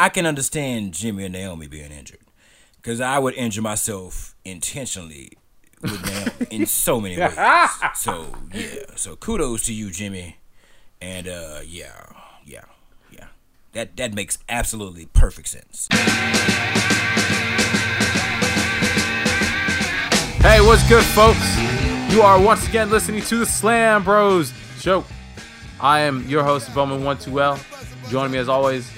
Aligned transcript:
I 0.00 0.08
can 0.08 0.24
understand 0.24 0.94
Jimmy 0.94 1.26
and 1.26 1.34
Naomi 1.34 1.66
being 1.66 1.92
injured 1.92 2.20
because 2.76 3.02
I 3.02 3.18
would 3.18 3.34
injure 3.34 3.60
myself 3.60 4.34
intentionally 4.46 5.32
with 5.82 6.02
Naomi 6.02 6.46
in 6.50 6.64
so 6.64 7.02
many 7.02 7.18
ways. 7.18 7.36
So 7.94 8.34
yeah, 8.54 8.96
so 8.96 9.14
kudos 9.16 9.66
to 9.66 9.74
you, 9.74 9.90
Jimmy, 9.90 10.38
and 11.02 11.28
uh, 11.28 11.60
yeah, 11.66 12.06
yeah, 12.46 12.64
yeah. 13.10 13.26
That 13.72 13.98
that 13.98 14.14
makes 14.14 14.38
absolutely 14.48 15.04
perfect 15.12 15.48
sense. 15.48 15.86
Hey, 20.40 20.62
what's 20.62 20.88
good, 20.88 21.04
folks? 21.04 21.58
You 22.10 22.22
are 22.22 22.40
once 22.40 22.66
again 22.66 22.88
listening 22.88 23.20
to 23.24 23.36
the 23.36 23.44
Slam 23.44 24.04
Bros 24.04 24.54
Show. 24.78 25.04
I 25.78 26.00
am 26.00 26.26
your 26.26 26.42
host, 26.42 26.70
Boman12L. 26.70 28.10
Joining 28.10 28.32
me 28.32 28.38
as 28.38 28.48
always, 28.48 28.90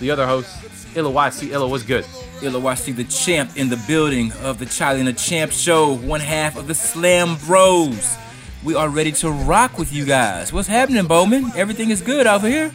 the 0.00 0.10
other 0.10 0.26
host, 0.26 0.48
Illa 0.96 1.10
YC. 1.10 1.50
Illa, 1.50 1.68
what's 1.68 1.84
good? 1.84 2.04
Illa 2.42 2.60
YC, 2.60 2.96
the 2.96 3.04
champ 3.04 3.56
in 3.56 3.68
the 3.68 3.82
building 3.86 4.32
of 4.42 4.58
the 4.58 4.66
Charlie 4.66 5.00
and 5.00 5.08
the 5.08 5.12
Champ 5.12 5.52
Show, 5.52 5.94
one 5.94 6.20
half 6.20 6.56
of 6.56 6.66
the 6.66 6.74
Slam 6.74 7.36
Bros. 7.46 8.16
We 8.64 8.74
are 8.74 8.88
ready 8.88 9.12
to 9.12 9.30
rock 9.30 9.78
with 9.78 9.92
you 9.92 10.04
guys. 10.04 10.52
What's 10.52 10.68
happening, 10.68 11.04
Boman? 11.04 11.54
Everything 11.54 11.90
is 11.90 12.00
good 12.02 12.26
over 12.26 12.48
here. 12.48 12.72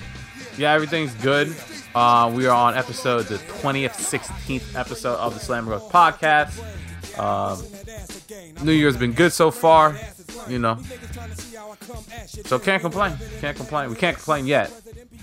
Yeah, 0.57 0.73
everything's 0.73 1.13
good. 1.15 1.55
Uh, 1.93 2.31
we 2.33 2.45
are 2.45 2.55
on 2.55 2.75
episode 2.75 3.25
the 3.25 3.35
20th, 3.37 3.95
16th 3.95 4.75
episode 4.75 5.15
of 5.17 5.33
the 5.33 5.39
Slam 5.39 5.65
Bros 5.65 5.81
podcast. 5.83 6.57
Um, 7.19 7.61
New 8.65 8.71
Year's 8.71 8.95
been 8.95 9.11
good 9.13 9.33
so 9.33 9.51
far, 9.51 9.97
you 10.47 10.59
know. 10.59 10.77
So 12.45 12.57
can't 12.59 12.81
complain. 12.81 13.17
Can't 13.41 13.57
complain. 13.57 13.89
We 13.89 13.95
can't 13.95 14.15
complain 14.15 14.45
yet. 14.45 14.71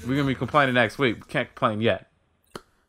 We're 0.06 0.16
gonna 0.16 0.28
be 0.28 0.34
complaining 0.34 0.74
next 0.74 0.98
week. 0.98 1.16
We 1.16 1.22
can't 1.30 1.48
complain 1.48 1.80
yet. 1.80 2.10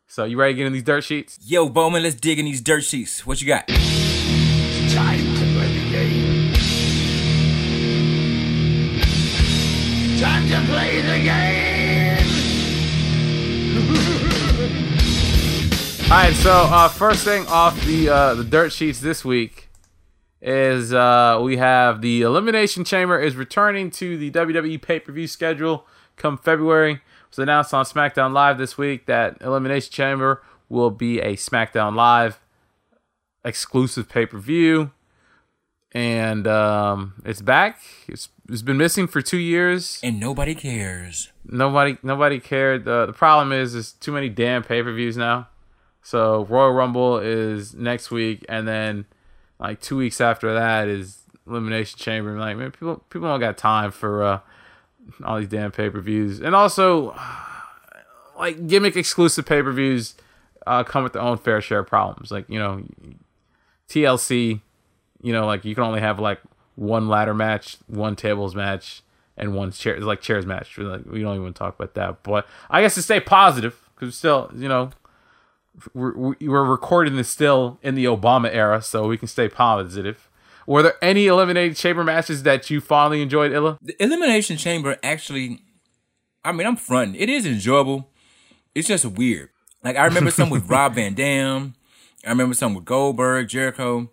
So 0.06 0.24
you 0.24 0.36
ready 0.38 0.54
to 0.54 0.56
get 0.56 0.66
in 0.66 0.72
these 0.72 0.82
dirt 0.82 1.04
sheets? 1.04 1.38
Yo, 1.42 1.68
Boman, 1.68 2.02
let's 2.02 2.14
dig 2.14 2.38
in 2.38 2.44
these 2.44 2.60
dirt 2.60 2.84
sheets. 2.84 3.26
What 3.26 3.40
you 3.40 3.46
got? 3.48 3.66
Time 3.68 3.76
to 3.76 5.44
play 5.54 5.72
the 5.72 5.90
game. 5.90 6.52
Time 10.18 10.48
to 10.48 10.60
play 10.70 11.00
the 11.02 11.18
game. 11.24 12.26
All 16.10 16.16
right. 16.16 16.34
So 16.34 16.52
uh, 16.52 16.88
first 16.88 17.24
thing 17.24 17.46
off 17.46 17.80
the 17.84 18.08
uh, 18.08 18.34
the 18.34 18.44
dirt 18.44 18.72
sheets 18.72 19.00
this 19.00 19.24
week 19.24 19.68
is 20.40 20.92
uh, 20.92 21.40
we 21.42 21.56
have 21.56 22.02
the 22.02 22.22
Elimination 22.22 22.84
Chamber 22.84 23.18
is 23.20 23.36
returning 23.36 23.90
to 23.92 24.16
the 24.16 24.30
WWE 24.30 24.80
pay 24.80 25.00
per 25.00 25.12
view 25.12 25.26
schedule 25.26 25.86
come 26.20 26.38
February. 26.38 27.00
Was 27.30 27.38
announced 27.38 27.72
on 27.72 27.84
SmackDown 27.84 28.32
Live 28.32 28.58
this 28.58 28.76
week 28.76 29.06
that 29.06 29.38
Elimination 29.40 29.92
Chamber 29.92 30.42
will 30.68 30.90
be 30.90 31.20
a 31.20 31.36
SmackDown 31.36 31.94
Live 31.94 32.40
exclusive 33.44 34.08
pay 34.08 34.26
per 34.26 34.38
view, 34.38 34.90
and 35.92 36.46
um, 36.46 37.14
it's 37.24 37.40
back. 37.40 37.80
It's, 38.08 38.28
it's 38.48 38.62
been 38.62 38.76
missing 38.76 39.06
for 39.06 39.22
two 39.22 39.38
years. 39.38 40.00
And 40.02 40.18
nobody 40.18 40.54
cares. 40.54 41.30
Nobody 41.44 41.98
nobody 42.02 42.40
cared. 42.40 42.84
The 42.84 43.06
the 43.06 43.12
problem 43.12 43.52
is 43.52 43.74
there's 43.74 43.92
too 43.92 44.12
many 44.12 44.28
damn 44.28 44.62
pay 44.62 44.82
per 44.82 44.92
views 44.92 45.16
now. 45.16 45.48
So 46.02 46.44
Royal 46.46 46.72
Rumble 46.72 47.18
is 47.18 47.74
next 47.74 48.10
week, 48.10 48.44
and 48.48 48.66
then 48.66 49.06
like 49.58 49.80
two 49.80 49.96
weeks 49.96 50.20
after 50.20 50.52
that 50.54 50.88
is 50.88 51.18
Elimination 51.46 51.98
Chamber. 51.98 52.38
Like 52.38 52.56
man, 52.56 52.72
people 52.72 53.04
people 53.10 53.28
don't 53.28 53.40
got 53.40 53.56
time 53.56 53.90
for 53.90 54.24
uh, 54.24 54.40
all 55.24 55.38
these 55.38 55.48
damn 55.48 55.70
pay 55.70 55.90
per 55.90 56.00
views, 56.00 56.40
and 56.40 56.54
also 56.54 57.14
like 58.38 58.66
gimmick 58.66 58.96
exclusive 58.96 59.46
pay 59.46 59.62
per 59.62 59.72
views 59.72 60.14
uh, 60.66 60.84
come 60.84 61.02
with 61.02 61.14
their 61.14 61.22
own 61.22 61.38
fair 61.38 61.60
share 61.60 61.80
of 61.80 61.86
problems. 61.86 62.30
Like 62.30 62.48
you 62.48 62.58
know, 62.58 62.82
TLC, 63.88 64.60
you 65.22 65.32
know, 65.32 65.46
like 65.46 65.64
you 65.64 65.74
can 65.74 65.84
only 65.84 66.00
have 66.00 66.18
like 66.18 66.40
one 66.76 67.08
ladder 67.08 67.34
match, 67.34 67.76
one 67.86 68.16
tables 68.16 68.54
match, 68.54 69.02
and 69.36 69.54
one 69.54 69.72
chair 69.72 70.00
like 70.00 70.20
chairs 70.20 70.46
match. 70.46 70.78
Like 70.78 71.04
we 71.06 71.22
don't 71.22 71.40
even 71.40 71.52
talk 71.52 71.74
about 71.74 71.94
that, 71.94 72.22
but 72.22 72.46
I 72.70 72.82
guess 72.82 72.94
to 72.94 73.02
stay 73.02 73.20
positive 73.20 73.90
because 73.94 74.16
still, 74.16 74.50
you 74.54 74.68
know, 74.68 74.90
we're, 75.94 76.34
we're 76.40 76.64
recording 76.64 77.16
this 77.16 77.28
still 77.28 77.78
in 77.82 77.94
the 77.94 78.04
Obama 78.04 78.52
era, 78.52 78.82
so 78.82 79.06
we 79.06 79.16
can 79.16 79.28
stay 79.28 79.48
positive. 79.48 80.29
Were 80.70 80.84
there 80.84 80.94
any 81.02 81.26
eliminated 81.26 81.76
chamber 81.76 82.04
matches 82.04 82.44
that 82.44 82.70
you 82.70 82.80
fondly 82.80 83.22
enjoyed, 83.22 83.50
Illa? 83.50 83.76
The 83.82 84.00
Elimination 84.00 84.56
Chamber 84.56 84.98
actually, 85.02 85.64
I 86.44 86.52
mean, 86.52 86.64
I'm 86.64 86.76
fronting. 86.76 87.20
It 87.20 87.28
is 87.28 87.44
enjoyable. 87.44 88.08
It's 88.72 88.86
just 88.86 89.04
weird. 89.04 89.48
Like, 89.82 89.96
I 89.96 90.04
remember 90.04 90.30
some 90.30 90.48
with 90.48 90.64
Rob 90.70 90.94
Van 90.94 91.14
Dam. 91.14 91.74
I 92.24 92.28
remember 92.28 92.54
some 92.54 92.76
with 92.76 92.84
Goldberg, 92.84 93.48
Jericho. 93.48 94.12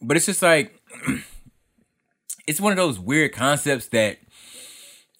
But 0.00 0.16
it's 0.16 0.26
just 0.26 0.42
like, 0.42 0.80
it's 2.46 2.60
one 2.60 2.70
of 2.70 2.76
those 2.76 3.00
weird 3.00 3.32
concepts 3.32 3.88
that 3.88 4.18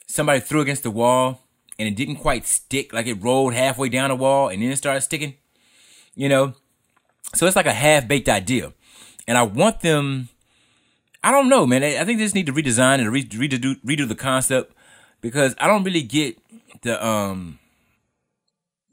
somebody 0.07 0.39
threw 0.39 0.61
against 0.61 0.85
the 0.85 0.93
wall 0.93 1.49
and 1.81 1.89
it 1.89 1.97
didn't 1.97 2.19
quite 2.19 2.47
stick. 2.47 2.93
Like, 2.93 3.09
it 3.09 3.15
rolled 3.15 3.55
halfway 3.55 3.89
down 3.89 4.11
the 4.11 4.15
wall 4.15 4.49
and 4.49 4.63
then 4.63 4.71
it 4.71 4.77
started 4.77 5.01
sticking. 5.01 5.35
You 6.15 6.29
know? 6.29 6.55
So 7.35 7.49
it's 7.49 7.57
like 7.57 7.67
a 7.67 7.73
half 7.73 8.07
baked 8.07 8.29
idea. 8.29 8.73
And 9.27 9.37
I 9.37 9.43
want 9.43 9.81
them 9.81 10.29
I 11.23 11.31
don't 11.31 11.49
know, 11.49 11.67
man. 11.67 11.83
I 11.83 12.05
think 12.05 12.19
they 12.19 12.25
just 12.25 12.35
need 12.35 12.47
to 12.47 12.53
redesign 12.53 12.99
and 12.99 13.13
re- 13.13 13.25
redo 13.25 13.77
redo 13.85 14.09
the 14.09 14.15
concept 14.15 14.75
because 15.21 15.55
I 15.59 15.67
don't 15.67 15.85
really 15.85 16.03
get 16.03 16.39
the 16.83 17.05
um 17.05 17.59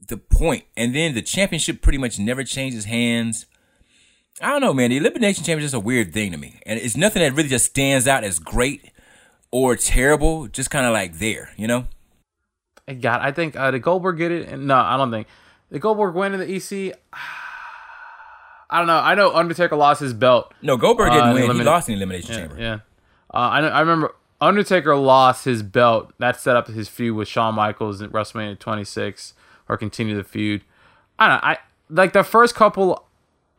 the 0.07 0.17
point. 0.17 0.65
And 0.75 0.95
then 0.95 1.13
the 1.13 1.21
championship 1.21 1.81
pretty 1.81 1.97
much 1.97 2.19
never 2.19 2.43
changes 2.43 2.85
hands. 2.85 3.45
I 4.41 4.49
don't 4.49 4.61
know, 4.61 4.73
man. 4.73 4.91
The 4.91 4.97
elimination 4.97 5.43
chamber 5.43 5.59
is 5.59 5.71
just 5.71 5.73
a 5.73 5.79
weird 5.79 6.13
thing 6.13 6.31
to 6.31 6.37
me, 6.37 6.59
and 6.65 6.79
it's 6.79 6.95
nothing 6.95 7.21
that 7.21 7.33
really 7.33 7.49
just 7.49 7.65
stands 7.65 8.07
out 8.07 8.23
as 8.23 8.39
great 8.39 8.91
or 9.51 9.75
terrible. 9.75 10.47
Just 10.47 10.69
kind 10.69 10.85
of 10.85 10.93
like 10.93 11.17
there, 11.17 11.51
you 11.57 11.67
know. 11.67 11.85
God, 12.87 13.21
I 13.21 13.31
think 13.31 13.55
uh, 13.55 13.71
did 13.71 13.81
Goldberg 13.81 14.17
get 14.17 14.31
it? 14.31 14.57
No, 14.57 14.75
I 14.75 14.95
don't 14.95 15.11
think. 15.11 15.27
Did 15.71 15.81
Goldberg 15.81 16.13
win 16.15 16.33
in 16.33 16.39
the 16.39 16.55
EC? 16.55 16.93
I 18.69 18.77
don't 18.79 18.87
know. 18.87 18.97
I 18.97 19.15
know 19.15 19.33
Undertaker 19.33 19.75
lost 19.75 20.01
his 20.01 20.13
belt. 20.13 20.53
No, 20.61 20.75
Goldberg 20.77 21.11
didn't 21.11 21.29
Uh, 21.29 21.33
win. 21.33 21.43
elimin- 21.43 21.57
he 21.59 21.63
lost 21.63 21.87
in 21.89 21.93
the 21.95 21.99
elimination 21.99 22.31
Yeah, 22.33 22.39
chamber. 22.39 22.55
yeah. 22.59 22.73
Uh, 23.33 23.37
I 23.51 23.61
know, 23.61 23.67
I 23.69 23.79
remember 23.79 24.13
Undertaker 24.41 24.95
lost 24.95 25.45
his 25.45 25.63
belt. 25.63 26.11
That 26.19 26.39
set 26.39 26.55
up 26.55 26.67
his 26.67 26.89
feud 26.89 27.15
with 27.15 27.27
Shawn 27.27 27.55
Michaels 27.55 28.01
at 28.01 28.11
WrestleMania 28.11 28.59
26, 28.59 29.33
or 29.69 29.77
continue 29.77 30.15
the 30.15 30.23
feud. 30.23 30.61
I 31.17 31.27
don't 31.29 31.35
know. 31.37 31.47
I 31.49 31.57
like 31.89 32.13
the 32.13 32.23
first 32.23 32.55
couple. 32.55 33.03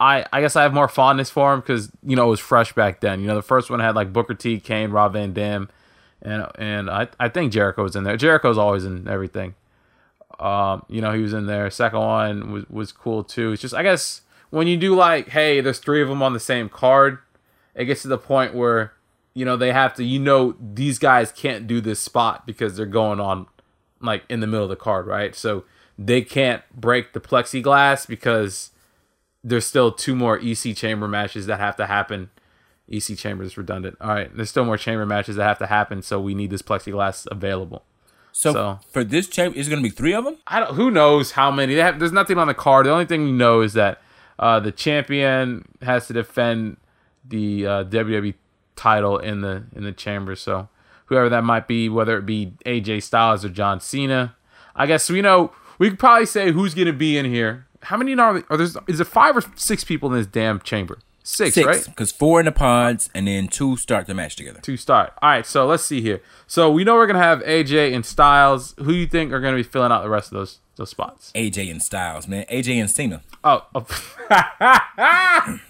I 0.00 0.24
I 0.32 0.40
guess 0.40 0.54
I 0.54 0.62
have 0.62 0.72
more 0.72 0.86
fondness 0.88 1.30
for 1.30 1.52
him 1.52 1.60
because 1.60 1.90
you 2.04 2.14
know 2.14 2.26
it 2.26 2.30
was 2.30 2.38
fresh 2.40 2.72
back 2.74 3.00
then. 3.00 3.20
You 3.20 3.26
know 3.26 3.34
the 3.34 3.42
first 3.42 3.68
one 3.70 3.80
had 3.80 3.96
like 3.96 4.12
Booker 4.12 4.34
T, 4.34 4.60
Kane, 4.60 4.90
Rob 4.90 5.14
Van 5.14 5.32
Dam, 5.32 5.68
and 6.22 6.46
and 6.56 6.88
I 6.90 7.08
I 7.18 7.28
think 7.28 7.52
Jericho 7.52 7.82
was 7.82 7.96
in 7.96 8.04
there. 8.04 8.16
Jericho's 8.16 8.58
always 8.58 8.84
in 8.84 9.08
everything. 9.08 9.54
Um, 10.38 10.84
you 10.88 11.00
know, 11.00 11.12
he 11.12 11.20
was 11.22 11.32
in 11.32 11.46
there. 11.46 11.68
Second 11.70 11.98
one 11.98 12.52
was, 12.52 12.64
was 12.70 12.92
cool 12.92 13.24
too. 13.24 13.50
It's 13.52 13.62
just, 13.62 13.74
I 13.74 13.82
guess, 13.82 14.20
when 14.50 14.66
you 14.66 14.76
do 14.76 14.94
like, 14.94 15.28
hey, 15.30 15.60
there's 15.60 15.78
three 15.78 16.02
of 16.02 16.08
them 16.08 16.22
on 16.22 16.32
the 16.32 16.40
same 16.40 16.68
card, 16.68 17.18
it 17.74 17.84
gets 17.86 18.02
to 18.02 18.08
the 18.08 18.18
point 18.18 18.54
where, 18.54 18.92
you 19.34 19.44
know, 19.44 19.56
they 19.56 19.72
have 19.72 19.94
to, 19.94 20.04
you 20.04 20.18
know, 20.18 20.54
these 20.60 20.98
guys 20.98 21.30
can't 21.32 21.66
do 21.66 21.80
this 21.80 22.00
spot 22.00 22.46
because 22.46 22.76
they're 22.76 22.86
going 22.86 23.20
on 23.20 23.46
like 24.00 24.24
in 24.28 24.40
the 24.40 24.46
middle 24.46 24.64
of 24.64 24.70
the 24.70 24.76
card, 24.76 25.06
right? 25.06 25.34
So 25.34 25.64
they 25.98 26.22
can't 26.22 26.62
break 26.74 27.12
the 27.12 27.20
plexiglass 27.20 28.06
because 28.06 28.70
there's 29.44 29.66
still 29.66 29.92
two 29.92 30.14
more 30.16 30.38
EC 30.38 30.74
chamber 30.76 31.06
matches 31.08 31.46
that 31.46 31.60
have 31.60 31.76
to 31.76 31.86
happen. 31.86 32.30
EC 32.90 33.16
chamber 33.16 33.44
is 33.44 33.56
redundant. 33.58 33.96
All 34.00 34.08
right, 34.08 34.34
there's 34.34 34.48
still 34.50 34.64
more 34.64 34.76
chamber 34.78 35.04
matches 35.06 35.36
that 35.36 35.44
have 35.44 35.58
to 35.58 35.66
happen, 35.66 36.00
so 36.02 36.18
we 36.20 36.34
need 36.34 36.50
this 36.50 36.62
plexiglass 36.62 37.26
available. 37.30 37.84
So, 38.32 38.52
So- 38.52 38.78
for 38.90 39.04
this 39.04 39.26
chamber, 39.28 39.58
is 39.58 39.66
it 39.66 39.70
going 39.70 39.82
to 39.82 39.88
be 39.88 39.94
three 39.94 40.14
of 40.14 40.24
them? 40.24 40.36
I 40.46 40.60
don't. 40.60 40.74
Who 40.74 40.90
knows 40.90 41.32
how 41.32 41.50
many? 41.50 41.74
They 41.74 41.82
have, 41.82 41.98
there's 41.98 42.12
nothing 42.12 42.38
on 42.38 42.46
the 42.48 42.54
card. 42.54 42.86
The 42.86 42.90
only 42.90 43.04
thing 43.04 43.24
we 43.24 43.32
know 43.32 43.60
is 43.60 43.72
that 43.74 44.00
uh, 44.38 44.60
the 44.60 44.72
champion 44.72 45.64
has 45.82 46.06
to 46.06 46.12
defend 46.12 46.76
the 47.26 47.66
uh, 47.66 47.84
WWE 47.84 48.34
title 48.76 49.18
in 49.18 49.40
the 49.40 49.64
in 49.74 49.84
the 49.84 49.92
chamber. 49.92 50.36
So 50.36 50.68
whoever 51.06 51.28
that 51.28 51.44
might 51.44 51.66
be, 51.66 51.88
whether 51.88 52.16
it 52.18 52.26
be 52.26 52.52
AJ 52.64 53.02
Styles 53.02 53.44
or 53.44 53.48
John 53.48 53.80
Cena, 53.80 54.36
I 54.74 54.86
guess 54.86 55.10
we 55.10 55.20
know. 55.20 55.52
We 55.78 55.90
could 55.90 55.98
probably 55.98 56.26
say 56.26 56.50
who's 56.50 56.74
going 56.74 56.86
to 56.86 56.92
be 56.92 57.16
in 57.16 57.24
here. 57.26 57.66
How 57.82 57.96
many 57.96 58.12
are, 58.14 58.42
are 58.50 58.56
there? 58.56 58.66
Is 58.88 59.00
it 59.00 59.06
five 59.06 59.36
or 59.36 59.42
six 59.54 59.84
people 59.84 60.12
in 60.12 60.18
this 60.18 60.26
damn 60.26 60.60
chamber? 60.60 60.98
Six, 61.22 61.54
Six, 61.54 61.66
right? 61.66 61.84
because 61.84 62.10
four 62.10 62.40
in 62.40 62.46
the 62.46 62.52
pods 62.52 63.10
and 63.14 63.28
then 63.28 63.48
two 63.48 63.76
start 63.76 64.06
the 64.06 64.14
match 64.14 64.34
together. 64.34 64.60
Two 64.62 64.78
start. 64.78 65.12
All 65.20 65.28
right, 65.28 65.44
so 65.44 65.66
let's 65.66 65.84
see 65.84 66.00
here. 66.00 66.22
So 66.46 66.70
we 66.70 66.84
know 66.84 66.94
we're 66.94 67.06
gonna 67.06 67.18
have 67.18 67.40
AJ 67.40 67.94
and 67.94 68.04
Styles. 68.04 68.74
Who 68.78 68.86
do 68.86 68.94
you 68.94 69.06
think 69.06 69.30
are 69.32 69.40
gonna 69.40 69.56
be 69.56 69.62
filling 69.62 69.92
out 69.92 70.02
the 70.02 70.08
rest 70.08 70.32
of 70.32 70.38
those 70.38 70.60
those 70.78 70.90
spots? 70.90 71.30
AJ 71.34 71.70
and 71.70 71.82
Styles, 71.82 72.26
man. 72.26 72.46
AJ 72.50 72.80
and 72.80 72.90
Cena. 72.90 73.22
Oh, 73.44 73.66
oh. 73.74 73.86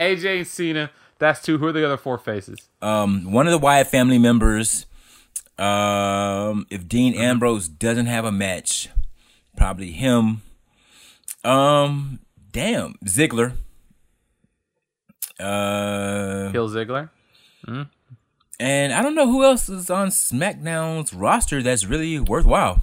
AJ 0.00 0.38
and 0.38 0.46
Cena. 0.46 0.90
That's 1.18 1.42
two. 1.42 1.58
Who 1.58 1.66
are 1.66 1.72
the 1.72 1.84
other 1.84 1.98
four 1.98 2.16
faces? 2.18 2.68
Um, 2.80 3.30
one 3.30 3.46
of 3.46 3.52
the 3.52 3.58
Wyatt 3.58 3.88
family 3.88 4.18
members. 4.18 4.86
Um, 5.58 6.66
if 6.70 6.88
Dean 6.88 7.14
Ambrose 7.14 7.68
doesn't 7.68 8.06
have 8.06 8.24
a 8.24 8.32
match, 8.32 8.88
Probably 9.56 9.92
him. 9.92 10.42
Um, 11.44 12.20
damn, 12.52 12.94
Ziggler. 13.04 13.52
Uh, 15.38 16.50
Kill 16.52 16.68
Ziggler. 16.68 17.10
and 18.60 18.92
I 18.92 19.02
don't 19.02 19.14
know 19.14 19.26
who 19.26 19.44
else 19.44 19.68
is 19.68 19.90
on 19.90 20.08
SmackDown's 20.08 21.12
roster 21.12 21.62
that's 21.62 21.84
really 21.84 22.18
worthwhile. 22.18 22.82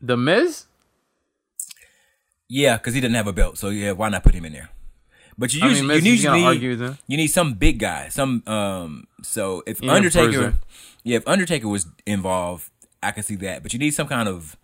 The 0.00 0.16
Miz. 0.16 0.66
Yeah, 2.52 2.78
because 2.78 2.94
he 2.94 3.00
doesn't 3.00 3.14
have 3.14 3.28
a 3.28 3.32
belt, 3.32 3.58
so 3.58 3.68
yeah, 3.68 3.92
why 3.92 4.08
not 4.08 4.24
put 4.24 4.34
him 4.34 4.44
in 4.44 4.52
there? 4.52 4.70
But 5.38 5.54
you 5.54 5.64
I 5.64 5.68
usually, 5.68 5.88
mean, 5.88 6.04
you 6.04 6.10
usually 6.10 6.44
argue 6.44 6.76
with 6.76 6.98
you 7.06 7.16
need 7.16 7.28
some 7.28 7.54
big 7.54 7.78
guy, 7.78 8.08
some 8.08 8.42
um. 8.48 9.06
So 9.22 9.62
if 9.68 9.80
Ian 9.80 9.94
Undertaker, 9.94 10.32
Ferguson. 10.32 10.58
yeah, 11.04 11.18
if 11.18 11.28
Undertaker 11.28 11.68
was 11.68 11.86
involved, 12.06 12.68
I 13.04 13.12
could 13.12 13.24
see 13.24 13.36
that. 13.36 13.62
But 13.62 13.72
you 13.72 13.78
need 13.78 13.92
some 13.92 14.08
kind 14.08 14.28
of 14.28 14.56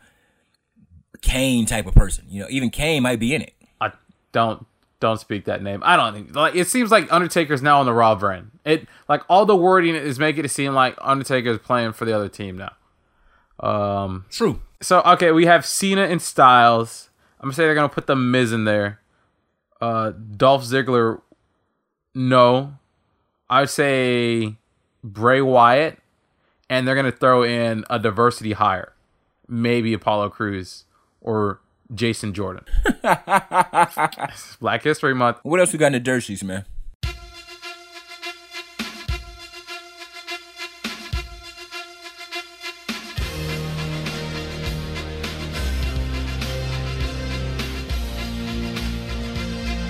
Kane 1.23 1.65
type 1.65 1.87
of 1.87 1.94
person. 1.94 2.25
You 2.29 2.43
know, 2.43 2.49
even 2.50 2.71
Kane 2.71 3.05
might 3.05 3.21
be 3.21 3.37
in 3.37 3.43
it. 3.43 3.55
I 3.81 3.93
don't 4.33 4.67
don't 4.99 5.21
speak 5.21 5.44
that 5.44 5.62
name. 5.62 5.81
I 5.85 5.97
don't 5.97 6.12
think 6.12 6.35
like 6.35 6.56
it 6.56 6.67
seems 6.67 6.91
like 6.91 7.11
Undertaker's 7.12 7.62
now 7.62 7.79
on 7.79 7.87
the 7.87 7.94
Raw 7.94 8.17
brand. 8.17 8.50
It 8.65 8.88
like 9.09 9.23
all 9.29 9.47
the 9.47 9.56
wording 9.56 9.94
is 9.94 10.19
making 10.19 10.44
it 10.44 10.50
seem 10.50 10.75
like 10.75 10.97
Undertaker 11.00 11.50
is 11.50 11.59
playing 11.59 11.93
for 11.93 12.05
the 12.05 12.12
other 12.12 12.29
team 12.29 12.59
now. 12.59 12.73
Um. 13.61 14.25
True. 14.29 14.61
So 14.83 15.03
okay, 15.03 15.31
we 15.31 15.47
have 15.47 15.65
Cena 15.65 16.03
and 16.03 16.21
Styles. 16.21 17.11
I'm 17.41 17.47
gonna 17.47 17.55
say 17.55 17.65
they're 17.65 17.75
gonna 17.75 17.88
put 17.88 18.06
the 18.06 18.17
Miz 18.17 18.53
in 18.53 18.65
there. 18.65 19.00
Uh, 19.81 20.12
Dolph 20.12 20.65
Ziggler. 20.65 21.21
No, 22.15 22.79
I 23.50 23.61
would 23.61 23.71
say 23.71 24.56
Bray 25.05 25.41
Wyatt, 25.43 25.99
and 26.71 26.88
they're 26.88 26.94
gonna 26.94 27.12
throw 27.12 27.43
in 27.43 27.85
a 27.91 27.99
diversity 27.99 28.53
hire, 28.53 28.94
maybe 29.49 29.93
Apollo 29.93 30.31
Crews 30.31 30.85
or 31.21 31.61
Jason 31.94 32.33
Jordan. 32.33 32.65
Black 34.61 34.83
History 34.83 35.15
Month. 35.15 35.38
What 35.43 35.61
else 35.61 35.73
we 35.73 35.79
got 35.79 35.88
in 35.88 35.93
the 35.93 36.00
dirt 36.00 36.23
sheets, 36.23 36.43
man? 36.43 36.65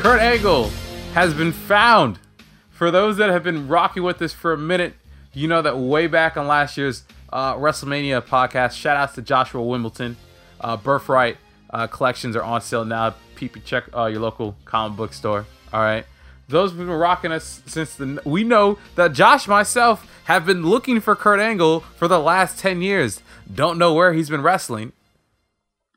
Kurt 0.06 0.20
Angle 0.20 0.68
has 1.14 1.34
been 1.34 1.50
found. 1.50 2.20
For 2.70 2.92
those 2.92 3.16
that 3.16 3.28
have 3.28 3.42
been 3.42 3.66
rocking 3.66 4.04
with 4.04 4.22
us 4.22 4.32
for 4.32 4.52
a 4.52 4.56
minute, 4.56 4.94
you 5.32 5.48
know 5.48 5.60
that 5.62 5.76
way 5.76 6.06
back 6.06 6.36
on 6.36 6.46
last 6.46 6.76
year's 6.76 7.02
uh, 7.32 7.56
WrestleMania 7.56 8.22
podcast, 8.22 8.74
shout 8.74 8.96
outs 8.96 9.16
to 9.16 9.22
Joshua 9.22 9.60
Williamson. 9.60 10.16
Uh, 10.60 10.76
Birthright 10.76 11.38
uh, 11.70 11.88
collections 11.88 12.36
are 12.36 12.42
on 12.44 12.60
sale 12.60 12.84
now. 12.84 13.16
Peep, 13.34 13.56
check 13.64 13.86
uh, 13.96 14.04
your 14.04 14.20
local 14.20 14.54
comic 14.64 14.96
book 14.96 15.12
store. 15.12 15.44
All 15.72 15.80
right. 15.80 16.06
Those 16.46 16.70
who've 16.70 16.86
been 16.86 16.88
rocking 16.88 17.32
us 17.32 17.62
since 17.66 17.96
the. 17.96 18.22
We 18.24 18.44
know 18.44 18.78
that 18.94 19.12
Josh, 19.12 19.48
myself, 19.48 20.08
have 20.26 20.46
been 20.46 20.62
looking 20.62 21.00
for 21.00 21.16
Kurt 21.16 21.40
Angle 21.40 21.80
for 21.80 22.06
the 22.06 22.20
last 22.20 22.60
10 22.60 22.80
years. 22.80 23.22
Don't 23.52 23.76
know 23.76 23.92
where 23.92 24.12
he's 24.12 24.30
been 24.30 24.42
wrestling 24.42 24.92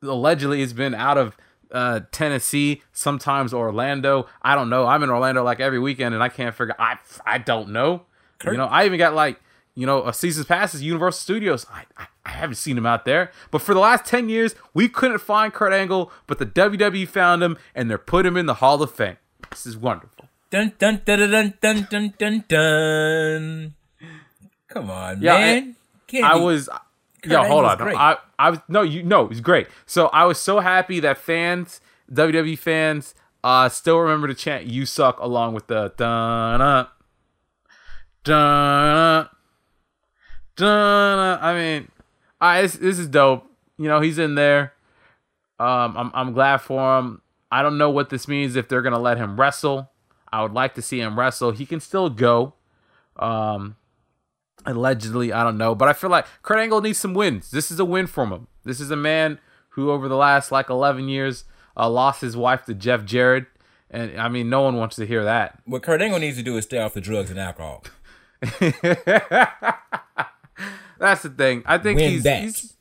allegedly 0.01 0.59
he's 0.59 0.73
been 0.73 0.93
out 0.93 1.17
of 1.17 1.35
uh, 1.71 2.01
Tennessee, 2.11 2.81
sometimes 2.93 3.53
Orlando. 3.53 4.27
I 4.41 4.55
don't 4.55 4.69
know. 4.69 4.85
I'm 4.87 5.03
in 5.03 5.09
Orlando 5.09 5.43
like 5.43 5.59
every 5.59 5.79
weekend, 5.79 6.13
and 6.13 6.23
I 6.23 6.29
can't 6.29 6.55
figure. 6.55 6.75
I 6.79 6.97
I 7.25 7.37
don't 7.37 7.69
know. 7.69 8.03
You 8.51 8.57
know, 8.57 8.65
I 8.65 8.85
even 8.85 8.97
got 8.97 9.13
like 9.13 9.39
you 9.75 9.85
know 9.85 10.05
a 10.07 10.13
season's 10.13 10.45
passes 10.47 10.81
Universal 10.83 11.19
Studios. 11.19 11.65
I, 11.71 11.83
I 11.97 12.07
I 12.25 12.29
haven't 12.31 12.55
seen 12.55 12.77
him 12.77 12.85
out 12.85 13.05
there, 13.05 13.31
but 13.51 13.61
for 13.61 13.73
the 13.73 13.79
last 13.79 14.05
ten 14.05 14.29
years, 14.29 14.55
we 14.73 14.87
couldn't 14.87 15.19
find 15.19 15.53
Kurt 15.53 15.73
Angle, 15.73 16.11
but 16.27 16.37
the 16.39 16.45
WWE 16.45 17.07
found 17.07 17.43
him, 17.43 17.57
and 17.75 17.89
they're 17.89 17.97
put 17.97 18.25
him 18.25 18.37
in 18.37 18.45
the 18.45 18.55
Hall 18.55 18.81
of 18.81 18.91
Fame. 18.91 19.17
This 19.49 19.65
is 19.65 19.75
wonderful. 19.77 20.25
Dun 20.51 20.73
dun 20.79 21.01
dun 21.05 21.19
dun 21.31 21.53
dun 21.61 21.87
dun 21.89 22.13
dun 22.17 22.43
dun. 22.47 23.73
Come 24.67 24.89
on, 24.89 25.21
Yeah, 25.21 25.33
man. 25.37 25.75
Can't 26.07 26.23
I 26.25 26.37
be- 26.37 26.43
was. 27.23 27.31
Yo, 27.31 27.43
hold 27.43 27.65
on. 27.65 27.77
great. 27.77 27.97
I, 27.97 28.17
I 28.37 28.49
was 28.51 28.59
no, 28.67 28.81
you 28.81 29.03
no, 29.03 29.29
it's 29.29 29.39
great. 29.39 29.67
So 29.85 30.07
I 30.07 30.25
was 30.25 30.39
so 30.39 30.59
happy 30.59 30.99
that 31.01 31.17
fans, 31.17 31.81
WWE 32.11 32.57
fans, 32.57 33.15
uh, 33.43 33.69
still 33.69 33.97
remember 33.99 34.27
to 34.27 34.33
chant 34.33 34.65
"You 34.65 34.85
suck" 34.85 35.19
along 35.19 35.53
with 35.53 35.67
the 35.67 35.93
dun 35.97 36.87
dun 38.23 39.29
dun. 40.55 41.39
I 41.41 41.53
mean, 41.53 41.91
I 42.39 42.61
this, 42.61 42.73
this 42.73 42.99
is 42.99 43.07
dope. 43.07 43.45
You 43.77 43.87
know, 43.87 44.01
he's 44.01 44.19
in 44.19 44.35
there. 44.35 44.73
Um, 45.59 45.97
I'm 45.97 46.11
I'm 46.13 46.33
glad 46.33 46.57
for 46.57 46.99
him. 46.99 47.21
I 47.51 47.63
don't 47.63 47.77
know 47.77 47.89
what 47.89 48.09
this 48.09 48.27
means 48.27 48.55
if 48.55 48.67
they're 48.67 48.81
gonna 48.81 48.99
let 48.99 49.17
him 49.17 49.39
wrestle. 49.39 49.89
I 50.31 50.43
would 50.43 50.53
like 50.53 50.75
to 50.75 50.81
see 50.81 50.99
him 50.99 51.17
wrestle. 51.17 51.51
He 51.51 51.65
can 51.65 51.79
still 51.79 52.09
go. 52.09 52.53
Um, 53.15 53.75
allegedly 54.65 55.31
i 55.31 55.43
don't 55.43 55.57
know 55.57 55.73
but 55.73 55.87
i 55.87 55.93
feel 55.93 56.09
like 56.09 56.25
kurt 56.43 56.59
angle 56.59 56.81
needs 56.81 56.97
some 56.99 57.13
wins. 57.13 57.51
This 57.51 57.71
is 57.71 57.79
a 57.79 57.85
win 57.85 58.07
from 58.07 58.31
him. 58.31 58.47
This 58.63 58.79
is 58.79 58.91
a 58.91 58.95
man 58.95 59.39
who 59.69 59.91
over 59.91 60.07
the 60.07 60.17
last 60.17 60.51
like 60.51 60.69
11 60.69 61.07
years 61.07 61.45
uh, 61.77 61.89
lost 61.89 62.21
his 62.21 62.35
wife 62.35 62.65
to 62.65 62.73
jeff 62.73 63.05
jarrett 63.05 63.45
and 63.89 64.19
i 64.19 64.27
mean 64.27 64.49
no 64.49 64.61
one 64.61 64.75
wants 64.75 64.95
to 64.97 65.05
hear 65.05 65.23
that. 65.23 65.59
What 65.65 65.83
Kurt 65.83 66.01
Angle 66.01 66.19
needs 66.19 66.37
to 66.37 66.43
do 66.43 66.57
is 66.57 66.65
stay 66.65 66.79
off 66.79 66.93
the 66.93 67.01
drugs 67.01 67.29
and 67.29 67.39
alcohol. 67.39 67.83
that's 70.99 71.23
the 71.23 71.29
thing. 71.29 71.63
I 71.65 71.77
think 71.77 71.99
he's, 71.99 72.23
he's 72.23 72.73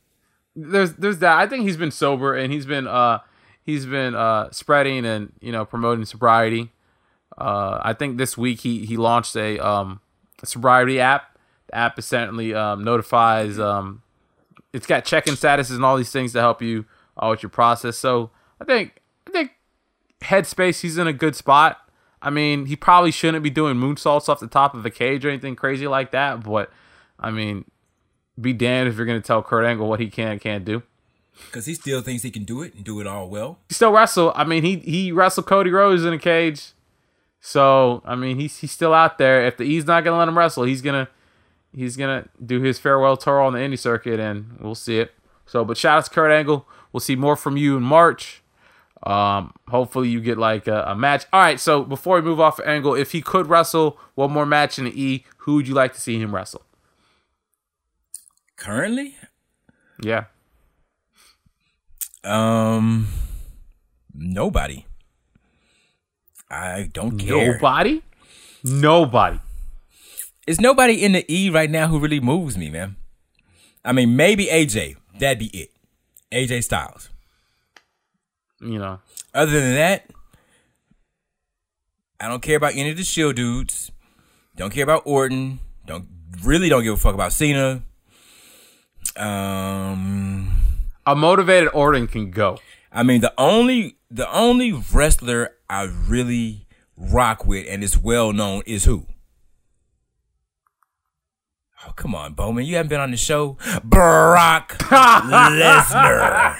there's 0.54 0.94
there's 0.94 1.18
that. 1.18 1.38
I 1.38 1.46
think 1.46 1.64
he's 1.64 1.76
been 1.76 1.90
sober 1.90 2.34
and 2.34 2.52
he's 2.52 2.66
been 2.66 2.86
uh 2.86 3.20
he's 3.62 3.86
been 3.86 4.14
uh 4.14 4.50
spreading 4.50 5.06
and 5.06 5.32
you 5.40 5.52
know 5.52 5.64
promoting 5.64 6.04
sobriety. 6.04 6.72
Uh 7.36 7.78
i 7.82 7.92
think 7.92 8.18
this 8.18 8.36
week 8.36 8.60
he 8.60 8.84
he 8.84 8.96
launched 8.96 9.36
a 9.36 9.58
um 9.64 10.00
sobriety 10.44 11.00
app 11.00 11.27
the 11.68 11.74
app 11.74 11.98
essentially 11.98 12.54
um 12.54 12.82
notifies 12.82 13.58
um 13.58 14.02
it's 14.72 14.86
got 14.86 15.04
check-in 15.04 15.34
statuses 15.34 15.74
and 15.74 15.84
all 15.84 15.96
these 15.96 16.10
things 16.10 16.32
to 16.32 16.40
help 16.40 16.60
you 16.60 16.84
uh, 17.16 17.28
with 17.30 17.42
your 17.42 17.50
process 17.50 17.96
so 17.96 18.30
i 18.60 18.64
think 18.64 19.00
i 19.26 19.30
think 19.30 19.52
headspace 20.20 20.80
he's 20.80 20.98
in 20.98 21.06
a 21.06 21.12
good 21.12 21.36
spot 21.36 21.78
i 22.20 22.28
mean 22.28 22.66
he 22.66 22.76
probably 22.76 23.10
shouldn't 23.10 23.42
be 23.42 23.50
doing 23.50 23.76
moonsaults 23.76 24.28
off 24.28 24.40
the 24.40 24.46
top 24.46 24.74
of 24.74 24.84
a 24.84 24.90
cage 24.90 25.24
or 25.24 25.28
anything 25.28 25.54
crazy 25.54 25.86
like 25.86 26.10
that 26.10 26.42
but 26.42 26.70
i 27.20 27.30
mean 27.30 27.64
be 28.40 28.52
damned 28.52 28.88
if 28.88 28.96
you're 28.96 29.06
going 29.06 29.20
to 29.20 29.26
tell 29.26 29.42
Kurt 29.42 29.64
Angle 29.64 29.88
what 29.88 30.00
he 30.00 30.08
can 30.08 30.32
and 30.32 30.40
can't 30.40 30.64
do. 30.64 30.82
Because 31.46 31.66
he 31.66 31.74
still 31.74 32.02
thinks 32.02 32.22
he 32.22 32.30
can 32.30 32.44
do 32.44 32.62
it 32.62 32.74
and 32.74 32.84
do 32.84 33.00
it 33.00 33.06
all 33.06 33.28
well. 33.28 33.58
He 33.68 33.74
still 33.74 33.92
wrestle. 33.92 34.32
I 34.34 34.44
mean, 34.44 34.64
he 34.64 34.78
he 34.78 35.12
wrestled 35.12 35.46
Cody 35.46 35.70
Rhodes 35.70 36.04
in 36.04 36.12
a 36.12 36.18
cage. 36.18 36.72
So 37.40 38.02
I 38.04 38.16
mean, 38.16 38.38
he's 38.40 38.58
he's 38.58 38.72
still 38.72 38.92
out 38.92 39.18
there. 39.18 39.46
If 39.46 39.56
the 39.56 39.62
E's 39.62 39.86
not 39.86 40.02
going 40.02 40.14
to 40.14 40.18
let 40.18 40.28
him 40.28 40.36
wrestle, 40.36 40.64
he's 40.64 40.82
gonna 40.82 41.08
he's 41.74 41.96
gonna 41.96 42.28
do 42.44 42.60
his 42.60 42.78
farewell 42.78 43.16
tour 43.16 43.40
on 43.40 43.52
the 43.52 43.58
indie 43.58 43.78
circuit, 43.78 44.18
and 44.20 44.58
we'll 44.60 44.74
see 44.74 44.98
it. 44.98 45.12
So, 45.46 45.64
but 45.64 45.76
shout 45.76 45.98
out 45.98 46.04
to 46.04 46.10
Kurt 46.10 46.30
Angle. 46.30 46.66
We'll 46.92 47.00
see 47.00 47.16
more 47.16 47.36
from 47.36 47.56
you 47.56 47.76
in 47.76 47.82
March. 47.82 48.42
Um, 49.04 49.52
hopefully 49.68 50.08
you 50.08 50.20
get 50.20 50.38
like 50.38 50.66
a, 50.66 50.82
a 50.88 50.94
match. 50.96 51.24
All 51.32 51.40
right. 51.40 51.60
So 51.60 51.84
before 51.84 52.16
we 52.16 52.22
move 52.22 52.40
off 52.40 52.58
of 52.58 52.66
Angle, 52.66 52.94
if 52.96 53.12
he 53.12 53.22
could 53.22 53.46
wrestle 53.46 53.96
one 54.16 54.32
more 54.32 54.44
match 54.44 54.78
in 54.78 54.86
the 54.86 55.02
E, 55.02 55.24
who 55.38 55.54
would 55.54 55.68
you 55.68 55.74
like 55.74 55.92
to 55.94 56.00
see 56.00 56.20
him 56.20 56.34
wrestle? 56.34 56.62
Currently, 58.56 59.14
Yeah. 60.02 60.24
um, 62.24 63.06
nobody. 64.12 64.84
I 66.50 66.90
don't 66.92 67.18
care. 67.18 67.52
Nobody. 67.54 68.02
Nobody. 68.64 69.38
It's 70.48 70.58
nobody 70.58 71.04
in 71.04 71.12
the 71.12 71.30
E 71.30 71.50
right 71.50 71.70
now 71.70 71.88
who 71.88 71.98
really 71.98 72.20
moves 72.20 72.56
me, 72.56 72.70
man. 72.70 72.96
I 73.84 73.92
mean, 73.92 74.16
maybe 74.16 74.46
AJ. 74.46 74.96
That'd 75.18 75.38
be 75.38 75.48
it. 75.48 75.72
AJ 76.32 76.64
Styles. 76.64 77.10
You 78.58 78.78
know. 78.78 78.98
Other 79.34 79.52
than 79.52 79.74
that, 79.74 80.06
I 82.18 82.28
don't 82.28 82.40
care 82.40 82.56
about 82.56 82.76
any 82.76 82.88
of 82.88 82.96
the 82.96 83.04
Shield 83.04 83.36
dudes. 83.36 83.92
Don't 84.56 84.72
care 84.72 84.84
about 84.84 85.02
Orton. 85.04 85.58
Don't 85.84 86.08
really 86.42 86.70
don't 86.70 86.82
give 86.82 86.94
a 86.94 86.96
fuck 86.96 87.14
about 87.14 87.34
Cena. 87.34 87.82
Um, 89.18 90.62
A 91.06 91.14
motivated 91.14 91.68
Orton 91.74 92.06
can 92.06 92.30
go. 92.30 92.58
I 92.90 93.02
mean 93.02 93.20
the 93.20 93.34
only 93.36 93.98
the 94.10 94.32
only 94.32 94.72
wrestler 94.72 95.56
I 95.68 95.82
really 95.82 96.66
rock 96.96 97.44
with 97.44 97.66
and 97.68 97.84
is 97.84 97.98
well 97.98 98.32
known 98.32 98.62
is 98.64 98.84
who? 98.84 99.06
Oh 101.86 101.92
come 101.92 102.14
on, 102.14 102.34
Boman, 102.34 102.66
you 102.66 102.76
haven't 102.76 102.88
been 102.90 103.00
on 103.00 103.10
the 103.10 103.16
show, 103.16 103.56
Brock 103.84 104.76
Lesnar. 104.78 106.56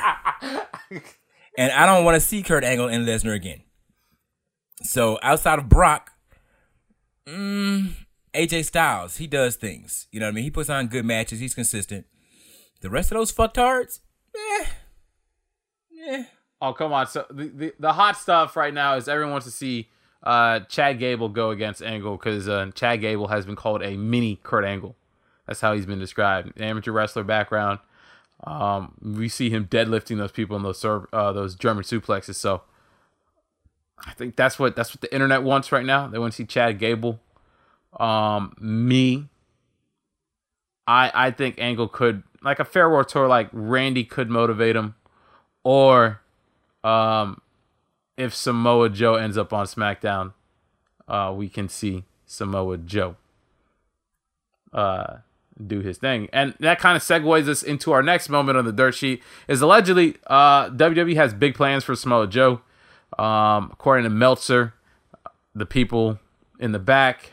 and 1.59 1.73
I 1.73 1.87
don't 1.87 2.05
want 2.05 2.15
to 2.15 2.21
see 2.21 2.43
Kurt 2.43 2.63
Angle 2.65 2.89
and 2.89 3.07
Lesnar 3.07 3.35
again. 3.35 3.63
So 4.83 5.19
outside 5.23 5.59
of 5.59 5.69
Brock, 5.69 6.13
mm, 7.27 7.91
AJ 8.33 8.65
Styles, 8.67 9.17
he 9.17 9.27
does 9.27 9.57
things. 9.57 10.07
You 10.13 10.21
know 10.21 10.27
what 10.27 10.33
I 10.33 10.35
mean? 10.35 10.45
He 10.45 10.51
puts 10.51 10.71
on 10.71 10.87
good 10.87 11.05
matches. 11.05 11.41
He's 11.41 11.55
consistent. 11.55 12.07
The 12.81 12.91
rest 12.91 13.11
of 13.11 13.17
those 13.19 13.33
fucktards, 13.33 13.99
eh, 14.37 14.65
Eh. 16.07 16.25
Oh 16.61 16.73
come 16.73 16.93
on! 16.93 17.07
So 17.09 17.27
the, 17.31 17.45
the 17.49 17.75
the 17.79 17.93
hot 17.93 18.17
stuff 18.17 18.57
right 18.57 18.73
now 18.73 18.95
is 18.97 19.09
everyone 19.09 19.33
wants 19.33 19.47
to 19.47 19.53
see 19.53 19.89
uh, 20.23 20.61
Chad 20.61 20.99
Gable 20.99 21.29
go 21.29 21.51
against 21.51 21.83
Angle 21.83 22.17
because 22.17 22.49
uh, 22.49 22.71
Chad 22.75 23.01
Gable 23.01 23.29
has 23.29 23.47
been 23.47 23.57
called 23.57 23.83
a 23.83 23.97
mini 23.97 24.37
Kurt 24.43 24.65
Angle. 24.65 24.97
That's 25.49 25.61
how 25.61 25.75
he's 25.75 25.87
been 25.87 25.99
described. 25.99 26.61
Amateur 26.61 26.93
wrestler 26.93 27.25
background. 27.25 27.79
Um, 28.45 28.95
we 29.03 29.29
see 29.29 29.51
him 29.51 29.67
deadlifting 29.67 30.19
those 30.19 30.31
people 30.31 30.57
in 30.57 30.63
those 30.63 30.85
uh, 30.85 31.33
those 31.33 31.57
German 31.57 31.83
suplexes. 31.83 32.37
So 32.37 32.63
I 34.07 34.13
think 34.13 34.37
that's 34.37 34.59
what 34.59 34.77
that's 34.77 34.95
what 34.95 35.01
the 35.01 35.13
internet 35.13 35.43
wants 35.43 35.73
right 35.73 35.87
now. 35.87 36.07
They 36.07 36.19
want 36.19 36.35
to 36.35 36.37
see 36.37 36.45
Chad 36.45 36.79
Gable. 36.79 37.19
Um, 37.99 38.55
me, 38.61 39.29
I 40.87 41.11
I 41.15 41.31
think 41.31 41.59
Angle 41.59 41.89
could 41.89 42.23
like 42.43 42.61
a 42.61 42.65
farewell 42.65 43.05
tour 43.05 43.27
like 43.27 43.49
Randy 43.53 44.05
could 44.05 44.29
motivate 44.29 44.77
him, 44.77 44.95
or 45.65 46.21
um, 46.85 47.41
if 48.19 48.35
Samoa 48.35 48.91
Joe 48.91 49.15
ends 49.15 49.39
up 49.39 49.55
on 49.55 49.65
SmackDown, 49.65 50.35
uh, 51.09 51.33
we 51.35 51.49
can 51.49 51.71
see 51.71 52.05
Samoa 52.27 52.77
Joe 52.77 53.17
uh, 54.73 55.19
do 55.67 55.81
his 55.81 55.99
thing. 55.99 56.29
And 56.33 56.55
that 56.61 56.79
kind 56.79 56.97
of 56.97 57.03
segues 57.03 57.49
us 57.49 57.63
into 57.63 57.93
our 57.93 58.03
next 58.03 58.29
moment 58.29 58.59
on 58.59 58.65
the 58.65 58.73
dirt 58.73 58.95
sheet. 58.95 59.23
Is 59.47 59.61
allegedly 59.61 60.17
uh, 60.27 60.71
WWE 60.71 61.17
has 61.17 61.35
big 61.35 61.55
plans 61.55 61.85
for 61.85 61.95
Samoa 61.95 62.27
Joe. 62.27 62.61
Um, 63.19 63.71
according 63.73 64.05
to 64.05 64.11
Meltzer, 64.11 64.75
the 65.55 65.67
people 65.67 66.19
in 66.61 66.73
the 66.73 66.79
back, 66.79 67.33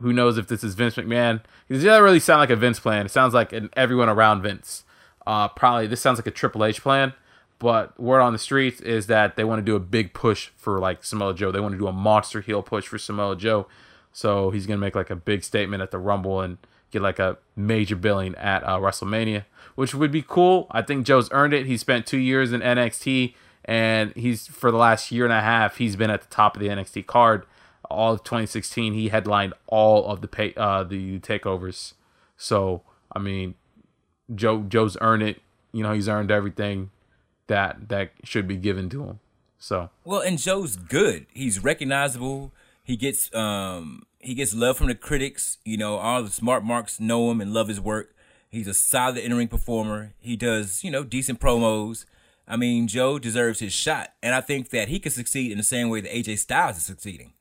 who 0.00 0.12
knows 0.12 0.36
if 0.36 0.48
this 0.48 0.64
is 0.64 0.74
Vince 0.74 0.96
McMahon? 0.96 1.40
Because 1.68 1.82
it 1.82 1.86
doesn't 1.86 2.04
really 2.04 2.20
sound 2.20 2.40
like 2.40 2.50
a 2.50 2.56
Vince 2.56 2.80
plan. 2.80 3.06
It 3.06 3.10
sounds 3.10 3.34
like 3.34 3.52
an 3.52 3.70
everyone 3.76 4.08
around 4.08 4.42
Vince. 4.42 4.84
Uh, 5.26 5.48
probably 5.48 5.86
this 5.86 6.00
sounds 6.00 6.18
like 6.18 6.26
a 6.26 6.32
Triple 6.32 6.64
H 6.64 6.82
plan. 6.82 7.14
But 7.58 7.98
word 7.98 8.20
on 8.20 8.32
the 8.32 8.40
streets 8.40 8.80
is 8.80 9.06
that 9.06 9.36
they 9.36 9.44
want 9.44 9.60
to 9.60 9.64
do 9.64 9.76
a 9.76 9.80
big 9.80 10.14
push 10.14 10.48
for 10.56 10.80
like 10.80 11.04
Samoa 11.04 11.32
Joe. 11.32 11.52
They 11.52 11.60
want 11.60 11.72
to 11.72 11.78
do 11.78 11.86
a 11.86 11.92
monster 11.92 12.40
heel 12.40 12.60
push 12.60 12.88
for 12.88 12.98
Samoa 12.98 13.36
Joe. 13.36 13.68
So 14.12 14.50
he's 14.50 14.66
gonna 14.66 14.78
make 14.78 14.96
like 14.96 15.10
a 15.10 15.16
big 15.16 15.44
statement 15.44 15.80
at 15.80 15.92
the 15.92 15.98
Rumble 15.98 16.40
and 16.40 16.58
get 16.92 17.02
like 17.02 17.18
a 17.18 17.38
major 17.56 17.96
billing 17.96 18.34
at 18.36 18.62
uh, 18.62 18.78
WrestleMania, 18.78 19.44
which 19.74 19.94
would 19.94 20.12
be 20.12 20.22
cool. 20.22 20.68
I 20.70 20.82
think 20.82 21.06
Joe's 21.06 21.30
earned 21.32 21.54
it. 21.54 21.66
He 21.66 21.76
spent 21.76 22.06
two 22.06 22.18
years 22.18 22.52
in 22.52 22.60
NXT, 22.60 23.34
and 23.64 24.14
he's 24.14 24.46
for 24.46 24.70
the 24.70 24.76
last 24.76 25.10
year 25.10 25.24
and 25.24 25.32
a 25.32 25.40
half 25.40 25.78
he's 25.78 25.96
been 25.96 26.10
at 26.10 26.20
the 26.22 26.28
top 26.28 26.56
of 26.56 26.60
the 26.60 26.68
NXT 26.68 27.06
card. 27.06 27.46
All 27.90 28.14
of 28.14 28.24
2016, 28.24 28.94
he 28.94 29.08
headlined 29.08 29.54
all 29.66 30.06
of 30.06 30.20
the 30.20 30.28
pay, 30.28 30.54
uh, 30.56 30.84
the 30.84 31.18
takeovers. 31.18 31.94
So 32.36 32.82
I 33.10 33.18
mean, 33.18 33.54
Joe 34.34 34.62
Joe's 34.68 34.96
earned 35.00 35.22
it. 35.22 35.40
You 35.72 35.82
know, 35.82 35.92
he's 35.92 36.08
earned 36.08 36.30
everything 36.30 36.90
that 37.46 37.88
that 37.88 38.12
should 38.24 38.46
be 38.46 38.56
given 38.56 38.88
to 38.90 39.04
him. 39.04 39.20
So 39.58 39.90
Well, 40.04 40.20
and 40.20 40.38
Joe's 40.38 40.76
good. 40.76 41.26
He's 41.32 41.62
recognizable. 41.62 42.52
He 42.82 42.96
gets 42.96 43.32
um 43.34 44.04
he 44.22 44.34
gets 44.34 44.54
love 44.54 44.78
from 44.78 44.86
the 44.86 44.94
critics. 44.94 45.58
You 45.64 45.76
know, 45.76 45.96
all 45.96 46.22
the 46.22 46.30
smart 46.30 46.64
marks 46.64 47.00
know 47.00 47.30
him 47.30 47.40
and 47.40 47.52
love 47.52 47.68
his 47.68 47.80
work. 47.80 48.14
He's 48.48 48.68
a 48.68 48.74
solid 48.74 49.18
in 49.18 49.34
ring 49.34 49.48
performer. 49.48 50.14
He 50.20 50.36
does, 50.36 50.84
you 50.84 50.90
know, 50.90 51.04
decent 51.04 51.40
promos. 51.40 52.04
I 52.46 52.56
mean, 52.56 52.86
Joe 52.86 53.18
deserves 53.18 53.60
his 53.60 53.72
shot. 53.72 54.12
And 54.22 54.34
I 54.34 54.40
think 54.40 54.70
that 54.70 54.88
he 54.88 55.00
could 55.00 55.12
succeed 55.12 55.52
in 55.52 55.58
the 55.58 55.64
same 55.64 55.88
way 55.88 56.00
that 56.00 56.12
AJ 56.12 56.38
Styles 56.38 56.76
is 56.76 56.84
succeeding. 56.84 57.32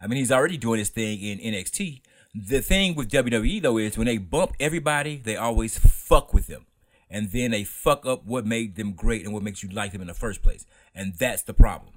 I 0.00 0.06
mean, 0.06 0.18
he's 0.18 0.32
already 0.32 0.56
doing 0.56 0.78
his 0.78 0.88
thing 0.88 1.20
in 1.20 1.38
NXT. 1.38 2.00
The 2.34 2.60
thing 2.60 2.94
with 2.94 3.10
WWE 3.10 3.60
though 3.60 3.78
is 3.78 3.98
when 3.98 4.06
they 4.06 4.18
bump 4.18 4.52
everybody, 4.58 5.16
they 5.16 5.36
always 5.36 5.78
fuck 5.78 6.32
with 6.32 6.46
them. 6.46 6.66
And 7.10 7.30
then 7.30 7.50
they 7.50 7.64
fuck 7.64 8.06
up 8.06 8.24
what 8.24 8.46
made 8.46 8.76
them 8.76 8.92
great 8.92 9.24
and 9.24 9.34
what 9.34 9.42
makes 9.42 9.62
you 9.62 9.68
like 9.68 9.92
them 9.92 10.00
in 10.00 10.06
the 10.06 10.14
first 10.14 10.42
place. 10.42 10.64
And 10.94 11.14
that's 11.14 11.42
the 11.42 11.52
problem. 11.52 11.92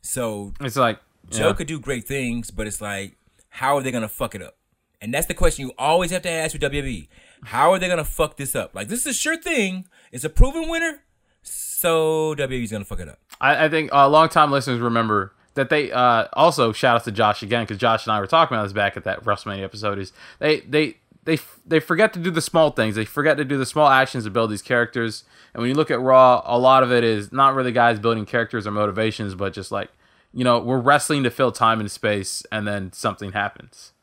So 0.00 0.54
it's 0.60 0.76
like 0.76 0.98
Joe 1.28 1.48
yeah. 1.48 1.52
could 1.54 1.66
do 1.66 1.78
great 1.78 2.06
things, 2.06 2.50
but 2.50 2.66
it's 2.66 2.80
like, 2.80 3.16
how 3.56 3.76
are 3.76 3.82
they 3.82 3.90
gonna 3.90 4.08
fuck 4.08 4.34
it 4.34 4.42
up? 4.42 4.56
And 5.00 5.14
that's 5.14 5.26
the 5.26 5.34
question 5.34 5.66
you 5.66 5.72
always 5.78 6.10
have 6.10 6.20
to 6.22 6.30
ask 6.30 6.52
with 6.52 6.60
WWE. 6.60 7.08
How 7.44 7.72
are 7.72 7.78
they 7.78 7.88
gonna 7.88 8.04
fuck 8.04 8.36
this 8.36 8.54
up? 8.54 8.74
Like 8.74 8.88
this 8.88 9.00
is 9.00 9.06
a 9.06 9.14
sure 9.14 9.36
thing. 9.36 9.86
It's 10.12 10.24
a 10.24 10.28
proven 10.28 10.68
winner. 10.68 11.04
So 11.42 12.34
WWE's 12.34 12.70
gonna 12.70 12.84
fuck 12.84 13.00
it 13.00 13.08
up. 13.08 13.18
I, 13.40 13.64
I 13.64 13.68
think 13.70 13.92
uh, 13.94 14.08
longtime 14.08 14.52
listeners 14.52 14.78
remember 14.80 15.32
that 15.54 15.70
they 15.70 15.90
uh, 15.90 16.26
also 16.34 16.72
shout 16.72 16.96
out 16.96 17.04
to 17.04 17.12
Josh 17.12 17.42
again 17.42 17.62
because 17.62 17.78
Josh 17.78 18.04
and 18.04 18.12
I 18.12 18.20
were 18.20 18.26
talking 18.26 18.54
about 18.54 18.64
this 18.64 18.74
back 18.74 18.94
at 18.98 19.04
that 19.04 19.24
WrestleMania 19.24 19.64
episode. 19.64 19.98
Is 19.98 20.12
they 20.38 20.60
they 20.60 20.98
they 21.24 21.38
they 21.64 21.80
forget 21.80 22.12
to 22.12 22.18
do 22.20 22.30
the 22.30 22.42
small 22.42 22.72
things. 22.72 22.94
They 22.94 23.06
forget 23.06 23.38
to 23.38 23.44
do 23.44 23.56
the 23.56 23.64
small 23.64 23.88
actions 23.88 24.24
to 24.24 24.30
build 24.30 24.50
these 24.50 24.62
characters. 24.62 25.24
And 25.54 25.62
when 25.62 25.70
you 25.70 25.74
look 25.74 25.90
at 25.90 25.98
Raw, 25.98 26.42
a 26.44 26.58
lot 26.58 26.82
of 26.82 26.92
it 26.92 27.04
is 27.04 27.32
not 27.32 27.54
really 27.54 27.72
guys 27.72 27.98
building 27.98 28.26
characters 28.26 28.66
or 28.66 28.70
motivations, 28.70 29.34
but 29.34 29.54
just 29.54 29.72
like 29.72 29.88
you 30.36 30.44
know 30.44 30.58
we're 30.58 30.78
wrestling 30.78 31.22
to 31.22 31.30
fill 31.30 31.50
time 31.50 31.80
and 31.80 31.90
space, 31.90 32.44
and 32.52 32.68
then 32.68 32.92
something 32.92 33.32
happens. 33.32 33.94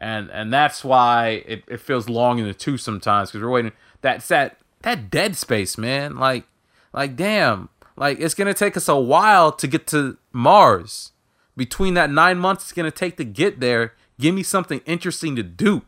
And 0.00 0.30
and 0.30 0.50
that's 0.50 0.82
why 0.82 1.44
it, 1.46 1.62
it 1.68 1.78
feels 1.78 2.08
long 2.08 2.38
in 2.38 2.46
the 2.46 2.54
tooth 2.54 2.80
sometimes 2.80 3.30
because 3.30 3.44
we're 3.44 3.50
waiting. 3.50 3.72
That's 4.00 4.26
that 4.28 4.56
that 4.80 5.10
dead 5.10 5.36
space, 5.36 5.76
man. 5.76 6.16
Like 6.16 6.46
like 6.94 7.16
damn, 7.16 7.68
like 7.96 8.18
it's 8.18 8.32
gonna 8.32 8.54
take 8.54 8.78
us 8.78 8.88
a 8.88 8.96
while 8.96 9.52
to 9.52 9.66
get 9.66 9.86
to 9.88 10.16
Mars. 10.32 11.12
Between 11.54 11.92
that 11.94 12.10
nine 12.10 12.38
months 12.38 12.64
it's 12.64 12.72
gonna 12.72 12.90
take 12.90 13.18
to 13.18 13.24
get 13.24 13.60
there, 13.60 13.92
give 14.18 14.34
me 14.34 14.42
something 14.42 14.80
interesting 14.86 15.36
to 15.36 15.42
do. 15.42 15.82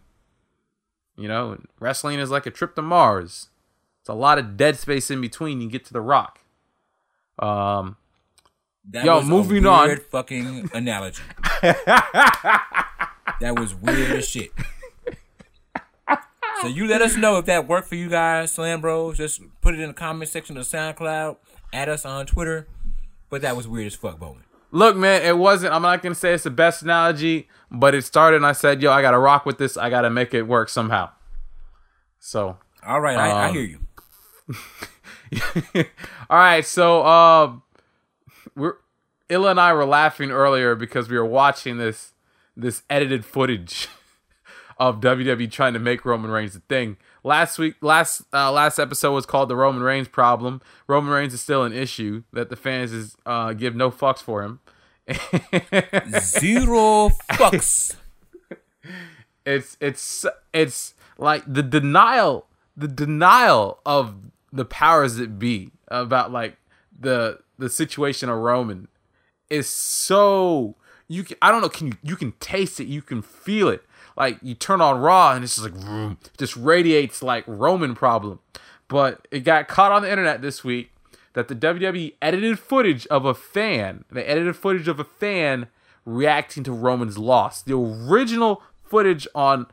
You 1.17 1.29
know, 1.29 1.59
wrestling 1.81 2.19
is 2.19 2.31
like 2.31 2.45
a 2.45 2.50
trip 2.50 2.75
to 2.75 2.83
Mars. 2.83 3.49
It's 4.03 4.11
a 4.11 4.15
lot 4.15 4.38
of 4.38 4.59
dead 4.59 4.76
space 4.76 5.11
in 5.11 5.23
between. 5.23 5.62
You 5.62 5.71
get 5.71 5.87
to 5.87 5.95
the 5.95 6.03
Rock. 6.03 6.41
Um, 7.38 7.97
That 8.90 9.05
Yo, 9.05 9.16
was 9.19 9.26
moving 9.26 9.64
a 9.64 9.69
on. 9.71 9.87
weird 9.88 10.02
fucking 10.05 10.71
analogy. 10.75 11.23
that 11.62 13.55
was 13.59 13.75
weird 13.75 14.12
as 14.12 14.28
shit. 14.28 14.50
So 16.62 16.69
you 16.69 16.87
let 16.87 17.02
us 17.02 17.16
know 17.16 17.37
if 17.38 17.45
that 17.47 17.69
worked 17.69 17.88
for 17.88 17.97
you 17.97 18.09
guys, 18.09 18.52
Slam 18.55 18.81
Bros. 18.81 19.19
Just 19.19 19.43
put 19.61 19.75
it 19.75 19.81
in 19.81 19.88
the 19.88 19.95
comment 19.95 20.31
section 20.31 20.57
of 20.57 20.64
SoundCloud. 20.64 21.37
Add 21.73 21.88
us 21.90 22.07
on 22.07 22.25
Twitter. 22.26 22.66
But 23.28 23.43
that 23.43 23.57
was 23.57 23.66
weird 23.69 23.87
as 23.88 23.95
fuck, 23.97 24.19
Boman. 24.19 24.43
look, 24.71 24.97
man, 24.97 25.23
it 25.23 25.37
wasn't. 25.37 25.75
I'm 25.75 25.83
not 25.83 26.00
gonna 26.00 26.14
say 26.14 26.33
it's 26.33 26.45
the 26.45 26.50
best 26.50 26.83
analogy, 26.83 27.49
but 27.71 27.95
it 27.95 28.02
started, 28.05 28.37
and 28.37 28.47
I 28.47 28.52
said, 28.52 28.81
"Yo, 28.81 28.90
I 28.93 29.02
gotta 29.02 29.19
rock 29.19 29.45
with 29.45 29.59
this. 29.59 29.76
I 29.76 29.90
gotta 29.90 30.09
make 30.11 30.33
it 30.33 30.43
work 30.43 30.69
somehow." 30.69 31.11
So 32.21 32.57
All 32.87 33.00
right, 33.00 33.19
I, 33.19 33.31
I 33.31 33.49
Um, 33.49 33.55
hear 33.55 33.62
you. 33.64 33.81
All 36.31 36.38
right, 36.38 36.64
so 36.64 37.02
uh, 37.02 37.52
we're 38.57 38.75
Illa 39.29 39.51
and 39.51 39.61
I 39.61 39.73
were 39.73 39.85
laughing 39.85 40.31
earlier 40.31 40.75
because 40.75 41.09
we 41.09 41.17
were 41.17 41.25
watching 41.25 41.79
this 41.79 42.15
this 42.57 42.83
edited 42.89 43.25
footage 43.25 43.89
of 44.79 45.01
WWE 45.01 45.51
trying 45.51 45.75
to 45.75 45.79
make 45.79 46.05
Roman 46.05 46.31
Reigns 46.31 46.57
a 46.57 46.61
thing. 46.61 46.97
Last 47.23 47.59
week, 47.59 47.75
last 47.81 48.23
uh, 48.33 48.51
last 48.53 48.79
episode 48.79 49.13
was 49.13 49.27
called 49.27 49.49
the 49.49 49.57
Roman 49.57 49.83
Reigns 49.83 50.09
problem. 50.09 50.63
Roman 50.87 51.13
Reigns 51.13 51.35
is 51.35 51.41
still 51.41 51.65
an 51.65 51.73
issue 51.73 52.23
that 52.33 52.51
the 52.51 52.57
fans 52.57 52.93
is 52.93 53.17
uh, 53.27 53.53
give 53.53 53.75
no 53.75 53.91
fucks 53.91 54.21
for 54.21 54.43
him. 54.43 54.61
Zero 56.21 57.11
fucks. 57.31 57.97
it's 59.47 59.77
it's 59.81 60.27
it's 60.53 60.95
like 61.19 61.43
the 61.47 61.63
denial 61.63 62.47
the 62.77 62.89
denial 62.89 63.81
of 63.85 64.17
the 64.53 64.65
powers 64.65 65.17
that 65.17 65.39
be 65.39 65.73
about 65.89 66.33
like 66.33 66.57
the 66.99 67.38
the 67.59 67.69
situation 67.69 68.29
of 68.29 68.38
Roman 68.38 68.88
is 69.49 69.69
so 69.69 70.76
you 71.09 71.25
can 71.25 71.37
I 71.41 71.50
don't 71.50 71.61
know 71.61 71.69
can 71.69 71.88
you 71.88 71.95
you 72.03 72.17
can 72.17 72.33
taste 72.33 72.81
it 72.81 72.87
you 72.87 73.03
can 73.03 73.23
feel 73.23 73.69
it. 73.69 73.85
Like 74.17 74.38
you 74.43 74.55
turn 74.55 74.81
on 74.81 75.00
Raw 75.00 75.33
and 75.33 75.45
it's 75.45 75.57
just 75.57 75.71
like 75.71 75.81
vroom, 75.81 76.19
just 76.38 76.57
radiates 76.57 77.23
like 77.23 77.45
Roman 77.47 77.95
problem. 77.95 78.41
But 78.88 79.29
it 79.31 79.41
got 79.41 79.69
caught 79.69 79.93
on 79.93 80.03
the 80.03 80.11
internet 80.11 80.41
this 80.41 80.65
week 80.65 80.93
that 81.35 81.49
the 81.49 81.55
WWE 81.55 82.15
edited 82.23 82.59
footage 82.59 83.07
of 83.09 83.25
a 83.25 83.35
fan 83.35 84.05
they 84.11 84.25
edited 84.25 84.57
footage 84.57 84.88
of 84.88 84.99
a 84.99 85.05
fan 85.05 85.69
reacting 86.07 86.65
to 86.65 86.73
Roman's 86.73 87.19
loss. 87.19 87.62
The 87.62 87.76
original 87.76 88.62
footage 88.83 89.26
on 89.35 89.67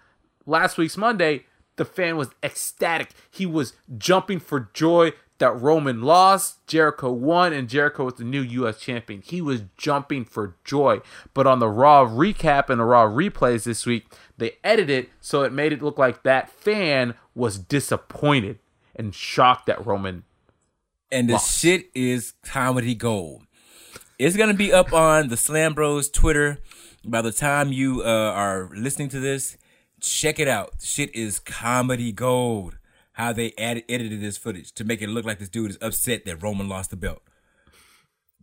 last 0.46 0.77
week's 0.77 0.98
Monday, 0.98 1.46
the 1.77 1.86
fan 1.86 2.18
was 2.18 2.30
ecstatic. 2.44 3.12
He 3.32 3.46
was 3.46 3.74
jumping 3.98 4.39
for 4.39 4.70
joy 4.74 5.13
that 5.43 5.62
Roman 5.62 6.03
lost, 6.03 6.65
Jericho 6.67 7.12
won, 7.12 7.51
and 7.51 7.67
Jericho 7.67 8.05
was 8.05 8.13
the 8.13 8.23
new 8.23 8.39
U.S. 8.39 8.79
champion. 8.79 9.21
He 9.21 9.41
was 9.41 9.63
jumping 9.75 10.23
for 10.23 10.55
joy. 10.63 11.01
But 11.33 11.47
on 11.47 11.59
the 11.59 11.67
Raw 11.67 12.05
recap 12.05 12.69
and 12.69 12.79
the 12.79 12.85
Raw 12.85 13.07
replays 13.07 13.65
this 13.65 13.85
week, 13.85 14.05
they 14.38 14.53
edited 14.63 14.89
it 15.05 15.09
so 15.19 15.43
it 15.43 15.51
made 15.51 15.73
it 15.73 15.81
look 15.81 15.97
like 15.97 16.23
that 16.23 16.50
fan 16.50 17.15
was 17.35 17.59
disappointed 17.59 18.59
and 18.95 19.13
shocked 19.13 19.65
that 19.65 19.85
Roman. 19.85 20.23
And 21.12 21.27
the 21.27 21.33
Lost. 21.33 21.59
shit 21.59 21.89
is 21.93 22.35
comedy 22.41 22.95
gold. 22.95 23.43
It's 24.17 24.38
gonna 24.38 24.53
be 24.53 24.71
up 24.71 24.93
on 24.93 25.27
the 25.27 25.35
Slam 25.35 25.73
Bros 25.73 26.09
Twitter 26.09 26.59
by 27.03 27.21
the 27.21 27.33
time 27.33 27.73
you 27.73 28.01
uh, 28.01 28.07
are 28.07 28.69
listening 28.73 29.09
to 29.09 29.19
this. 29.19 29.57
Check 30.00 30.39
it 30.39 30.47
out. 30.47 30.75
Shit 30.81 31.13
is 31.13 31.39
comedy 31.39 32.13
gold. 32.13 32.77
How 33.13 33.32
they 33.34 33.53
added, 33.58 33.84
edited 33.88 34.22
this 34.22 34.38
footage 34.38 34.72
to 34.74 34.84
make 34.84 35.01
it 35.01 35.10
look 35.10 35.25
like 35.25 35.39
this 35.39 35.50
dude 35.50 35.72
is 35.72 35.77
upset 35.82 36.25
that 36.25 36.41
Roman 36.41 36.67
lost 36.67 36.89
the 36.89 36.96
belt. 36.96 37.22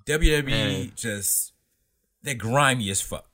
WWE 0.06 0.52
And- 0.82 0.96
just 0.96 1.52
they're 2.22 2.34
grimy 2.34 2.90
as 2.90 3.00
fuck. 3.02 3.26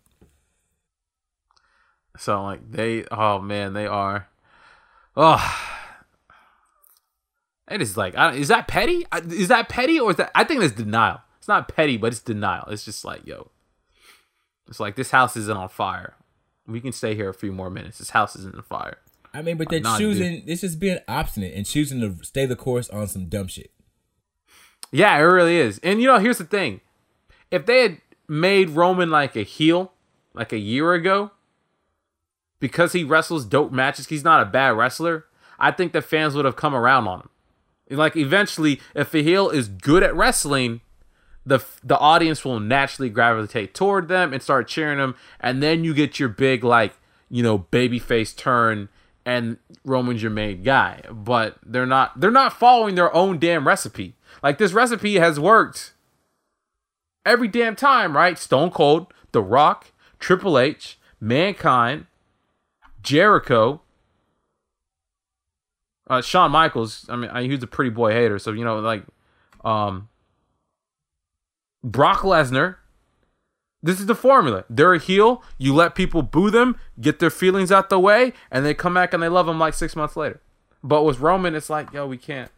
So 2.19 2.43
like 2.43 2.71
they, 2.71 3.05
oh 3.11 3.39
man, 3.41 3.75
they 3.75 3.87
are. 3.87 4.29
Oh, 5.17 5.59
it 7.71 7.83
is 7.83 7.97
like, 7.97 8.17
I, 8.17 8.33
is 8.35 8.49
that 8.49 8.69
petty? 8.69 9.07
Is 9.29 9.49
that 9.49 9.69
petty 9.69 9.99
or 10.01 10.11
is 10.11 10.17
that? 10.17 10.31
I 10.35 10.45
think 10.45 10.63
it's 10.63 10.75
denial. 10.75 11.21
It's 11.39 11.49
not 11.49 11.69
petty, 11.69 11.97
but 11.97 12.09
it's 12.09 12.21
denial. 12.21 12.65
It's 12.69 12.85
just 12.85 13.05
like, 13.05 13.27
yo, 13.27 13.51
it's 14.69 14.81
like 14.81 14.97
this 14.97 15.11
house 15.11 15.37
isn't 15.37 15.57
on 15.57 15.69
fire. 15.69 16.15
We 16.67 16.81
can 16.81 16.93
stay 16.93 17.15
here 17.15 17.29
a 17.29 17.35
few 17.35 17.53
more 17.53 17.71
minutes. 17.71 17.99
This 17.99 18.11
house 18.11 18.35
isn't 18.37 18.55
on 18.57 18.63
fire. 18.63 18.99
I 19.37 19.43
mean, 19.43 19.59
but 19.59 19.69
they're 19.69 19.81
Nah, 19.81 19.99
choosing. 19.99 20.43
It's 20.47 20.63
just 20.63 20.81
being 20.81 20.99
obstinate 21.07 21.55
and 21.55 21.67
choosing 21.67 22.01
to 22.01 22.25
stay 22.25 22.47
the 22.47 22.57
course 22.57 22.89
on 22.89 23.07
some 23.07 23.27
dumb 23.27 23.49
shit. 23.49 23.71
Yeah, 24.91 25.17
it 25.19 25.23
really 25.23 25.59
is. 25.59 25.79
And 25.83 26.01
you 26.01 26.07
know, 26.07 26.19
here's 26.19 26.39
the 26.39 26.45
thing: 26.45 26.81
if 27.51 27.67
they 27.67 27.83
had 27.83 28.01
made 28.29 28.71
Roman 28.71 29.11
like 29.11 29.37
a 29.37 29.43
heel, 29.43 29.93
like 30.33 30.53
a 30.53 30.59
year 30.59 30.95
ago, 30.95 31.33
because 32.61 32.93
he 32.93 33.05
wrestles 33.05 33.45
dope 33.45 33.73
matches, 33.73 34.07
he's 34.07 34.25
not 34.25 34.41
a 34.41 34.47
bad 34.47 34.71
wrestler. 34.71 35.27
I 35.59 35.71
think 35.71 35.93
the 35.93 36.03
fans 36.03 36.35
would 36.35 36.45
have 36.45 36.57
come 36.57 36.75
around 36.75 37.07
on 37.09 37.21
him. 37.21 37.29
Like 37.91 38.17
eventually, 38.17 38.81
if 38.95 39.15
a 39.15 39.23
heel 39.23 39.51
is 39.51 39.69
good 39.69 40.03
at 40.03 40.17
wrestling, 40.17 40.81
the 41.45 41.61
the 41.85 41.99
audience 41.99 42.43
will 42.43 42.59
naturally 42.59 43.11
gravitate 43.11 43.75
toward 43.75 44.09
them 44.09 44.33
and 44.33 44.43
start 44.43 44.67
cheering 44.67 44.99
them, 44.99 45.15
and 45.41 45.63
then 45.63 45.85
you 45.85 45.93
get 45.93 46.19
your 46.19 46.29
big 46.31 46.65
like 46.65 46.95
you 47.29 47.43
know 47.43 47.59
babyface 47.71 48.35
turn, 48.35 48.89
and 49.27 49.59
Roman's 49.85 50.23
your 50.23 50.31
main 50.31 50.63
guy. 50.63 51.03
But 51.13 51.59
they're 51.63 51.85
not 51.85 52.19
they're 52.19 52.31
not 52.31 52.55
following 52.55 52.95
their 52.95 53.15
own 53.15 53.39
damn 53.39 53.67
recipe. 53.67 54.15
Like 54.43 54.57
this 54.57 54.73
recipe 54.73 55.17
has 55.17 55.39
worked 55.39 55.93
every 57.27 57.49
damn 57.49 57.77
time, 57.77 58.17
right? 58.17 58.39
Stone 58.39 58.71
Cold, 58.71 59.13
The 59.33 59.43
Rock, 59.43 59.93
Triple 60.19 60.59
H, 60.59 60.99
Mankind, 61.21 62.07
Jericho, 63.03 63.83
uh, 66.09 66.23
Shawn 66.23 66.53
Michaels. 66.53 67.05
I 67.09 67.17
mean, 67.17 67.31
I, 67.31 67.43
he 67.43 67.51
was 67.51 67.63
a 67.63 67.67
pretty 67.67 67.91
boy 67.91 68.13
hater, 68.13 68.39
so 68.39 68.53
you 68.53 68.65
know, 68.65 68.79
like, 68.79 69.05
um, 69.65 70.09
Brock 71.83 72.21
Lesnar. 72.21 72.77
This 73.87 74.01
is 74.01 74.07
the 74.07 74.17
formula. 74.17 74.65
They're 74.69 74.95
a 74.95 74.99
heel. 74.99 75.45
You 75.59 75.73
let 75.73 75.95
people 75.95 76.23
boo 76.23 76.51
them, 76.51 76.77
get 77.01 77.21
their 77.21 77.31
feelings 77.31 77.71
out 77.71 77.89
the 77.89 78.01
way, 78.01 78.33
and 78.51 78.67
they 78.67 78.75
come 78.75 78.95
back 78.95 79.15
and 79.15 79.23
they 79.23 79.29
love 79.29 79.47
them 79.47 79.61
like 79.61 79.75
six 79.75 79.95
months 79.95 80.17
later. 80.17 80.41
But 80.83 81.05
with 81.05 81.21
Roman, 81.21 81.55
it's 81.55 81.71
like, 81.71 81.93
yo, 81.93 82.05
we 82.05 82.17
can't. 82.17 82.51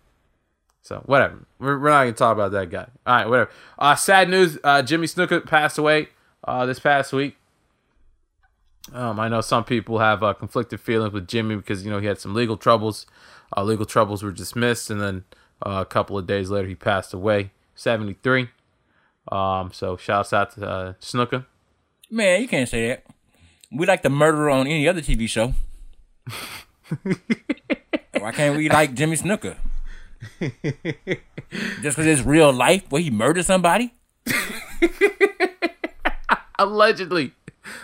So 0.80 1.02
whatever. 1.04 1.44
We're, 1.58 1.78
we're 1.78 1.90
not 1.90 2.04
gonna 2.04 2.12
talk 2.12 2.32
about 2.32 2.52
that 2.52 2.70
guy. 2.70 2.86
All 3.06 3.14
right, 3.14 3.28
whatever. 3.28 3.50
Uh, 3.78 3.94
sad 3.94 4.30
news. 4.30 4.58
Uh, 4.64 4.80
Jimmy 4.80 5.06
Snuka 5.06 5.44
passed 5.44 5.76
away 5.76 6.08
uh, 6.44 6.64
this 6.64 6.78
past 6.80 7.12
week. 7.12 7.36
Um, 8.94 9.20
I 9.20 9.28
know 9.28 9.42
some 9.42 9.64
people 9.64 9.98
have 9.98 10.22
uh, 10.22 10.32
conflicted 10.32 10.80
feelings 10.80 11.12
with 11.12 11.28
Jimmy 11.28 11.56
because 11.56 11.84
you 11.84 11.90
know 11.90 11.98
he 11.98 12.06
had 12.06 12.18
some 12.18 12.32
legal 12.32 12.56
troubles. 12.56 13.04
Uh, 13.54 13.64
legal 13.64 13.84
troubles 13.84 14.22
were 14.22 14.32
dismissed, 14.32 14.88
and 14.88 14.98
then 14.98 15.24
uh, 15.62 15.82
a 15.82 15.84
couple 15.84 16.16
of 16.16 16.26
days 16.26 16.48
later 16.48 16.68
he 16.68 16.74
passed 16.74 17.12
away, 17.12 17.50
seventy 17.74 18.16
three. 18.22 18.48
Um, 19.30 19.72
so 19.72 19.96
shouts 19.96 20.32
out 20.32 20.52
to 20.54 20.66
uh, 20.66 20.92
Snuka. 21.00 21.44
Man, 22.10 22.40
you 22.42 22.48
can't 22.48 22.68
say 22.68 22.88
that. 22.88 23.04
We 23.70 23.86
like 23.86 24.02
the 24.02 24.10
murderer 24.10 24.50
on 24.50 24.66
any 24.66 24.88
other 24.88 25.02
TV 25.02 25.28
show. 25.28 25.52
Why 28.18 28.32
can't 28.32 28.56
we 28.56 28.68
like 28.70 28.94
Jimmy 28.94 29.16
Snuka? 29.16 29.56
Just 30.40 31.96
because 31.96 32.06
it's 32.06 32.22
real 32.22 32.52
life 32.52 32.84
where 32.88 33.02
he 33.02 33.10
murdered 33.10 33.44
somebody? 33.44 33.92
allegedly, 36.58 37.32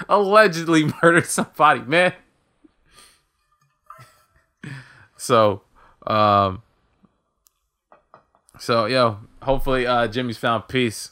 allegedly 0.08 0.90
murdered 1.02 1.26
somebody, 1.26 1.80
man. 1.80 2.14
So, 5.16 5.62
um, 6.06 6.62
so 8.58 8.86
yo, 8.86 9.18
hopefully, 9.42 9.86
uh, 9.86 10.08
Jimmy's 10.08 10.38
found 10.38 10.68
peace. 10.68 11.10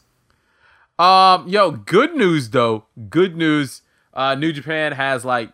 Um, 1.02 1.48
yo, 1.48 1.72
good 1.72 2.14
news 2.14 2.50
though. 2.50 2.84
Good 3.10 3.36
news. 3.36 3.82
Uh, 4.14 4.36
New 4.36 4.52
Japan 4.52 4.92
has 4.92 5.24
like 5.24 5.50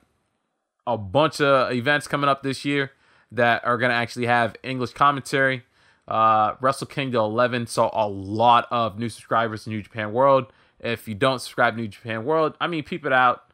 a 0.87 0.99
bunch 0.99 1.41
of 1.41 1.73
events 1.73 2.07
coming 2.07 2.29
up 2.29 2.43
this 2.43 2.67
year 2.67 2.91
that 3.33 3.65
are 3.65 3.79
gonna 3.79 3.95
actually 3.95 4.27
have 4.27 4.57
English 4.63 4.93
commentary. 4.93 5.63
Uh, 6.07 6.57
Wrestle 6.61 6.87
Kingdom 6.87 7.23
11 7.23 7.67
saw 7.67 7.89
a 7.95 8.07
lot 8.07 8.69
of 8.71 8.99
new 8.99 9.09
subscribers 9.09 9.65
to 9.65 9.71
New 9.71 9.81
Japan 9.81 10.13
World. 10.13 10.53
If 10.81 11.09
you 11.09 11.15
don't 11.15 11.39
subscribe 11.39 11.77
to 11.77 11.81
New 11.81 11.89
Japan 11.89 12.27
World, 12.27 12.55
I 12.61 12.67
mean, 12.67 12.85
peep 12.85 13.07
it 13.07 13.13
out. 13.15 13.51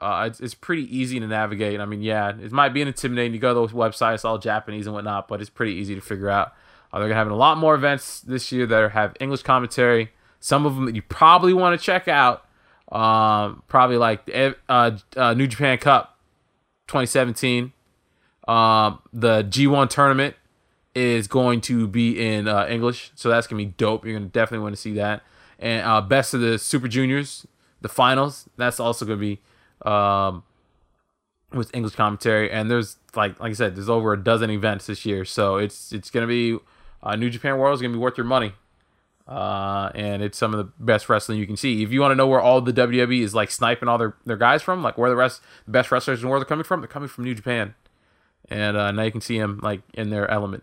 Uh, 0.00 0.28
it's, 0.30 0.40
it's 0.40 0.54
pretty 0.54 0.84
easy 0.96 1.20
to 1.20 1.26
navigate. 1.26 1.80
I 1.80 1.84
mean, 1.84 2.00
yeah, 2.00 2.30
it 2.30 2.50
might 2.50 2.70
be 2.70 2.80
intimidating. 2.80 3.34
You 3.34 3.40
go 3.40 3.50
to 3.50 3.54
those 3.54 3.72
websites, 3.72 4.24
all 4.24 4.38
Japanese 4.38 4.86
and 4.86 4.94
whatnot, 4.94 5.28
but 5.28 5.42
it's 5.42 5.50
pretty 5.50 5.74
easy 5.74 5.94
to 5.96 6.00
figure 6.00 6.30
out. 6.30 6.54
Uh, 6.94 6.98
they're 6.98 7.08
gonna 7.08 7.18
have 7.18 7.30
a 7.30 7.34
lot 7.34 7.58
more 7.58 7.74
events 7.74 8.22
this 8.22 8.50
year 8.52 8.64
that 8.64 8.92
have 8.92 9.14
English 9.20 9.42
commentary. 9.42 10.12
Some 10.40 10.66
of 10.66 10.74
them 10.76 10.86
that 10.86 10.94
you 10.94 11.02
probably 11.02 11.52
want 11.54 11.78
to 11.78 11.84
check 11.84 12.08
out. 12.08 12.44
Um, 12.90 13.62
probably 13.66 13.96
like 13.96 14.26
the 14.26 14.56
uh, 14.68 14.92
uh, 15.16 15.34
New 15.34 15.46
Japan 15.46 15.78
Cup 15.78 16.18
2017. 16.88 17.72
Um, 18.46 19.00
the 19.12 19.42
G1 19.42 19.90
tournament 19.90 20.36
is 20.94 21.26
going 21.26 21.60
to 21.62 21.86
be 21.86 22.18
in 22.18 22.48
uh, 22.48 22.66
English, 22.68 23.12
so 23.14 23.28
that's 23.28 23.46
gonna 23.46 23.62
be 23.62 23.72
dope. 23.76 24.04
You're 24.04 24.14
gonna 24.14 24.30
definitely 24.30 24.62
want 24.62 24.74
to 24.74 24.80
see 24.80 24.94
that. 24.94 25.22
And 25.58 25.84
uh, 25.86 26.00
best 26.00 26.32
of 26.32 26.40
the 26.40 26.58
Super 26.58 26.88
Juniors, 26.88 27.46
the 27.80 27.88
finals, 27.88 28.48
that's 28.56 28.78
also 28.78 29.04
gonna 29.04 29.18
be 29.18 29.40
um, 29.84 30.42
with 31.52 31.74
English 31.74 31.94
commentary. 31.96 32.50
And 32.50 32.70
there's 32.70 32.96
like 33.14 33.38
like 33.40 33.50
I 33.50 33.54
said, 33.54 33.76
there's 33.76 33.90
over 33.90 34.12
a 34.12 34.22
dozen 34.22 34.50
events 34.50 34.86
this 34.86 35.04
year, 35.04 35.24
so 35.24 35.56
it's 35.56 35.92
it's 35.92 36.10
gonna 36.10 36.26
be 36.26 36.58
uh, 37.02 37.16
New 37.16 37.30
Japan 37.30 37.58
World 37.58 37.74
is 37.74 37.82
gonna 37.82 37.92
be 37.92 37.98
worth 37.98 38.16
your 38.16 38.26
money. 38.26 38.54
Uh, 39.26 39.90
and 39.94 40.22
it's 40.22 40.38
some 40.38 40.54
of 40.54 40.58
the 40.58 40.72
best 40.78 41.08
wrestling 41.08 41.38
you 41.38 41.46
can 41.46 41.56
see. 41.56 41.82
If 41.82 41.90
you 41.90 42.00
want 42.00 42.12
to 42.12 42.14
know 42.14 42.28
where 42.28 42.40
all 42.40 42.60
the 42.60 42.72
WWE 42.72 43.22
is 43.22 43.34
like 43.34 43.50
sniping 43.50 43.88
all 43.88 43.98
their, 43.98 44.14
their 44.24 44.36
guys 44.36 44.62
from, 44.62 44.82
like 44.82 44.96
where 44.96 45.10
the 45.10 45.16
rest 45.16 45.42
the 45.64 45.72
best 45.72 45.90
wrestlers 45.90 46.22
and 46.22 46.30
where 46.30 46.38
they're 46.38 46.46
coming 46.46 46.64
from, 46.64 46.80
they're 46.80 46.88
coming 46.88 47.08
from 47.08 47.24
New 47.24 47.34
Japan. 47.34 47.74
And 48.48 48.76
uh, 48.76 48.92
now 48.92 49.02
you 49.02 49.10
can 49.10 49.20
see 49.20 49.38
them 49.38 49.58
like 49.62 49.80
in 49.94 50.10
their 50.10 50.30
element. 50.30 50.62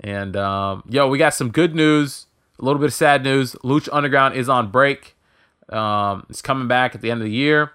And 0.00 0.36
um, 0.36 0.82
yo, 0.88 1.08
we 1.08 1.18
got 1.18 1.34
some 1.34 1.50
good 1.52 1.74
news, 1.76 2.26
a 2.58 2.64
little 2.64 2.80
bit 2.80 2.86
of 2.86 2.94
sad 2.94 3.22
news. 3.22 3.52
Lucha 3.62 3.88
Underground 3.92 4.34
is 4.34 4.48
on 4.48 4.72
break. 4.72 5.16
Um, 5.68 6.26
it's 6.28 6.42
coming 6.42 6.66
back 6.66 6.96
at 6.96 7.00
the 7.00 7.12
end 7.12 7.20
of 7.20 7.26
the 7.26 7.32
year. 7.32 7.72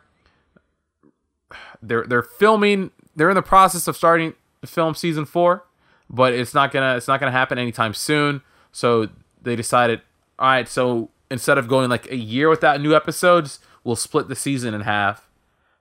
They're 1.82 2.04
they're 2.06 2.23
filming. 2.23 2.91
They're 3.15 3.30
in 3.30 3.36
the 3.36 3.41
process 3.41 3.88
of 3.88 3.95
starting 3.95 4.34
film 4.65 4.95
season 4.95 5.23
four, 5.23 5.65
but 6.10 6.34
it's 6.34 6.54
not 6.54 6.73
gonna 6.73 6.97
it's 6.97 7.08
not 7.08 7.21
gonna 7.21 7.32
happen 7.32 7.58
anytime 7.58 7.93
soon. 7.93 8.41
So 8.73 9.08
they 9.41 9.56
decided, 9.56 10.02
all 10.38 10.49
right. 10.49 10.67
So 10.67 11.10
instead 11.32 11.58
of 11.58 11.67
going 11.67 11.89
like 11.89 12.10
a 12.12 12.17
year 12.17 12.49
without 12.49 12.82
new 12.82 12.95
episodes, 12.95 13.60
we'll 13.84 13.95
split 13.95 14.28
the 14.28 14.36
season 14.36 14.73
in 14.73 14.82
half. 14.82 15.30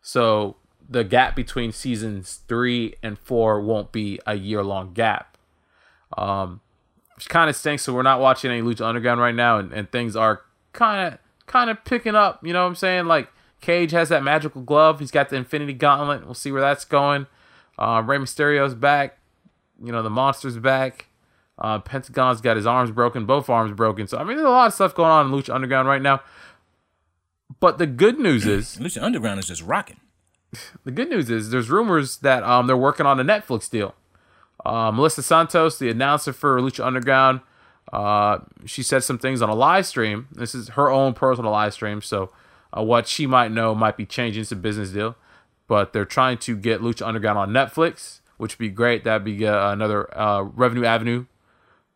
So 0.02 0.56
the 0.88 1.04
gap 1.04 1.36
between 1.36 1.72
seasons 1.72 2.40
three 2.48 2.94
and 3.02 3.18
four 3.18 3.60
won't 3.60 3.92
be 3.92 4.18
a 4.26 4.34
year 4.34 4.62
long 4.62 4.94
gap. 4.94 5.36
Um, 6.16 6.60
which 7.18 7.28
kind 7.28 7.50
of 7.50 7.56
stinks. 7.56 7.82
So 7.82 7.92
we're 7.92 8.02
not 8.02 8.20
watching 8.20 8.50
any 8.50 8.62
Lucha 8.62 8.82
Underground 8.82 9.20
right 9.20 9.34
now, 9.34 9.58
and, 9.58 9.72
and 9.72 9.90
things 9.90 10.14
are 10.14 10.42
kind 10.72 11.12
of 11.14 11.18
kind 11.46 11.68
of 11.68 11.84
picking 11.84 12.14
up. 12.14 12.46
You 12.46 12.52
know 12.52 12.62
what 12.62 12.68
I'm 12.68 12.76
saying? 12.76 13.06
Like 13.06 13.28
Cage 13.60 13.90
has 13.90 14.08
that 14.10 14.22
magical 14.22 14.62
glove. 14.62 15.00
He's 15.00 15.10
got 15.10 15.28
the 15.28 15.34
Infinity 15.34 15.72
Gauntlet. 15.72 16.24
We'll 16.24 16.34
see 16.34 16.52
where 16.52 16.60
that's 16.60 16.84
going. 16.84 17.26
Uh, 17.76 18.04
Rey 18.06 18.18
Mysterio's 18.18 18.74
back. 18.74 19.18
You 19.82 19.90
know 19.90 20.02
the 20.02 20.10
monster's 20.10 20.58
back. 20.58 21.07
Uh, 21.58 21.80
Pentagon's 21.80 22.40
got 22.40 22.56
his 22.56 22.66
arms 22.66 22.90
broken, 22.90 23.26
both 23.26 23.48
arms 23.48 23.72
broken. 23.72 24.06
So 24.06 24.18
I 24.18 24.24
mean, 24.24 24.36
there's 24.36 24.46
a 24.46 24.50
lot 24.50 24.68
of 24.68 24.74
stuff 24.74 24.94
going 24.94 25.10
on 25.10 25.26
in 25.26 25.32
Lucha 25.32 25.54
Underground 25.54 25.88
right 25.88 26.02
now. 26.02 26.22
But 27.60 27.78
the 27.78 27.86
good 27.86 28.18
news 28.18 28.46
is 28.46 28.76
Lucha 28.80 29.02
Underground 29.02 29.40
is 29.40 29.46
just 29.46 29.62
rocking. 29.62 30.00
the 30.84 30.92
good 30.92 31.08
news 31.08 31.30
is 31.30 31.50
there's 31.50 31.70
rumors 31.70 32.18
that 32.18 32.42
um, 32.44 32.66
they're 32.66 32.76
working 32.76 33.06
on 33.06 33.18
a 33.18 33.24
Netflix 33.24 33.68
deal. 33.68 33.94
Uh, 34.64 34.90
Melissa 34.92 35.22
Santos, 35.22 35.78
the 35.78 35.88
announcer 35.88 36.32
for 36.32 36.60
Lucha 36.60 36.84
Underground, 36.84 37.40
uh, 37.92 38.38
she 38.66 38.82
said 38.82 39.02
some 39.02 39.18
things 39.18 39.40
on 39.40 39.48
a 39.48 39.54
live 39.54 39.86
stream. 39.86 40.28
This 40.32 40.54
is 40.54 40.70
her 40.70 40.90
own 40.90 41.14
personal 41.14 41.52
live 41.52 41.72
stream, 41.74 42.02
so 42.02 42.30
uh, 42.76 42.82
what 42.82 43.06
she 43.06 43.26
might 43.26 43.50
know 43.50 43.74
might 43.74 43.96
be 43.96 44.04
changing. 44.04 44.42
It's 44.42 44.52
a 44.52 44.56
business 44.56 44.90
deal, 44.90 45.16
but 45.66 45.92
they're 45.92 46.04
trying 46.04 46.38
to 46.38 46.56
get 46.56 46.80
Lucha 46.80 47.06
Underground 47.06 47.38
on 47.38 47.50
Netflix, 47.50 48.20
which 48.36 48.54
would 48.54 48.64
be 48.64 48.68
great. 48.68 49.04
That'd 49.04 49.24
be 49.24 49.46
uh, 49.46 49.72
another 49.72 50.16
uh, 50.18 50.42
revenue 50.42 50.84
avenue 50.84 51.26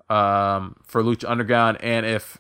um, 0.09 0.77
for 0.85 1.03
Lucha 1.03 1.29
Underground. 1.29 1.79
And 1.81 2.07
if 2.07 2.39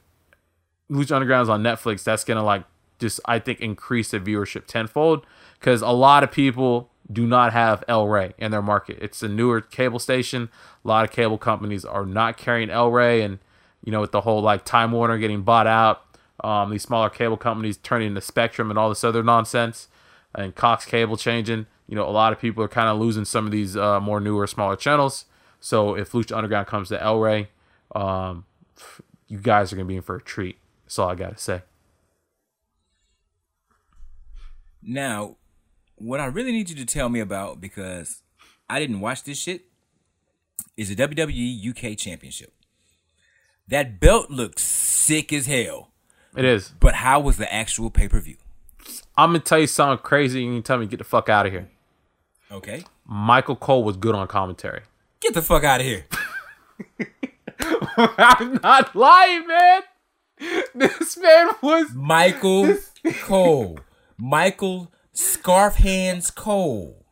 Lucha 0.90 1.12
Underground 1.12 1.44
is 1.44 1.48
on 1.48 1.62
Netflix, 1.62 2.04
that's 2.04 2.24
gonna 2.24 2.44
like 2.44 2.64
just 2.98 3.20
I 3.24 3.38
think 3.38 3.60
increase 3.60 4.10
the 4.10 4.20
viewership 4.20 4.66
tenfold 4.66 5.26
because 5.58 5.82
a 5.82 5.90
lot 5.90 6.22
of 6.22 6.30
people 6.30 6.90
do 7.10 7.26
not 7.26 7.52
have 7.52 7.84
El 7.88 8.08
Rey 8.08 8.32
in 8.38 8.50
their 8.50 8.62
market. 8.62 8.98
It's 9.00 9.22
a 9.22 9.28
newer 9.28 9.60
cable 9.60 9.98
station. 9.98 10.48
A 10.84 10.88
lot 10.88 11.04
of 11.04 11.10
cable 11.10 11.38
companies 11.38 11.84
are 11.84 12.06
not 12.06 12.36
carrying 12.36 12.70
El 12.70 12.90
Rey, 12.90 13.22
and 13.22 13.38
you 13.84 13.92
know, 13.92 14.00
with 14.00 14.12
the 14.12 14.22
whole 14.22 14.40
like 14.40 14.64
Time 14.64 14.92
Warner 14.92 15.18
getting 15.18 15.42
bought 15.42 15.66
out, 15.66 16.02
um, 16.42 16.70
these 16.70 16.82
smaller 16.82 17.10
cable 17.10 17.36
companies 17.36 17.76
turning 17.76 18.08
into 18.08 18.20
Spectrum 18.20 18.70
and 18.70 18.78
all 18.78 18.88
this 18.88 19.04
other 19.04 19.22
nonsense, 19.22 19.88
and 20.34 20.54
Cox 20.54 20.84
Cable 20.84 21.16
changing. 21.16 21.66
You 21.88 21.96
know, 21.96 22.08
a 22.08 22.10
lot 22.10 22.32
of 22.32 22.38
people 22.38 22.62
are 22.64 22.68
kind 22.68 22.88
of 22.88 22.98
losing 22.98 23.24
some 23.24 23.44
of 23.44 23.52
these 23.52 23.76
uh, 23.76 24.00
more 24.00 24.20
newer, 24.20 24.46
smaller 24.46 24.76
channels. 24.76 25.26
So 25.62 25.94
if 25.94 26.10
Lucha 26.10 26.36
Underground 26.36 26.66
comes 26.66 26.88
to 26.88 27.00
El 27.00 27.20
Rey, 27.20 27.48
um, 27.94 28.44
you 29.28 29.38
guys 29.38 29.72
are 29.72 29.76
gonna 29.76 29.86
be 29.86 29.94
in 29.94 30.02
for 30.02 30.16
a 30.16 30.20
treat. 30.20 30.58
That's 30.84 30.98
all 30.98 31.08
I 31.08 31.14
gotta 31.14 31.38
say. 31.38 31.62
Now, 34.82 35.36
what 35.94 36.18
I 36.18 36.24
really 36.26 36.50
need 36.50 36.68
you 36.68 36.74
to 36.74 36.84
tell 36.84 37.08
me 37.08 37.20
about 37.20 37.60
because 37.60 38.22
I 38.68 38.80
didn't 38.80 38.98
watch 38.98 39.22
this 39.22 39.38
shit 39.38 39.66
is 40.76 40.94
the 40.94 40.96
WWE 40.96 41.68
UK 41.70 41.96
Championship. 41.96 42.52
That 43.68 44.00
belt 44.00 44.30
looks 44.30 44.64
sick 44.64 45.32
as 45.32 45.46
hell. 45.46 45.92
It 46.36 46.44
is. 46.44 46.72
But 46.80 46.94
how 46.96 47.20
was 47.20 47.36
the 47.36 47.52
actual 47.54 47.88
pay 47.88 48.08
per 48.08 48.18
view? 48.18 48.38
I'm 49.16 49.28
gonna 49.28 49.38
tell 49.38 49.60
you 49.60 49.68
something 49.68 50.02
crazy, 50.02 50.44
and 50.44 50.56
you 50.56 50.60
tell 50.60 50.78
me 50.78 50.86
get 50.86 50.96
the 50.96 51.04
fuck 51.04 51.28
out 51.28 51.46
of 51.46 51.52
here. 51.52 51.68
Okay. 52.50 52.82
Michael 53.06 53.54
Cole 53.54 53.84
was 53.84 53.96
good 53.96 54.16
on 54.16 54.26
commentary. 54.26 54.82
Get 55.22 55.34
the 55.34 55.42
fuck 55.42 55.62
out 55.64 55.80
of 55.80 55.86
here. 55.86 56.06
I'm 57.96 58.54
not 58.62 58.94
lying, 58.96 59.46
man. 59.46 59.82
This 60.74 61.16
man 61.16 61.50
was 61.62 61.92
Michael 61.94 62.76
Cole. 63.22 63.78
Michael 64.18 64.92
Scarf 65.12 65.76
Hands 65.76 66.28
Cole. 66.32 67.06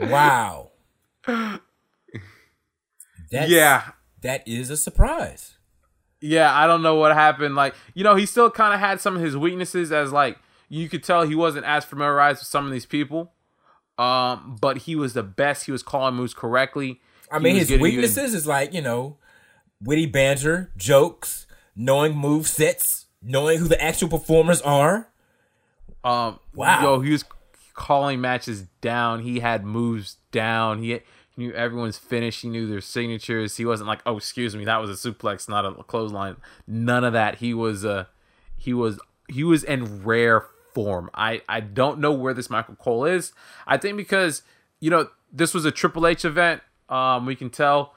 Wow. 0.00 0.70
That's, 1.26 1.60
yeah, 3.50 3.90
That 4.22 4.46
is 4.46 4.70
a 4.70 4.76
surprise. 4.76 5.56
yeah. 6.20 6.54
I 6.54 6.66
don't 6.68 6.82
know 6.82 6.94
what 6.96 7.12
happened. 7.14 7.56
Like 7.56 7.74
you 7.94 8.04
know, 8.04 8.14
he 8.14 8.26
still 8.26 8.50
kind 8.50 8.72
of 8.74 8.78
had 8.80 9.00
some 9.00 9.16
of 9.16 9.22
his 9.22 9.36
weaknesses, 9.36 9.90
as 9.90 10.12
like 10.12 10.38
you 10.68 10.88
could 10.88 11.02
tell 11.02 11.22
he 11.22 11.34
wasn't 11.34 11.64
as 11.64 11.84
familiarized 11.84 12.40
with 12.40 12.46
some 12.48 12.66
of 12.66 12.70
these 12.72 12.86
people. 12.86 13.32
Um, 14.00 14.56
but 14.60 14.78
he 14.78 14.96
was 14.96 15.12
the 15.12 15.22
best. 15.22 15.66
He 15.66 15.72
was 15.72 15.82
calling 15.82 16.14
moves 16.14 16.32
correctly. 16.32 17.00
I 17.30 17.38
mean, 17.38 17.56
his 17.56 17.70
weaknesses 17.70 18.32
is 18.34 18.46
like, 18.46 18.72
you 18.72 18.80
know, 18.80 19.18
witty 19.82 20.06
banter, 20.06 20.72
jokes, 20.76 21.46
knowing 21.76 22.16
move 22.16 22.46
sets, 22.46 23.06
knowing 23.22 23.58
who 23.58 23.68
the 23.68 23.80
actual 23.82 24.08
performers 24.08 24.62
are. 24.62 25.08
Um, 26.02 26.38
Wow. 26.54 26.82
Yo, 26.82 27.00
he 27.00 27.12
was 27.12 27.24
calling 27.74 28.20
matches 28.20 28.62
down. 28.80 29.20
He 29.20 29.40
had 29.40 29.64
moves 29.64 30.16
down. 30.32 30.82
He, 30.82 30.92
he 30.92 31.00
knew 31.36 31.52
everyone's 31.52 31.98
finish. 31.98 32.40
He 32.40 32.48
knew 32.48 32.66
their 32.66 32.80
signatures. 32.80 33.58
He 33.58 33.66
wasn't 33.66 33.88
like, 33.88 34.00
oh, 34.06 34.16
excuse 34.16 34.56
me, 34.56 34.64
that 34.64 34.78
was 34.78 34.90
a 34.90 35.10
suplex, 35.10 35.48
not 35.48 35.66
a 35.66 35.74
clothesline. 35.84 36.36
None 36.66 37.04
of 37.04 37.12
that. 37.12 37.36
He 37.36 37.52
was 37.52 37.84
uh, 37.84 38.06
he 38.56 38.72
was 38.72 38.98
he 39.28 39.44
was 39.44 39.62
in 39.62 40.02
rare 40.04 40.46
form. 40.74 41.10
I 41.14 41.42
I 41.48 41.60
don't 41.60 42.00
know 42.00 42.12
where 42.12 42.34
this 42.34 42.50
Michael 42.50 42.76
Cole 42.76 43.04
is. 43.04 43.32
I 43.66 43.76
think 43.76 43.96
because 43.96 44.42
you 44.80 44.90
know 44.90 45.08
this 45.32 45.54
was 45.54 45.64
a 45.64 45.70
Triple 45.70 46.06
H 46.06 46.24
event. 46.24 46.62
Um, 46.88 47.24
we 47.26 47.36
can 47.36 47.50
tell 47.50 47.94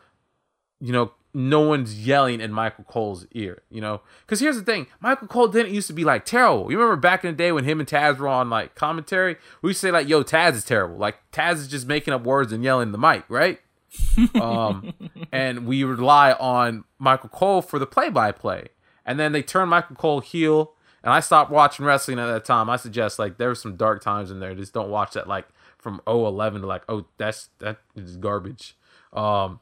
you 0.83 0.91
know, 0.91 1.13
no 1.33 1.61
one's 1.61 2.05
yelling 2.05 2.41
in 2.41 2.51
Michael 2.51 2.83
Cole's 2.83 3.25
ear, 3.31 3.63
you 3.69 3.79
know? 3.79 4.01
Because 4.21 4.41
here's 4.41 4.57
the 4.57 4.63
thing 4.63 4.87
Michael 4.99 5.29
Cole 5.29 5.47
didn't 5.47 5.73
used 5.73 5.87
to 5.87 5.93
be 5.93 6.03
like 6.03 6.25
terrible. 6.25 6.69
You 6.69 6.77
remember 6.77 6.97
back 6.97 7.23
in 7.23 7.31
the 7.31 7.37
day 7.37 7.53
when 7.53 7.63
him 7.63 7.79
and 7.79 7.87
Taz 7.87 8.17
were 8.17 8.27
on 8.27 8.49
like 8.49 8.75
commentary? 8.75 9.37
We 9.61 9.69
used 9.69 9.79
to 9.79 9.87
say, 9.87 9.91
like, 9.91 10.09
yo, 10.09 10.23
Taz 10.23 10.55
is 10.55 10.65
terrible. 10.65 10.97
Like, 10.97 11.15
Taz 11.31 11.53
is 11.53 11.69
just 11.69 11.87
making 11.87 12.13
up 12.13 12.23
words 12.25 12.51
and 12.51 12.65
yelling 12.65 12.89
in 12.89 12.91
the 12.91 12.97
mic, 12.97 13.23
right? 13.29 13.61
um, 14.35 14.93
and 15.31 15.65
we 15.65 15.85
rely 15.85 16.33
on 16.33 16.83
Michael 16.99 17.29
Cole 17.29 17.61
for 17.61 17.79
the 17.79 17.87
play 17.87 18.09
by 18.09 18.33
play. 18.33 18.67
And 19.05 19.17
then 19.17 19.31
they 19.31 19.41
turn 19.41 19.69
Michael 19.69 19.95
Cole 19.95 20.19
heel. 20.19 20.73
And 21.03 21.13
I 21.13 21.19
stopped 21.19 21.51
watching 21.51 21.85
wrestling 21.85 22.19
at 22.19 22.27
that 22.27 22.45
time. 22.45 22.69
I 22.69 22.77
suggest, 22.77 23.19
like, 23.19 23.37
there 23.37 23.49
were 23.49 23.55
some 23.55 23.75
dark 23.75 24.01
times 24.01 24.31
in 24.31 24.39
there. 24.39 24.55
Just 24.55 24.73
don't 24.73 24.89
watch 24.89 25.13
that, 25.13 25.27
like, 25.27 25.47
from 25.77 26.01
011 26.07 26.61
to, 26.61 26.67
like, 26.67 26.83
oh, 26.87 27.05
that's, 27.17 27.49
that 27.59 27.79
is 27.95 28.15
garbage. 28.15 28.75
Um, 29.11 29.59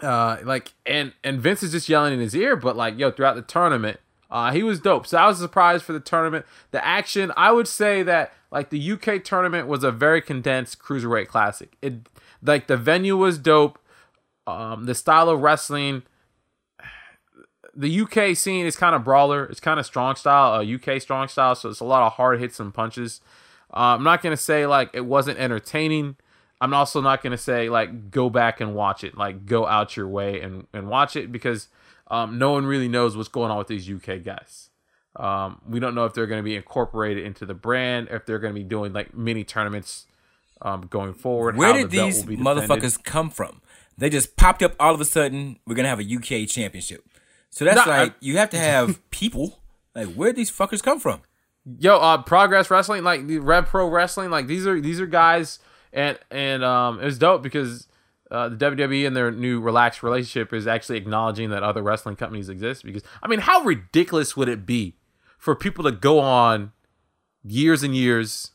uh 0.00 0.38
like 0.44 0.72
and 0.86 1.12
and 1.22 1.40
Vince 1.40 1.62
is 1.62 1.72
just 1.72 1.88
yelling 1.88 2.14
in 2.14 2.20
his 2.20 2.34
ear, 2.34 2.56
but 2.56 2.76
like 2.76 2.98
yo, 2.98 3.10
throughout 3.10 3.36
the 3.36 3.42
tournament, 3.42 4.00
uh 4.30 4.52
he 4.52 4.62
was 4.62 4.80
dope. 4.80 5.06
So 5.06 5.18
I 5.18 5.26
was 5.26 5.38
surprised 5.38 5.84
for 5.84 5.92
the 5.92 6.00
tournament. 6.00 6.46
The 6.70 6.84
action, 6.84 7.32
I 7.36 7.52
would 7.52 7.68
say 7.68 8.02
that 8.02 8.32
like 8.50 8.70
the 8.70 8.92
UK 8.92 9.22
tournament 9.22 9.68
was 9.68 9.84
a 9.84 9.92
very 9.92 10.22
condensed 10.22 10.78
cruiserweight 10.78 11.28
classic. 11.28 11.76
It 11.82 12.08
like 12.42 12.66
the 12.66 12.76
venue 12.76 13.16
was 13.16 13.38
dope. 13.38 13.78
Um 14.46 14.84
the 14.86 14.94
style 14.94 15.28
of 15.28 15.40
wrestling 15.40 16.02
the 17.74 18.00
UK 18.00 18.36
scene 18.36 18.66
is 18.66 18.76
kind 18.76 18.94
of 18.94 19.04
brawler. 19.04 19.44
It's 19.46 19.60
kind 19.60 19.80
of 19.80 19.86
strong 19.86 20.16
style, 20.16 20.60
uh, 20.60 20.64
UK 20.64 21.00
strong 21.00 21.28
style. 21.28 21.54
So 21.54 21.68
it's 21.68 21.80
a 21.80 21.84
lot 21.84 22.02
of 22.02 22.14
hard 22.14 22.40
hits 22.40 22.60
and 22.60 22.72
punches. 22.72 23.20
Uh, 23.72 23.96
I'm 23.96 24.04
not 24.04 24.22
gonna 24.22 24.36
say 24.36 24.66
like 24.66 24.90
it 24.92 25.06
wasn't 25.06 25.38
entertaining. 25.38 26.16
I'm 26.60 26.74
also 26.74 27.00
not 27.00 27.22
gonna 27.22 27.38
say 27.38 27.68
like 27.68 28.10
go 28.10 28.30
back 28.30 28.60
and 28.60 28.74
watch 28.74 29.02
it. 29.04 29.16
Like 29.16 29.46
go 29.46 29.66
out 29.66 29.96
your 29.96 30.08
way 30.08 30.40
and 30.40 30.66
and 30.72 30.88
watch 30.88 31.16
it 31.16 31.32
because 31.32 31.68
um, 32.08 32.38
no 32.38 32.52
one 32.52 32.66
really 32.66 32.88
knows 32.88 33.16
what's 33.16 33.30
going 33.30 33.50
on 33.50 33.58
with 33.58 33.68
these 33.68 33.90
UK 33.90 34.22
guys. 34.22 34.68
Um, 35.16 35.60
we 35.68 35.80
don't 35.80 35.94
know 35.94 36.04
if 36.04 36.14
they're 36.14 36.26
going 36.26 36.40
to 36.40 36.44
be 36.44 36.56
incorporated 36.56 37.24
into 37.24 37.44
the 37.44 37.54
brand, 37.54 38.08
if 38.10 38.24
they're 38.24 38.38
going 38.38 38.54
to 38.54 38.58
be 38.58 38.64
doing 38.64 38.92
like 38.92 39.14
mini 39.14 39.44
tournaments 39.44 40.06
um, 40.62 40.82
going 40.82 41.12
forward. 41.12 41.56
Where 41.56 41.68
how 41.68 41.74
did 41.74 41.90
the 41.90 42.04
these 42.04 42.20
will 42.20 42.28
be 42.28 42.36
defended. 42.36 42.68
motherfuckers 42.68 43.02
come 43.02 43.30
from? 43.30 43.60
They 43.98 44.08
just 44.10 44.36
popped 44.36 44.62
up 44.62 44.74
all 44.80 44.94
of 44.94 45.00
a 45.00 45.04
sudden. 45.04 45.58
We're 45.66 45.74
gonna 45.74 45.88
have 45.88 46.00
a 46.00 46.14
UK 46.14 46.48
championship. 46.48 47.04
So 47.52 47.64
that's 47.64 47.86
No, 47.86 47.92
I- 47.92 47.98
like 48.04 48.14
you 48.20 48.38
have 48.38 48.50
to 48.50 48.58
have 48.58 49.00
people. 49.10 49.60
Like 49.94 50.08
where 50.14 50.32
these 50.32 50.50
fuckers 50.50 50.82
come 50.82 50.98
from? 50.98 51.20
Yo, 51.78 51.96
uh, 51.98 52.20
Progress 52.22 52.70
Wrestling, 52.70 53.04
like 53.04 53.26
the 53.28 53.38
Rev 53.38 53.66
Pro 53.66 53.86
Wrestling, 53.88 54.30
like 54.30 54.46
these 54.48 54.66
are 54.66 54.80
these 54.80 55.00
are 55.00 55.06
guys, 55.06 55.58
and 55.92 56.18
and 56.30 56.64
um, 56.64 56.98
it 57.00 57.04
was 57.04 57.18
dope 57.18 57.42
because 57.42 57.86
uh, 58.30 58.48
the 58.48 58.56
WWE 58.56 59.06
and 59.06 59.14
their 59.14 59.30
new 59.30 59.60
relaxed 59.60 60.02
relationship 60.02 60.52
is 60.52 60.66
actually 60.66 60.96
acknowledging 60.98 61.50
that 61.50 61.62
other 61.62 61.82
wrestling 61.82 62.16
companies 62.16 62.48
exist. 62.48 62.84
Because 62.84 63.02
I 63.22 63.28
mean, 63.28 63.40
how 63.40 63.62
ridiculous 63.62 64.34
would 64.36 64.48
it 64.48 64.64
be 64.66 64.96
for 65.38 65.54
people 65.54 65.84
to 65.84 65.92
go 65.92 66.18
on 66.18 66.72
years 67.44 67.82
and 67.82 67.94
years, 67.94 68.52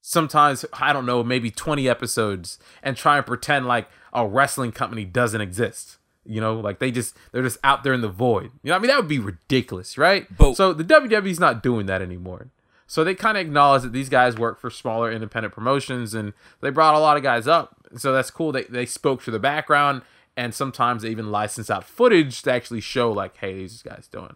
sometimes 0.00 0.64
I 0.72 0.92
don't 0.92 1.04
know, 1.06 1.22
maybe 1.22 1.50
twenty 1.50 1.88
episodes, 1.88 2.58
and 2.82 2.96
try 2.96 3.16
and 3.18 3.26
pretend 3.26 3.66
like 3.66 3.88
a 4.14 4.26
wrestling 4.26 4.72
company 4.72 5.04
doesn't 5.04 5.40
exist. 5.40 5.98
You 6.24 6.40
know, 6.40 6.60
like 6.60 6.78
they 6.78 6.90
just 6.90 7.16
they're 7.32 7.42
just 7.42 7.58
out 7.64 7.82
there 7.82 7.92
in 7.94 8.00
the 8.02 8.08
void. 8.08 8.50
You 8.62 8.70
know, 8.70 8.76
I 8.76 8.78
mean 8.78 8.88
that 8.88 8.96
would 8.98 9.08
be 9.08 9.18
ridiculous, 9.18 9.96
right? 9.98 10.26
But- 10.36 10.54
so 10.54 10.72
the 10.72 10.84
WWE's 10.84 11.40
not 11.40 11.62
doing 11.62 11.86
that 11.86 12.02
anymore. 12.02 12.48
So 12.86 13.04
they 13.04 13.14
kind 13.14 13.36
of 13.38 13.42
acknowledge 13.46 13.82
that 13.82 13.92
these 13.92 14.08
guys 14.08 14.36
work 14.36 14.58
for 14.60 14.68
smaller 14.68 15.12
independent 15.12 15.54
promotions, 15.54 16.12
and 16.12 16.32
they 16.60 16.70
brought 16.70 16.94
a 16.96 16.98
lot 16.98 17.16
of 17.16 17.22
guys 17.22 17.46
up. 17.46 17.76
So 17.96 18.12
that's 18.12 18.30
cool. 18.30 18.52
They 18.52 18.64
they 18.64 18.84
spoke 18.84 19.22
to 19.24 19.30
the 19.30 19.38
background, 19.38 20.02
and 20.36 20.54
sometimes 20.54 21.02
they 21.02 21.10
even 21.10 21.30
license 21.30 21.70
out 21.70 21.84
footage 21.84 22.42
to 22.42 22.52
actually 22.52 22.80
show 22.80 23.12
like, 23.12 23.36
hey, 23.38 23.54
these 23.54 23.82
guys 23.82 24.08
doing. 24.10 24.34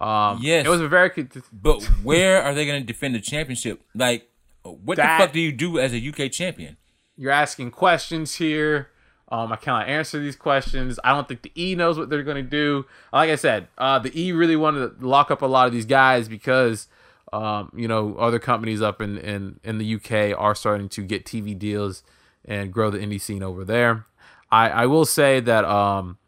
Um, 0.00 0.40
Yes. 0.42 0.66
it 0.66 0.68
was 0.68 0.82
a 0.82 0.88
very 0.88 1.10
But 1.52 1.82
where 2.02 2.42
are 2.42 2.54
they 2.54 2.66
gonna 2.66 2.82
defend 2.82 3.14
the 3.14 3.20
championship? 3.20 3.82
Like, 3.94 4.28
what 4.62 4.96
That- 4.98 5.18
the 5.18 5.24
fuck 5.24 5.32
do 5.32 5.40
you 5.40 5.52
do 5.52 5.78
as 5.78 5.92
a 5.94 5.98
UK 5.98 6.30
champion? 6.30 6.76
you're 7.18 7.32
asking 7.32 7.70
questions 7.70 8.34
here. 8.34 8.90
Um, 9.28 9.52
I 9.52 9.56
cannot 9.56 9.88
answer 9.88 10.20
these 10.20 10.36
questions. 10.36 11.00
I 11.02 11.12
don't 11.12 11.26
think 11.26 11.42
the 11.42 11.52
E 11.56 11.74
knows 11.74 11.98
what 11.98 12.10
they're 12.10 12.22
going 12.22 12.36
to 12.36 12.48
do. 12.48 12.86
Like 13.12 13.30
I 13.30 13.36
said, 13.36 13.68
uh, 13.76 13.98
the 13.98 14.18
E 14.18 14.32
really 14.32 14.54
wanted 14.56 15.00
to 15.00 15.06
lock 15.06 15.30
up 15.30 15.42
a 15.42 15.46
lot 15.46 15.66
of 15.66 15.72
these 15.72 15.84
guys 15.84 16.28
because, 16.28 16.86
um, 17.32 17.72
you 17.74 17.88
know, 17.88 18.14
other 18.16 18.38
companies 18.38 18.80
up 18.80 19.00
in, 19.00 19.18
in, 19.18 19.58
in 19.64 19.78
the 19.78 19.94
UK 19.96 20.38
are 20.38 20.54
starting 20.54 20.88
to 20.90 21.02
get 21.02 21.24
TV 21.24 21.58
deals 21.58 22.04
and 22.44 22.72
grow 22.72 22.88
the 22.90 22.98
indie 22.98 23.20
scene 23.20 23.42
over 23.42 23.64
there. 23.64 24.06
I, 24.50 24.68
I 24.68 24.86
will 24.86 25.04
say 25.04 25.40
that, 25.40 25.64
um, 25.64 26.18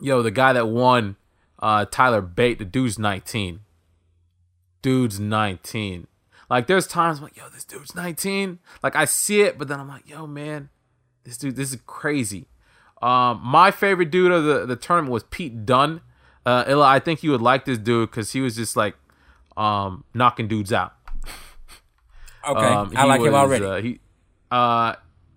yo, 0.00 0.22
the 0.22 0.30
guy 0.30 0.52
that 0.52 0.68
won, 0.68 1.16
uh, 1.58 1.86
Tyler 1.90 2.20
Bate, 2.20 2.60
the 2.60 2.64
dude's 2.64 3.00
19. 3.00 3.60
Dude's 4.80 5.18
19. 5.18 6.06
Like 6.48 6.68
there's 6.68 6.86
times 6.86 7.18
I'm 7.18 7.24
like, 7.24 7.36
yo, 7.36 7.48
this 7.48 7.64
dude's 7.64 7.96
19. 7.96 8.60
Like 8.82 8.94
I 8.94 9.04
see 9.04 9.42
it, 9.42 9.58
but 9.58 9.66
then 9.66 9.80
I'm 9.80 9.88
like, 9.88 10.08
yo, 10.08 10.26
man, 10.26 10.70
this 11.28 11.36
dude, 11.36 11.56
this 11.56 11.72
is 11.72 11.78
crazy. 11.86 12.46
Um, 13.02 13.40
my 13.44 13.70
favorite 13.70 14.10
dude 14.10 14.32
of 14.32 14.44
the, 14.44 14.66
the 14.66 14.76
tournament 14.76 15.12
was 15.12 15.22
Pete 15.24 15.64
Dunne. 15.66 16.00
Uh, 16.44 16.64
Illa, 16.66 16.86
I 16.86 16.98
think 16.98 17.22
you 17.22 17.30
would 17.30 17.42
like 17.42 17.64
this 17.66 17.78
dude 17.78 18.10
because 18.10 18.32
he 18.32 18.40
was 18.40 18.56
just 18.56 18.76
like 18.76 18.96
um 19.56 20.04
knocking 20.14 20.48
dudes 20.48 20.72
out. 20.72 20.94
Okay, 22.48 22.64
Um, 22.64 22.92
I 22.96 23.04
like 23.04 23.20
him 23.20 23.34
already. 23.34 23.64
Uh, 23.64 23.80
he 23.82 24.00
uh 24.50 24.94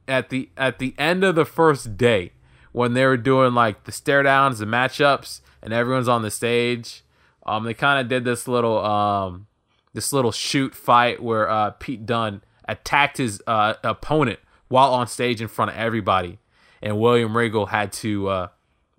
at 0.08 0.30
the 0.30 0.50
at 0.56 0.80
the 0.80 0.96
end 0.98 1.24
of 1.26 1.36
the 1.36 1.44
first 1.44 1.98
day 1.98 2.32
when 2.72 2.94
they 2.94 3.06
were 3.06 3.18
doing 3.18 3.54
like 3.54 3.84
the 3.84 3.92
stare 3.92 4.24
downs, 4.24 4.60
the 4.60 4.66
matchups, 4.66 5.42
and 5.62 5.74
everyone's 5.74 6.08
on 6.08 6.22
the 6.22 6.32
stage. 6.32 7.04
Um, 7.46 7.66
they 7.66 7.74
kind 7.74 8.00
of 8.00 8.08
did 8.08 8.24
this 8.24 8.48
little 8.48 8.78
um 8.86 9.48
this 9.94 10.14
little 10.14 10.32
shoot 10.32 10.74
fight 10.74 11.22
where 11.22 11.50
uh 11.50 11.72
Pete 11.72 12.06
Dunne 12.06 12.44
attacked 12.70 13.18
his 13.18 13.42
uh 13.46 13.74
opponent 13.84 14.40
while 14.72 14.94
on 14.94 15.08
stage 15.08 15.42
in 15.42 15.48
front 15.48 15.72
of 15.72 15.78
everybody, 15.78 16.40
and 16.82 17.00
William 17.00 17.38
Regal 17.38 17.68
had 17.68 17.92
to 17.94 18.28
uh 18.30 18.48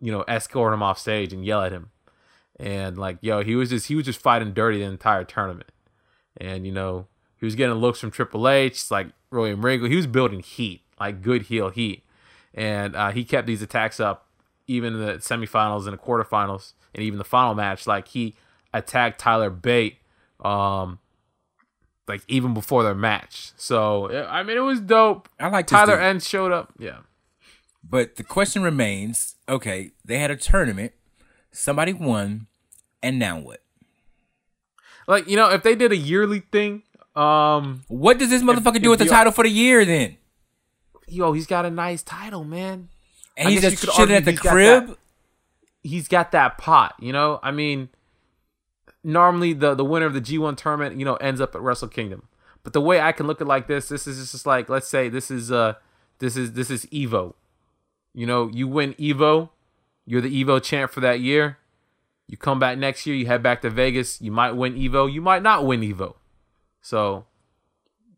you 0.02 0.10
know, 0.10 0.22
escort 0.22 0.74
him 0.74 0.82
off 0.82 0.98
stage 0.98 1.32
and 1.32 1.46
yell 1.46 1.62
at 1.62 1.70
him. 1.70 1.90
And 2.58 2.98
like, 2.98 3.18
yo, 3.20 3.42
he 3.44 3.54
was 3.54 3.70
just 3.70 3.86
he 3.86 3.94
was 3.94 4.04
just 4.04 4.20
fighting 4.20 4.52
dirty 4.52 4.80
the 4.80 4.84
entire 4.84 5.24
tournament. 5.24 5.70
And 6.36 6.66
you 6.66 6.72
know, 6.72 7.06
he 7.38 7.46
was 7.46 7.54
getting 7.54 7.76
looks 7.76 8.00
from 8.00 8.10
Triple 8.10 8.48
H, 8.48 8.90
like 8.90 9.08
William 9.30 9.64
Regal. 9.64 9.88
He 9.88 9.96
was 9.96 10.08
building 10.08 10.40
heat, 10.40 10.82
like 10.98 11.22
good 11.22 11.42
heel 11.42 11.70
heat. 11.70 12.04
And 12.52 12.96
uh, 12.96 13.12
he 13.12 13.24
kept 13.24 13.46
these 13.46 13.62
attacks 13.62 14.00
up 14.00 14.26
even 14.66 14.94
in 14.94 15.00
the 15.00 15.12
semifinals 15.14 15.84
and 15.84 15.92
the 15.92 15.98
quarterfinals 15.98 16.72
and 16.94 17.04
even 17.04 17.18
the 17.18 17.24
final 17.24 17.54
match. 17.54 17.86
Like 17.86 18.08
he 18.08 18.34
attacked 18.74 19.20
Tyler 19.20 19.50
Bate 19.50 19.98
um 20.44 20.98
like 22.08 22.22
even 22.28 22.54
before 22.54 22.82
their 22.82 22.94
match. 22.94 23.52
So 23.56 24.10
I 24.26 24.42
mean 24.42 24.56
it 24.56 24.60
was 24.60 24.80
dope. 24.80 25.28
I 25.40 25.48
like 25.48 25.66
Tyler. 25.66 25.98
End 26.00 26.22
showed 26.22 26.52
up. 26.52 26.72
Yeah. 26.78 26.98
But 27.88 28.16
the 28.16 28.24
question 28.24 28.62
remains: 28.62 29.36
Okay, 29.48 29.90
they 30.04 30.18
had 30.18 30.30
a 30.30 30.36
tournament, 30.36 30.92
somebody 31.50 31.92
won, 31.92 32.46
and 33.02 33.18
now 33.18 33.38
what? 33.40 33.60
Like, 35.08 35.28
you 35.28 35.36
know, 35.36 35.50
if 35.50 35.62
they 35.62 35.74
did 35.74 35.90
a 35.92 35.96
yearly 35.96 36.40
thing, 36.40 36.82
um 37.16 37.82
What 37.88 38.18
does 38.18 38.30
this 38.30 38.42
motherfucker 38.42 38.76
if 38.76 38.82
do 38.82 38.90
with 38.90 39.00
the 39.00 39.06
title 39.06 39.32
for 39.32 39.44
the 39.44 39.50
year 39.50 39.84
then? 39.84 40.16
yo, 41.08 41.32
he's 41.32 41.46
got 41.46 41.66
a 41.66 41.70
nice 41.70 42.02
title, 42.02 42.42
man. 42.44 42.88
And 43.36 43.48
I 43.48 43.50
he's 43.50 43.60
just 43.60 43.82
chilling 43.94 44.12
at 44.14 44.24
the 44.24 44.34
crib. 44.36 44.86
that- 44.88 44.96
He's 45.82 46.06
got 46.06 46.30
that 46.30 46.58
pot, 46.58 46.94
you 47.00 47.12
know? 47.12 47.40
I 47.42 47.50
mean, 47.50 47.88
normally 49.04 49.52
the 49.52 49.74
the 49.74 49.84
winner 49.84 50.06
of 50.06 50.14
the 50.14 50.20
G1 50.20 50.56
tournament, 50.56 50.98
you 50.98 51.04
know, 51.04 51.16
ends 51.16 51.40
up 51.40 51.54
at 51.54 51.60
Wrestle 51.60 51.88
Kingdom. 51.88 52.28
But 52.62 52.72
the 52.72 52.80
way 52.80 53.00
I 53.00 53.12
can 53.12 53.26
look 53.26 53.40
at 53.40 53.46
it 53.46 53.48
like 53.48 53.66
this, 53.66 53.88
this 53.88 54.06
is 54.06 54.32
just 54.32 54.46
like 54.46 54.68
let's 54.68 54.88
say 54.88 55.08
this 55.08 55.30
is 55.30 55.50
uh 55.50 55.74
this 56.18 56.36
is 56.36 56.52
this 56.52 56.70
is 56.70 56.86
Evo. 56.86 57.34
You 58.14 58.26
know, 58.26 58.48
you 58.52 58.68
win 58.68 58.94
Evo, 58.94 59.50
you're 60.06 60.20
the 60.20 60.44
Evo 60.44 60.62
champ 60.62 60.90
for 60.90 61.00
that 61.00 61.20
year. 61.20 61.58
You 62.28 62.36
come 62.36 62.58
back 62.58 62.78
next 62.78 63.06
year, 63.06 63.16
you 63.16 63.26
head 63.26 63.42
back 63.42 63.60
to 63.62 63.70
Vegas, 63.70 64.20
you 64.20 64.30
might 64.30 64.52
win 64.52 64.74
Evo, 64.74 65.12
you 65.12 65.20
might 65.20 65.42
not 65.42 65.66
win 65.66 65.80
Evo. 65.80 66.14
So, 66.80 67.26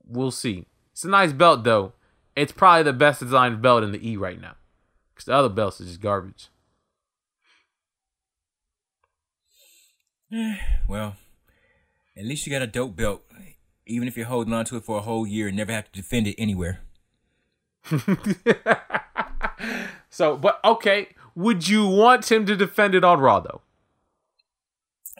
we'll 0.06 0.30
see. 0.30 0.66
It's 0.92 1.04
a 1.04 1.08
nice 1.08 1.32
belt 1.32 1.64
though. 1.64 1.92
It's 2.36 2.52
probably 2.52 2.82
the 2.82 2.92
best 2.92 3.20
designed 3.20 3.62
belt 3.62 3.82
in 3.82 3.92
the 3.92 4.08
E 4.08 4.16
right 4.16 4.40
now. 4.40 4.56
Cuz 5.14 5.24
the 5.24 5.32
other 5.32 5.48
belts 5.48 5.80
are 5.80 5.84
just 5.84 6.00
garbage. 6.00 6.48
Well, 10.88 11.16
at 12.16 12.24
least 12.24 12.46
you 12.46 12.52
got 12.52 12.60
a 12.60 12.66
dope 12.66 12.94
belt, 12.94 13.22
even 13.86 14.06
if 14.06 14.16
you're 14.16 14.26
holding 14.26 14.52
on 14.52 14.66
to 14.66 14.76
it 14.76 14.84
for 14.84 14.98
a 14.98 15.00
whole 15.00 15.26
year 15.26 15.48
and 15.48 15.56
never 15.56 15.72
have 15.72 15.90
to 15.90 15.92
defend 15.92 16.26
it 16.26 16.34
anywhere. 16.36 16.80
So, 20.14 20.36
but 20.36 20.60
okay, 20.64 21.08
would 21.34 21.66
you 21.66 21.88
want 21.88 22.30
him 22.30 22.46
to 22.46 22.54
defend 22.54 22.94
it 22.94 23.02
on 23.02 23.18
Raw 23.18 23.40
though? 23.40 23.62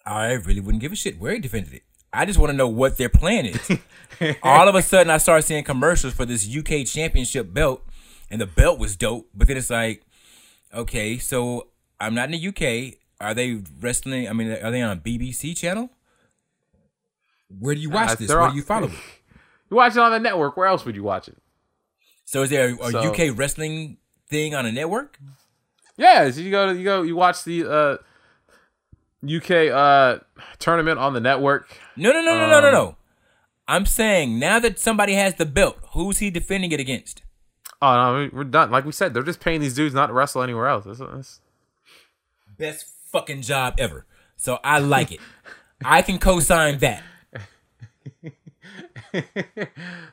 I 0.06 0.34
really 0.34 0.60
wouldn't 0.60 0.82
give 0.82 0.92
a 0.92 0.96
shit 0.96 1.18
where 1.18 1.32
he 1.32 1.40
defended 1.40 1.74
it. 1.74 1.82
I 2.12 2.24
just 2.24 2.38
want 2.38 2.50
to 2.50 2.56
know 2.56 2.68
what 2.68 2.96
their 2.96 3.08
plan 3.08 3.46
is. 3.46 3.78
All 4.44 4.68
of 4.68 4.76
a 4.76 4.82
sudden, 4.82 5.10
I 5.10 5.18
started 5.18 5.42
seeing 5.42 5.64
commercials 5.64 6.14
for 6.14 6.24
this 6.24 6.48
UK 6.48 6.86
Championship 6.86 7.52
belt, 7.52 7.84
and 8.30 8.40
the 8.40 8.46
belt 8.46 8.78
was 8.78 8.94
dope. 8.94 9.28
But 9.34 9.48
then 9.48 9.56
it's 9.56 9.68
like, 9.68 10.04
okay, 10.72 11.18
so 11.18 11.70
I'm 11.98 12.14
not 12.14 12.32
in 12.32 12.40
the 12.40 12.48
UK. 12.48 12.94
Are 13.24 13.34
they 13.34 13.62
wrestling? 13.80 14.28
I 14.28 14.32
mean, 14.32 14.50
are 14.52 14.70
they 14.70 14.82
on 14.82 14.96
a 14.96 15.00
BBC 15.00 15.56
channel? 15.56 15.90
Where 17.58 17.74
do 17.74 17.80
you 17.80 17.90
watch 17.90 18.10
Uh, 18.10 18.14
this? 18.16 18.28
Where 18.28 18.40
on- 18.40 18.50
do 18.50 18.56
you 18.56 18.62
follow 18.62 18.88
it? 18.88 18.92
You 19.70 19.78
watch 19.78 19.92
it 19.92 19.98
on 19.98 20.12
the 20.12 20.20
network. 20.20 20.56
Where 20.56 20.66
else 20.66 20.84
would 20.84 20.94
you 20.94 21.02
watch 21.02 21.26
it? 21.26 21.38
So 22.26 22.42
is 22.42 22.50
there 22.50 22.68
a, 22.80 22.90
So- 22.92 23.10
UK 23.12 23.36
wrestling 23.36 23.96
thing 24.28 24.54
on 24.54 24.66
a 24.66 24.70
network? 24.72 25.18
Yeah, 25.96 26.30
so 26.30 26.40
you 26.40 26.50
go 26.50 26.72
to 26.72 26.78
you 26.78 26.84
go 26.84 27.02
you 27.02 27.16
watch 27.16 27.44
the 27.44 27.64
uh 27.68 27.96
UK 29.26 29.72
uh 29.72 30.18
tournament 30.58 30.98
on 30.98 31.14
the 31.14 31.20
network. 31.20 31.76
No, 31.96 32.12
no, 32.12 32.20
no, 32.20 32.36
no, 32.36 32.46
no, 32.48 32.60
no, 32.60 32.66
Um, 32.68 32.72
no. 32.74 32.96
I'm 33.66 33.86
saying 33.86 34.38
now 34.38 34.58
that 34.60 34.78
somebody 34.78 35.14
has 35.14 35.34
the 35.36 35.46
belt, 35.46 35.78
who's 35.92 36.18
he 36.18 36.30
defending 36.30 36.70
it 36.72 36.78
against? 36.78 37.22
Oh 37.80 37.94
no, 37.96 38.18
we- 38.18 38.28
we're 38.28 38.44
done. 38.44 38.70
Like 38.70 38.84
we 38.84 38.92
said, 38.92 39.14
they're 39.14 39.22
just 39.22 39.40
paying 39.40 39.60
these 39.60 39.74
dudes 39.74 39.94
not 39.94 40.06
to 40.08 40.12
wrestle 40.12 40.42
anywhere 40.42 40.68
else. 40.68 40.84
That's, 40.84 40.98
that's, 40.98 41.40
Best 42.58 42.86
fucking 43.14 43.42
job 43.42 43.76
ever. 43.78 44.04
So 44.36 44.58
I 44.64 44.80
like 44.80 45.12
it. 45.12 45.20
I 45.84 46.02
can 46.02 46.18
co-sign 46.18 46.78
that. 46.78 47.02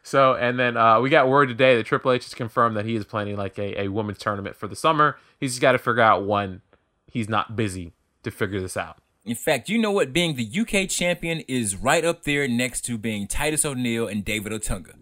So 0.04 0.36
and 0.36 0.60
then 0.60 0.78
uh, 0.78 1.00
we 1.00 1.10
got 1.10 1.28
word 1.28 1.48
today 1.48 1.76
that 1.76 1.86
Triple 1.86 2.12
H 2.12 2.26
has 2.26 2.34
confirmed 2.34 2.78
that 2.78 2.86
he 2.86 2.96
is 2.96 3.06
planning 3.06 3.36
like 3.36 3.58
a, 3.58 3.82
a 3.82 3.88
women's 3.88 4.20
tournament 4.20 4.56
for 4.56 4.68
the 4.68 4.76
summer. 4.76 5.18
He's 5.40 5.54
just 5.54 5.62
got 5.62 5.72
to 5.72 5.80
figure 5.80 6.02
out 6.02 6.26
when 6.26 6.62
he's 7.08 7.30
not 7.30 7.56
busy 7.56 7.94
to 8.24 8.30
figure 8.30 8.62
this 8.62 8.78
out. 8.78 8.98
In 9.26 9.36
fact, 9.36 9.70
you 9.70 9.80
know 9.80 9.92
what? 9.92 10.14
Being 10.14 10.36
the 10.36 10.48
UK 10.62 10.90
champion 10.90 11.42
is 11.48 11.76
right 11.76 12.04
up 12.04 12.24
there 12.24 12.48
next 12.48 12.82
to 12.86 12.98
being 12.98 13.28
Titus 13.28 13.66
O'Neil 13.66 14.08
and 14.08 14.26
David 14.26 14.52
Otunga 14.52 14.94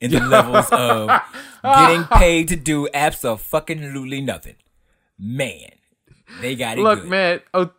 in 0.00 0.10
the 0.10 0.20
levels 0.20 0.68
of 0.70 1.08
getting 1.62 2.04
paid 2.04 2.48
to 2.48 2.56
do 2.56 2.88
absolutely 2.94 4.20
nothing. 4.20 4.56
Man, 5.18 5.70
they 6.40 6.54
got 6.56 6.78
it 6.78 6.82
Look, 6.82 7.00
good. 7.02 7.08
man, 7.10 7.40
o- 7.54 7.72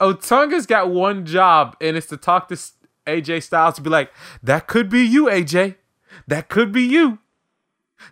Otunga's 0.00 0.66
got 0.66 0.90
one 0.90 1.24
job, 1.26 1.76
and 1.80 1.96
it's 1.96 2.06
to 2.08 2.16
talk 2.16 2.48
to 2.48 2.58
AJ 3.06 3.42
Styles 3.42 3.74
to 3.76 3.82
be 3.82 3.90
like, 3.90 4.10
"That 4.42 4.66
could 4.66 4.88
be 4.88 5.00
you, 5.02 5.26
AJ. 5.28 5.76
That 6.26 6.48
could 6.48 6.72
be 6.72 6.82
you. 6.82 7.18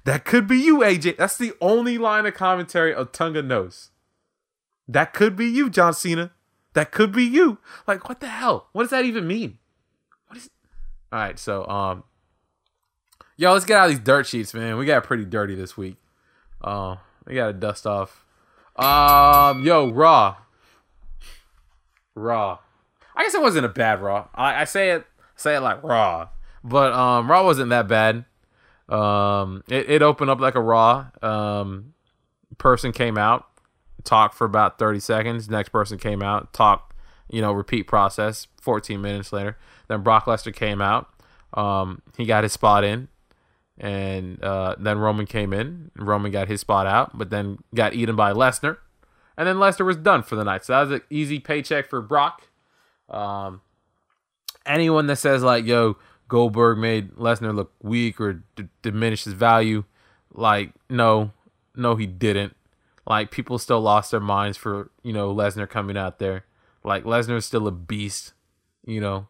That 0.05 0.25
could 0.25 0.47
be 0.47 0.57
you, 0.59 0.79
AJ." 0.83 1.17
That's 1.17 1.37
the 1.37 1.53
only 1.61 1.99
line 1.99 2.27
of 2.27 2.35
commentary 2.35 2.95
Otunga 2.95 3.45
knows. 3.45 3.91
That 4.87 5.13
could 5.15 5.37
be 5.37 5.47
you, 5.47 5.71
John 5.71 5.95
Cena. 5.95 6.33
That 6.75 6.93
could 6.93 7.13
be 7.13 7.25
you. 7.25 7.59
Like, 7.87 8.09
what 8.09 8.21
the 8.21 8.29
hell? 8.29 8.69
What 8.73 8.83
does 8.85 8.91
that 8.91 9.05
even 9.05 9.27
mean? 9.27 9.59
What 10.29 10.37
is? 10.37 10.49
All 11.13 11.19
right, 11.19 11.39
so 11.39 11.67
um, 11.67 12.05
yo, 13.37 13.53
let's 13.53 13.65
get 13.65 13.79
out 13.79 13.87
of 13.87 13.91
these 13.91 13.99
dirt 13.99 14.27
sheets, 14.27 14.55
man. 14.55 14.77
We 14.77 14.87
got 14.87 15.03
pretty 15.03 15.25
dirty 15.25 15.57
this 15.57 15.77
week. 15.77 15.97
Uh, 16.61 16.97
we 17.27 17.35
got 17.35 17.49
to 17.49 17.53
dust 17.53 17.87
off. 17.87 18.25
Um, 18.81 19.63
yo, 19.65 19.91
Raw. 19.91 20.37
Raw. 22.15 22.59
I 23.15 23.23
guess 23.25 23.35
it 23.35 23.43
wasn't 23.43 23.67
a 23.67 23.69
bad 23.69 24.01
Raw. 24.01 24.29
I, 24.35 24.63
I 24.63 24.65
say 24.65 24.93
it 24.93 25.05
say 25.37 25.57
it 25.57 25.61
like 25.61 25.83
Raw, 25.83 26.29
but 26.65 26.93
um, 26.95 27.31
Raw 27.31 27.45
wasn't 27.45 27.69
that 27.71 27.89
bad. 27.89 28.25
Um, 28.89 29.63
it, 29.69 29.91
it 29.91 30.03
opened 30.03 30.31
up 30.31 30.41
like 30.41 30.55
a 30.55 30.61
Raw. 30.61 31.09
Um, 31.21 31.93
person 32.57 32.93
came 32.93 33.19
out, 33.19 33.47
talked 34.03 34.35
for 34.35 34.47
about 34.47 34.79
thirty 34.79 35.01
seconds. 35.01 35.51
Next 35.51 35.69
person 35.69 35.99
came 35.99 36.23
out, 36.23 36.55
talked. 36.55 36.95
You 37.29 37.43
know, 37.43 37.53
repeat 37.53 37.87
process. 37.87 38.47
Fourteen 38.63 39.03
minutes 39.03 39.31
later, 39.31 39.59
then 39.89 40.03
Brock 40.03 40.25
Lesnar 40.25 40.55
came 40.55 40.81
out. 40.81 41.09
Um, 41.53 42.01
he 42.17 42.25
got 42.25 42.45
his 42.45 42.55
spot 42.55 42.83
in, 42.83 43.09
and 43.81 44.45
uh, 44.45 44.77
then 44.79 44.99
Roman 44.99 45.27
came 45.27 45.55
in. 45.55 45.91
Roman 45.97 46.31
got 46.31 46.49
his 46.49 46.61
spot 46.61 46.87
out, 46.87 47.17
but 47.17 47.31
then 47.31 47.59
got 47.75 47.95
eaten 47.95 48.15
by 48.15 48.33
Lesnar, 48.33 48.77
and 49.37 49.49
then 49.49 49.57
Lesnar 49.57 49.87
was 49.87 49.97
done 49.97 50.23
for 50.23 50.37
the 50.37 50.45
night. 50.45 50.65
So 50.67 50.75
that 50.75 50.83
was 50.83 50.91
an 50.93 51.03
easy 51.09 51.41
paycheck 51.41 51.89
for 51.89 52.03
Brock. 52.03 52.43
Um, 53.09 53.63
anyone 54.67 55.07
that 55.07 55.17
says 55.17 55.43
like, 55.43 55.65
"Yo, 55.65 55.97
Goldberg 56.29 56.77
made 56.77 57.13
Lesnar 57.15 57.55
look 57.55 57.73
weak 57.83 58.21
or 58.21 58.43
d- 58.55 58.69
diminish 58.83 59.25
his 59.25 59.33
value," 59.33 59.85
like, 60.33 60.73
no, 60.91 61.33
no, 61.75 61.97
he 61.97 62.07
didn't. 62.07 62.55
Like, 63.07 63.31
people 63.31 63.59
still 63.59 63.81
lost 63.81 64.11
their 64.11 64.21
minds 64.21 64.59
for 64.59 64.91
you 65.03 65.15
know 65.15 65.35
Lesnar 65.35 65.69
coming 65.69 65.97
out 65.97 66.19
there. 66.19 66.45
Like, 66.85 67.05
Lesnar's 67.05 67.47
still 67.47 67.67
a 67.67 67.73
beast. 67.73 68.35
You 68.85 69.01
know, 69.01 69.29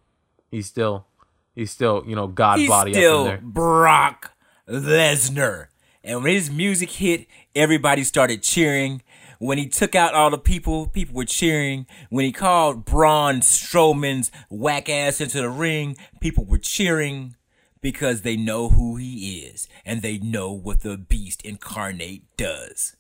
he's 0.51 0.67
still, 0.67 1.07
he's 1.55 1.71
still, 1.71 2.03
you 2.07 2.15
know, 2.15 2.27
God 2.27 2.59
He's 2.59 2.69
body 2.69 2.93
up 2.93 2.97
in 2.97 3.25
there. 3.25 3.41
Brock 3.43 4.33
Lesnar. 4.71 5.67
And 6.03 6.23
when 6.23 6.35
his 6.35 6.51
music 6.51 6.91
hit, 6.91 7.27
everybody 7.55 8.05
started 8.05 8.43
cheering. 8.43 9.03
When 9.39 9.59
he 9.59 9.69
took 9.69 9.95
out 9.95 10.15
all 10.15 10.31
the 10.31 10.39
people, 10.39 10.87
people 10.87 11.15
were 11.15 11.25
cheering. 11.25 11.87
When 12.11 12.25
he 12.25 12.33
called 12.33 12.85
Braun 12.85 13.41
Strowman's 13.41 14.31
whack 14.51 14.89
ass 14.89 15.21
into 15.21 15.41
the 15.41 15.49
ring, 15.49 15.97
people 16.21 16.45
were 16.45 16.59
cheering 16.59 17.37
because 17.81 18.23
they 18.23 18.37
know 18.37 18.69
who 18.69 18.97
he 18.97 19.41
is 19.41 19.67
and 19.85 20.03
they 20.03 20.19
know 20.19 20.53
what 20.53 20.81
the 20.81 20.99
beast 20.99 21.43
incarnate 21.43 22.25
does. 22.37 22.97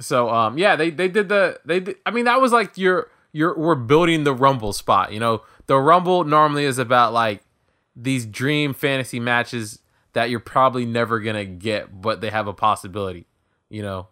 So 0.00 0.30
um 0.30 0.56
yeah, 0.56 0.76
they 0.76 0.90
they 0.90 1.08
did 1.08 1.28
the 1.28 1.60
they 1.64 1.80
did, 1.80 1.96
I 2.06 2.10
mean 2.10 2.24
that 2.24 2.40
was 2.40 2.52
like 2.52 2.78
your 2.78 3.10
your 3.32 3.58
we're 3.58 3.74
building 3.74 4.24
the 4.24 4.34
rumble 4.34 4.72
spot, 4.72 5.12
you 5.12 5.20
know. 5.20 5.42
The 5.66 5.78
rumble 5.78 6.24
normally 6.24 6.64
is 6.64 6.78
about 6.78 7.12
like 7.12 7.42
these 7.94 8.24
dream 8.24 8.72
fantasy 8.72 9.20
matches 9.20 9.80
that 10.18 10.30
you're 10.30 10.40
probably 10.40 10.84
never 10.84 11.20
to 11.22 11.44
get 11.44 12.02
but 12.02 12.20
they 12.20 12.30
have 12.30 12.48
a 12.48 12.52
possibility, 12.52 13.28
you 13.68 13.82
know. 13.82 14.08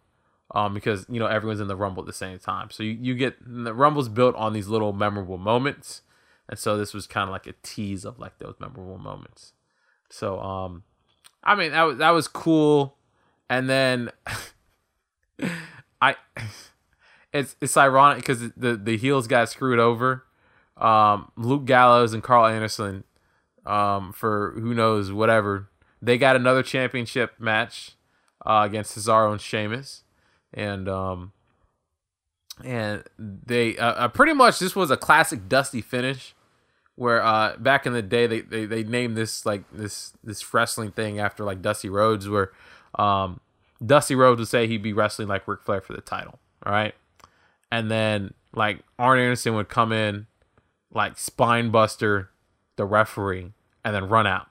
Um 0.54 0.72
because 0.72 1.04
you 1.08 1.18
know 1.18 1.26
everyone's 1.26 1.58
in 1.58 1.66
the 1.66 1.74
rumble 1.74 2.04
at 2.04 2.06
the 2.06 2.12
same 2.12 2.38
time. 2.38 2.70
So 2.70 2.84
you, 2.84 2.92
you 3.00 3.14
get 3.16 3.34
the 3.40 3.74
rumble's 3.74 4.08
built 4.08 4.36
on 4.36 4.52
these 4.52 4.68
little 4.68 4.92
memorable 4.92 5.36
moments. 5.38 6.02
And 6.48 6.56
so 6.56 6.78
this 6.78 6.94
was 6.94 7.08
kind 7.08 7.28
of 7.28 7.32
like 7.32 7.48
a 7.48 7.54
tease 7.64 8.04
of 8.04 8.20
like 8.20 8.38
those 8.38 8.54
memorable 8.60 8.98
moments. 8.98 9.52
So 10.08 10.38
um 10.38 10.84
I 11.42 11.56
mean 11.56 11.72
that 11.72 11.82
was 11.82 11.98
that 11.98 12.10
was 12.10 12.28
cool. 12.28 12.96
And 13.50 13.68
then 13.68 14.10
I 16.00 16.14
it's 17.32 17.56
it's 17.60 17.76
ironic 17.76 18.18
because 18.18 18.52
the 18.52 18.76
the 18.76 18.96
heels 18.96 19.26
got 19.26 19.48
screwed 19.48 19.80
over. 19.80 20.24
Um, 20.76 21.32
Luke 21.36 21.64
Gallows 21.64 22.12
and 22.12 22.22
Karl 22.22 22.46
Anderson, 22.46 23.04
um, 23.64 24.12
for 24.12 24.52
who 24.56 24.74
knows 24.74 25.10
whatever, 25.10 25.70
they 26.02 26.18
got 26.18 26.36
another 26.36 26.62
championship 26.62 27.32
match 27.38 27.92
uh, 28.44 28.62
against 28.64 28.96
Cesaro 28.96 29.32
and 29.32 29.40
Sheamus, 29.40 30.02
and 30.52 30.88
um, 30.88 31.32
and 32.64 33.04
they 33.18 33.76
uh, 33.76 33.92
uh, 33.92 34.08
pretty 34.08 34.32
much 34.32 34.58
this 34.58 34.76
was 34.76 34.90
a 34.90 34.96
classic 34.96 35.48
Dusty 35.48 35.80
finish. 35.80 36.34
Where 36.98 37.22
uh, 37.22 37.58
back 37.58 37.84
in 37.84 37.92
the 37.92 38.00
day 38.00 38.26
they, 38.26 38.40
they, 38.40 38.64
they 38.64 38.82
named 38.82 39.18
this 39.18 39.44
like 39.44 39.64
this 39.70 40.14
this 40.24 40.54
wrestling 40.54 40.92
thing 40.92 41.18
after 41.18 41.44
like 41.44 41.60
Dusty 41.60 41.90
Rhodes 41.90 42.26
where 42.26 42.52
um, 42.94 43.40
Dusty 43.84 44.14
Rhodes 44.14 44.38
would 44.38 44.48
say 44.48 44.66
he'd 44.66 44.82
be 44.82 44.94
wrestling 44.94 45.28
like 45.28 45.46
Ric 45.46 45.62
Flair 45.62 45.82
for 45.82 45.92
the 45.92 46.00
title, 46.00 46.38
all 46.64 46.72
right? 46.72 46.94
And 47.70 47.90
then 47.90 48.32
like 48.54 48.80
Arn 48.98 49.18
Anderson 49.18 49.54
would 49.56 49.68
come 49.68 49.92
in, 49.92 50.26
like 50.90 51.18
spine 51.18 51.70
buster 51.70 52.30
the 52.76 52.86
referee, 52.86 53.52
and 53.84 53.94
then 53.94 54.08
run 54.08 54.26
out. 54.26 54.46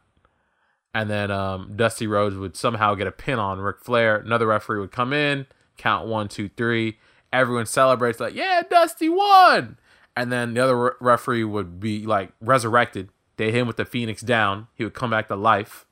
And 0.95 1.09
then 1.09 1.29
um, 1.29 1.73
Dusty 1.75 2.07
Rhodes 2.07 2.37
would 2.37 2.55
somehow 2.55 2.95
get 2.95 3.05
a 3.05 3.11
pin 3.11 3.37
on 3.37 3.59
Ric 3.59 3.81
Flair. 3.81 4.15
Another 4.15 4.47
referee 4.47 4.79
would 4.79 4.93
come 4.93 5.11
in, 5.11 5.45
count 5.75 6.07
one, 6.07 6.29
two, 6.29 6.47
three. 6.47 6.97
Everyone 7.33 7.65
celebrates 7.65 8.21
like, 8.21 8.33
yeah, 8.33 8.61
Dusty 8.67 9.09
won. 9.09 9.77
And 10.15 10.31
then 10.31 10.53
the 10.53 10.61
other 10.61 10.81
re- 10.81 10.91
referee 11.01 11.43
would 11.43 11.81
be 11.81 12.05
like 12.05 12.31
resurrected. 12.39 13.09
They 13.35 13.51
hit 13.51 13.55
him 13.55 13.67
with 13.67 13.75
the 13.75 13.83
Phoenix 13.83 14.21
down. 14.21 14.67
He 14.73 14.85
would 14.85 14.93
come 14.93 15.09
back 15.09 15.27
to 15.27 15.35
life 15.35 15.85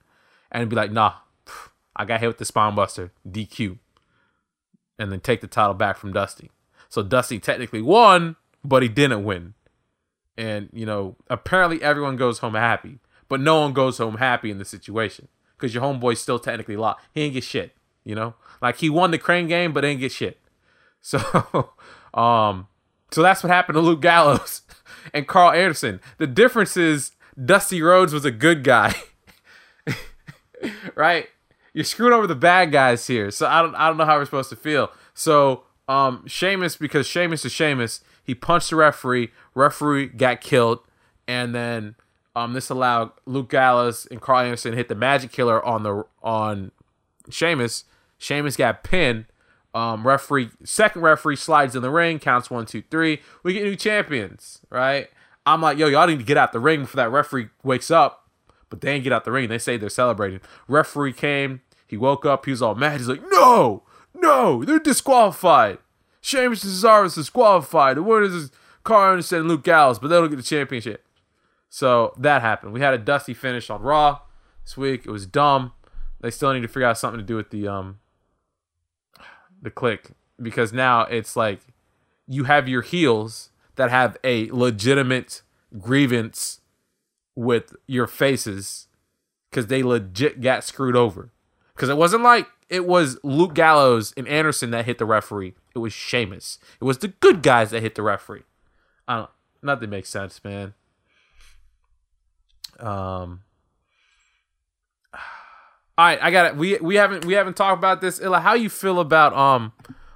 and 0.50 0.70
be 0.70 0.76
like, 0.78 0.94
nah, 0.94 1.16
I 1.98 2.06
got 2.06 2.22
hit 2.22 2.28
with 2.28 2.38
the 2.38 2.46
spine 2.46 2.74
buster, 2.74 3.12
DQ. 3.30 3.80
And 4.98 5.12
then 5.12 5.20
take 5.20 5.42
the 5.42 5.48
title 5.48 5.74
back 5.74 5.98
from 5.98 6.14
Dusty. 6.14 6.50
So 6.88 7.04
Dusty 7.04 7.40
technically 7.40 7.82
won, 7.82 8.38
but 8.64 8.82
he 8.84 8.88
didn't 8.88 9.26
win. 9.26 9.56
And, 10.38 10.70
you 10.72 10.86
know, 10.86 11.18
apparently 11.30 11.82
everyone 11.84 12.16
goes 12.16 12.40
home 12.40 12.54
happy, 12.54 13.00
but 13.34 13.42
no 13.42 13.62
one 13.62 13.74
goes 13.74 13.98
home 13.98 14.18
happy 14.18 14.52
in 14.52 14.60
the 14.60 14.64
situation 14.64 15.28
because 15.58 15.74
your 15.74 15.82
homeboy's 15.82 16.22
still 16.22 16.38
technically 16.38 16.78
locked. 16.78 17.04
He 17.16 17.22
ain't 17.22 17.34
get 17.34 17.44
shit, 17.44 17.76
you 18.04 18.14
know? 18.14 18.36
Like 18.62 18.78
he 18.78 18.92
won 18.92 19.10
the 19.10 19.18
crane 19.18 19.48
game, 19.48 19.74
but 19.74 19.82
didn't 19.82 20.02
get 20.02 20.12
shit. 20.12 20.38
So, 21.02 21.72
um, 22.14 22.68
so 23.10 23.24
that's 23.24 23.42
what 23.42 23.50
happened 23.50 23.78
to 23.78 23.82
Luke 23.82 24.04
Gallows 24.04 24.62
and 25.16 25.28
Karl 25.28 25.52
Anderson. 25.52 26.00
The 26.20 26.28
difference 26.28 26.78
is 26.78 27.14
Dusty 27.44 27.82
Rhodes 27.82 28.14
was 28.14 28.24
a 28.24 28.30
good 28.30 28.64
guy, 28.64 28.94
right? 30.96 31.28
You're 31.74 31.86
screwing 31.86 32.14
over 32.14 32.28
the 32.28 32.36
bad 32.36 32.72
guys 32.72 33.08
here. 33.08 33.32
So 33.32 33.48
I 33.48 33.64
don't, 33.64 33.74
I 33.74 33.88
don't 33.88 33.98
know 33.98 34.06
how 34.06 34.20
we're 34.20 34.26
supposed 34.26 34.52
to 34.52 34.56
feel. 34.56 34.92
So, 35.16 35.64
um, 35.88 36.24
Sheamus 36.28 36.76
because 36.76 37.08
Sheamus 37.08 37.46
is 37.46 37.52
Sheamus. 37.52 38.02
He 38.24 38.36
punched 38.36 38.70
the 38.70 38.76
referee. 38.76 39.32
Referee 39.56 40.10
got 40.10 40.40
killed, 40.40 40.82
and 41.28 41.56
then 41.56 41.96
um, 42.36 42.54
this 42.54 42.70
allowed 42.70 43.12
Luke 43.26 43.50
Gallows 43.50 44.08
and 44.10 44.22
Karl 44.22 44.40
Anderson 44.40 44.74
hit 44.74 44.88
the 44.88 44.96
Magic 44.96 45.32
Killer 45.32 45.64
on 45.64 45.84
the 45.84 46.04
on 46.22 46.72
Sheamus. 47.30 47.86
Sheamus 48.18 48.56
got 48.56 48.84
pinned. 48.84 49.26
Um, 49.76 50.06
referee, 50.06 50.52
second 50.64 51.02
referee 51.02 51.36
slides 51.36 51.76
in 51.76 51.82
the 51.82 51.90
ring, 51.90 52.20
counts 52.20 52.52
one, 52.52 52.66
two, 52.68 52.84
three. 52.92 53.22
We 53.42 53.54
get 53.54 53.64
new 53.64 53.76
champions, 53.76 54.60
right? 54.70 55.10
I'm 55.46 55.62
like, 55.62 55.78
yo, 55.78 55.88
y'all 55.88 56.08
need 56.08 56.20
to 56.20 56.26
get 56.26 56.38
out 56.38 56.54
the 56.54 56.60
ring 56.60 56.82
before 56.82 56.98
that 56.98 57.10
referee 57.10 57.50
wakes 57.64 57.90
up. 57.90 58.30
But 58.70 58.82
they 58.82 58.92
ain't 58.92 59.04
get 59.04 59.14
out 59.14 59.26
the 59.26 59.32
ring. 59.32 59.50
They 59.50 59.58
say 59.58 59.78
they're 59.78 59.90
celebrating. 59.90 60.42
Referee 60.68 61.14
came. 61.14 61.62
He 61.88 61.98
woke 61.98 62.26
up. 62.26 62.46
He 62.46 62.52
was 62.52 62.62
all 62.62 62.76
mad. 62.76 63.00
He's 63.00 63.08
like, 63.08 63.22
no, 63.30 63.84
no, 64.16 64.64
they're 64.64 64.80
disqualified. 64.80 65.80
Sheamus 66.22 66.64
and 66.64 66.72
Cesaro 66.72 67.06
is 67.06 67.16
disqualified. 67.16 67.98
The 67.98 68.04
winner 68.04 68.24
is 68.24 68.52
Karl 68.84 69.12
Anderson 69.12 69.40
and 69.40 69.48
Luke 69.48 69.64
Gallows, 69.64 70.00
but 70.00 70.08
they 70.08 70.16
don't 70.16 70.30
get 70.30 70.38
the 70.38 70.44
championship. 70.44 71.04
So 71.74 72.14
that 72.20 72.44
happened. 72.44 72.72
We 72.72 72.82
had 72.82 72.94
a 72.94 73.00
dusty 73.00 73.34
finish 73.34 73.72
on 73.72 73.82
Raw 73.82 74.20
this 74.64 74.78
week. 74.78 75.08
It 75.08 75.10
was 75.10 75.26
dumb. 75.26 75.72
They 76.22 76.30
still 76.30 76.54
need 76.54 76.62
to 76.62 76.68
figure 76.68 76.86
out 76.86 77.00
something 77.00 77.20
to 77.20 77.26
do 77.26 77.36
with 77.36 77.50
the 77.50 77.68
um 77.68 77.98
the 79.60 79.72
click 79.72 80.12
because 80.40 80.72
now 80.72 81.02
it's 81.06 81.36
like 81.36 81.62
you 82.28 82.44
have 82.44 82.70
your 82.70 82.84
heels 82.84 83.50
that 83.76 83.90
have 83.90 84.18
a 84.24 84.52
legitimate 84.52 85.42
grievance 85.80 86.62
with 87.34 87.76
your 87.88 88.06
faces 88.06 88.88
because 89.50 89.66
they 89.66 89.82
legit 89.82 90.42
got 90.42 90.64
screwed 90.64 90.96
over. 90.96 91.32
Because 91.74 91.90
it 91.90 91.98
wasn't 91.98 92.22
like 92.22 92.46
it 92.70 92.86
was 92.86 93.18
Luke 93.24 93.56
Gallows 93.56 94.14
and 94.16 94.28
Anderson 94.28 94.70
that 94.70 94.86
hit 94.86 95.00
the 95.00 95.06
referee. 95.06 95.56
It 95.74 95.80
was 95.80 95.92
Sheamus. 95.92 96.60
It 96.80 96.84
was 96.84 97.00
the 97.00 97.08
good 97.08 97.42
guys 97.42 97.72
that 97.72 97.82
hit 97.82 97.96
the 97.96 98.04
referee. 98.04 98.44
I 99.08 99.18
don't. 99.18 99.30
Nothing 99.64 99.90
makes 99.90 100.10
sense, 100.10 100.40
man. 100.44 100.76
Um. 102.80 103.42
All 105.96 106.06
right, 106.06 106.18
I 106.22 106.32
got 106.32 106.48
it. 106.48 106.56
We 106.56 106.78
we 106.80 106.96
haven't 106.96 107.24
we 107.26 107.34
haven't 107.34 107.56
talked 107.56 107.78
about 107.78 108.02
this. 108.02 108.20
Illa, 108.20 108.40
how 108.40 108.56
you 108.56 108.70
feel 108.70 109.00
about 109.00 109.34
um 109.34 109.74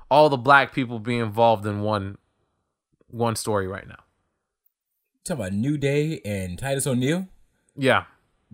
all 0.09 0.29
the 0.29 0.37
black 0.37 0.73
people 0.73 0.97
being 0.99 1.19
involved 1.19 1.65
in 1.67 1.81
one 1.81 2.17
one 3.09 3.35
story 3.35 3.67
right 3.67 3.87
now? 3.87 3.99
Talk 5.23 5.37
about 5.37 5.53
New 5.53 5.77
Day 5.77 6.19
and 6.25 6.57
Titus 6.57 6.87
O'Neil 6.87 7.27
Yeah. 7.75 8.05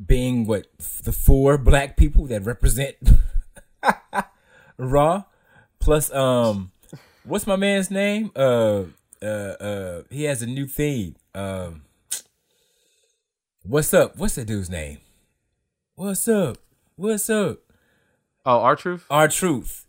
being 0.06 0.46
what 0.46 0.68
the 1.04 1.12
four 1.14 1.58
black 1.58 1.96
people 1.96 2.26
that 2.28 2.44
represent 2.44 2.96
Raw, 4.78 5.24
plus 5.80 6.12
um, 6.14 6.72
what's 7.24 7.46
my 7.48 7.56
man's 7.56 7.90
name? 7.92 8.32
Uh, 8.36 8.84
uh, 9.22 9.26
uh, 9.26 10.02
he 10.10 10.24
has 10.24 10.42
a 10.42 10.48
new 10.48 10.66
theme. 10.68 11.16
Um, 11.36 11.84
what's 13.64 13.94
up? 13.94 14.18
What's 14.18 14.36
that 14.36 14.46
dude's 14.46 14.70
name? 14.70 15.00
What's 15.96 16.28
up? 16.28 16.58
What's 16.96 17.30
up? 17.30 17.60
Oh, 18.46 18.60
R-Truth. 18.60 19.06
Our 19.10 19.28
truth. 19.28 19.88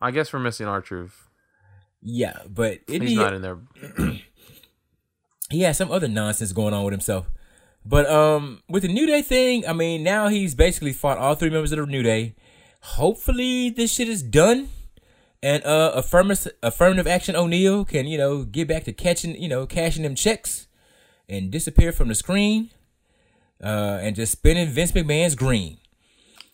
I 0.00 0.10
guess 0.10 0.32
we're 0.32 0.40
missing 0.40 0.66
R-Truth. 0.66 1.28
Yeah, 2.02 2.40
but 2.48 2.80
He's 2.86 3.00
he, 3.00 3.16
not 3.16 3.32
in 3.32 3.42
there. 3.42 3.58
he 5.50 5.62
has 5.62 5.78
some 5.78 5.90
other 5.90 6.08
nonsense 6.08 6.52
going 6.52 6.74
on 6.74 6.84
with 6.84 6.92
himself. 6.92 7.30
But 7.86 8.06
um, 8.10 8.62
with 8.68 8.82
the 8.82 8.92
New 8.92 9.06
Day 9.06 9.22
thing, 9.22 9.66
I 9.66 9.72
mean, 9.72 10.02
now 10.02 10.28
he's 10.28 10.54
basically 10.54 10.92
fought 10.92 11.18
all 11.18 11.34
three 11.34 11.50
members 11.50 11.72
of 11.72 11.78
the 11.78 11.86
New 11.86 12.02
Day. 12.02 12.34
Hopefully, 12.80 13.70
this 13.70 13.92
shit 13.92 14.08
is 14.08 14.22
done, 14.22 14.68
and 15.42 15.64
uh, 15.64 15.92
affirmative 15.94 16.52
affirmative 16.62 17.06
action 17.06 17.36
O'Neil 17.36 17.84
can 17.84 18.06
you 18.06 18.18
know 18.18 18.44
get 18.44 18.68
back 18.68 18.84
to 18.84 18.92
catching 18.92 19.40
you 19.40 19.48
know 19.48 19.66
cashing 19.66 20.02
them 20.02 20.14
checks, 20.14 20.66
and 21.28 21.50
disappear 21.50 21.92
from 21.92 22.08
the 22.08 22.14
screen, 22.14 22.70
uh, 23.62 23.98
and 24.02 24.14
just 24.16 24.32
spinning 24.32 24.68
Vince 24.68 24.92
McMahon's 24.92 25.34
green. 25.34 25.78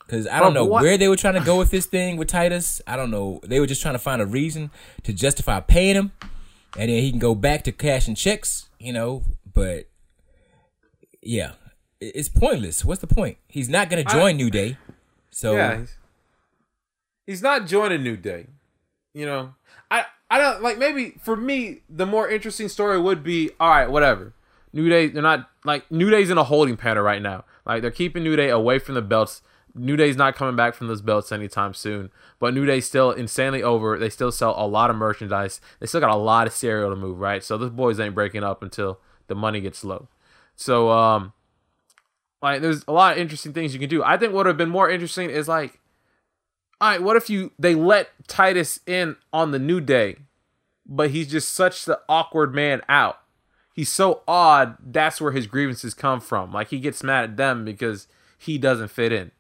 Cause 0.09 0.27
I 0.27 0.41
don't 0.41 0.55
know 0.55 0.65
what- 0.65 0.83
where 0.83 0.99
they 0.99 1.07
were 1.07 1.15
trying 1.17 1.35
to 1.35 1.41
go 1.45 1.57
with 1.57 1.71
this 1.71 1.87
thing 1.87 2.17
with 2.17 2.27
Titus. 2.27 2.83
I 2.85 2.97
don't 2.97 3.13
know. 3.13 3.41
They 3.45 3.61
were 3.61 3.67
just 3.69 3.81
trying 3.81 3.95
to 3.95 4.01
find 4.01 4.21
a 4.21 4.27
reason 4.27 4.73
to 5.05 5.13
justify 5.13 5.61
paying 5.61 5.95
him, 5.95 6.11
and 6.77 6.91
then 6.91 7.01
he 7.01 7.11
can 7.11 7.21
go 7.21 7.35
back 7.37 7.63
to 7.65 7.73
cashing 7.73 8.17
checks. 8.17 8.69
You 8.81 8.93
know, 8.93 9.23
but 9.55 9.89
yeah, 11.23 11.53
it's 12.01 12.29
pointless. 12.29 12.85
What's 12.85 13.01
the 13.01 13.07
point? 13.07 13.37
He's 13.47 13.69
not 13.69 13.89
gonna 13.89 14.03
join 14.05 14.37
New 14.37 14.51
Day, 14.51 14.79
so 15.31 15.55
Yeah, 15.55 15.79
he's, 15.79 15.97
he's 17.27 17.43
not 17.43 17.67
joining 17.67 18.03
New 18.03 18.17
Day. 18.17 18.47
You 19.15 19.27
know, 19.27 19.55
I 19.93 20.07
I 20.29 20.39
don't 20.39 20.61
like 20.63 20.77
maybe 20.79 21.17
for 21.23 21.37
me 21.37 21.83
the 21.89 22.07
more 22.07 22.29
interesting 22.29 22.69
story 22.69 23.01
would 23.01 23.23
be 23.23 23.51
all 23.61 23.69
right, 23.71 23.89
whatever. 23.91 24.33
New 24.73 24.89
Day, 24.89 25.09
they're 25.09 25.23
not 25.23 25.49
like 25.65 25.91
New 25.91 26.11
Day's 26.11 26.31
in 26.31 26.39
a 26.39 26.45
holding 26.45 26.77
pattern 26.77 27.05
right 27.05 27.23
now. 27.23 27.45
Like 27.67 27.83
they're 27.83 27.91
keeping 27.91 28.23
New 28.23 28.37
Day 28.37 28.51
away 28.51 28.79
from 28.79 28.95
the 28.95 29.03
belts. 29.03 29.43
New 29.75 29.97
Day's 29.97 30.17
not 30.17 30.35
coming 30.35 30.57
back 30.57 30.75
from 30.75 30.89
those 30.89 31.03
belts 31.03 31.33
anytime 31.33 31.75
soon. 31.75 32.11
But 32.39 32.55
New 32.55 32.67
Day's 32.67 32.87
still 32.87 33.11
insanely 33.11 33.63
over. 33.63 33.99
They 33.99 34.11
still 34.11 34.33
sell 34.33 34.55
a 34.57 34.67
lot 34.67 34.91
of 34.91 34.97
merchandise. 34.97 35.61
They 35.79 35.87
still 35.87 36.01
got 36.01 36.11
a 36.11 36.17
lot 36.17 36.47
of 36.47 36.53
cereal 36.53 36.91
to 36.91 36.97
move, 36.97 37.19
right? 37.19 37.43
So 37.43 37.57
those 37.57 37.71
boys 37.71 38.01
ain't 38.01 38.15
breaking 38.15 38.45
up 38.45 38.63
until 38.63 39.01
the 39.29 39.35
money 39.35 39.61
gets 39.61 39.85
low. 39.85 40.09
So 40.57 40.91
um 40.91 41.33
like 42.43 42.63
there's 42.63 42.85
a 42.89 42.93
lot 42.93 43.13
of 43.13 43.19
interesting 43.19 43.53
things 43.53 43.75
you 43.75 43.81
can 43.81 43.89
do. 43.89 44.03
I 44.03 44.17
think 44.17 44.33
what 44.33 44.39
would 44.39 44.47
have 44.47 44.57
been 44.57 44.71
more 44.71 44.91
interesting 44.91 45.31
is 45.31 45.47
like, 45.47 45.79
all 46.81 46.91
right, 46.91 47.03
what 47.03 47.17
if 47.17 47.29
you 47.29 47.53
they 47.59 47.75
let 47.75 48.09
Titus 48.27 48.81
in 48.87 49.17
on 49.33 49.51
the 49.51 49.59
new 49.59 49.81
day, 49.81 50.17
but 50.87 51.11
he's 51.11 51.31
just 51.31 51.53
such 51.53 51.85
the 51.85 52.01
awkward 52.09 52.55
man 52.55 52.81
out. 52.89 53.20
He's 53.75 53.89
so 53.91 54.23
odd. 54.29 54.77
That's 54.85 55.21
where 55.21 55.33
his 55.33 55.47
grievances 55.47 55.95
come 55.95 56.21
from. 56.21 56.53
Like 56.53 56.69
he 56.69 56.79
gets 56.81 57.03
mad 57.03 57.25
at 57.25 57.37
them 57.37 57.65
because 57.65 58.09
he 58.37 58.59
doesn't 58.59 58.89
fit 58.89 59.13
in. 59.13 59.31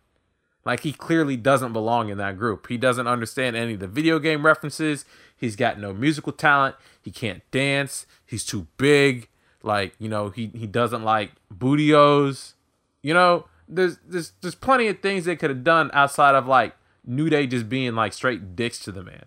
Like 0.64 0.80
he 0.80 0.92
clearly 0.92 1.36
doesn't 1.36 1.72
belong 1.72 2.10
in 2.10 2.18
that 2.18 2.36
group. 2.38 2.66
He 2.68 2.76
doesn't 2.76 3.06
understand 3.06 3.56
any 3.56 3.74
of 3.74 3.80
the 3.80 3.88
video 3.88 4.18
game 4.18 4.44
references. 4.46 5.04
He's 5.36 5.56
got 5.56 5.78
no 5.80 5.92
musical 5.92 6.32
talent. 6.32 6.76
He 7.02 7.10
can't 7.10 7.42
dance. 7.50 8.06
He's 8.26 8.44
too 8.44 8.66
big. 8.76 9.28
Like 9.62 9.94
you 9.98 10.08
know, 10.08 10.28
he 10.30 10.46
he 10.54 10.66
doesn't 10.66 11.02
like 11.02 11.32
Booty-O's. 11.50 12.54
You 13.02 13.14
know, 13.14 13.46
there's 13.68 13.98
there's 14.06 14.32
there's 14.42 14.54
plenty 14.54 14.86
of 14.88 15.00
things 15.00 15.24
they 15.24 15.36
could 15.36 15.50
have 15.50 15.64
done 15.64 15.90
outside 15.94 16.34
of 16.34 16.46
like 16.46 16.74
New 17.06 17.30
Day 17.30 17.46
just 17.46 17.68
being 17.68 17.94
like 17.94 18.12
straight 18.12 18.54
dicks 18.54 18.78
to 18.80 18.92
the 18.92 19.02
man. 19.02 19.24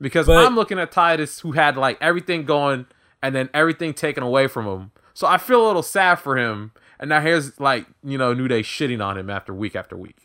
because 0.00 0.26
But- 0.26 0.44
I'm 0.44 0.56
looking 0.56 0.78
at 0.78 0.90
Titus 0.92 1.40
who 1.40 1.52
had 1.52 1.76
like 1.76 1.98
everything 2.00 2.44
going 2.44 2.86
and 3.24 3.34
then 3.34 3.48
everything 3.54 3.94
taken 3.94 4.22
away 4.22 4.46
from 4.46 4.66
him. 4.66 4.90
So 5.14 5.26
I 5.26 5.38
feel 5.38 5.64
a 5.64 5.66
little 5.66 5.82
sad 5.82 6.16
for 6.16 6.36
him. 6.36 6.72
And 7.00 7.08
now 7.08 7.22
here's 7.22 7.58
like 7.58 7.86
you 8.04 8.18
know 8.18 8.34
New 8.34 8.48
Day 8.48 8.60
shitting 8.60 9.02
on 9.04 9.16
him 9.16 9.30
after 9.30 9.54
week 9.54 9.74
after 9.74 9.96
week. 9.96 10.18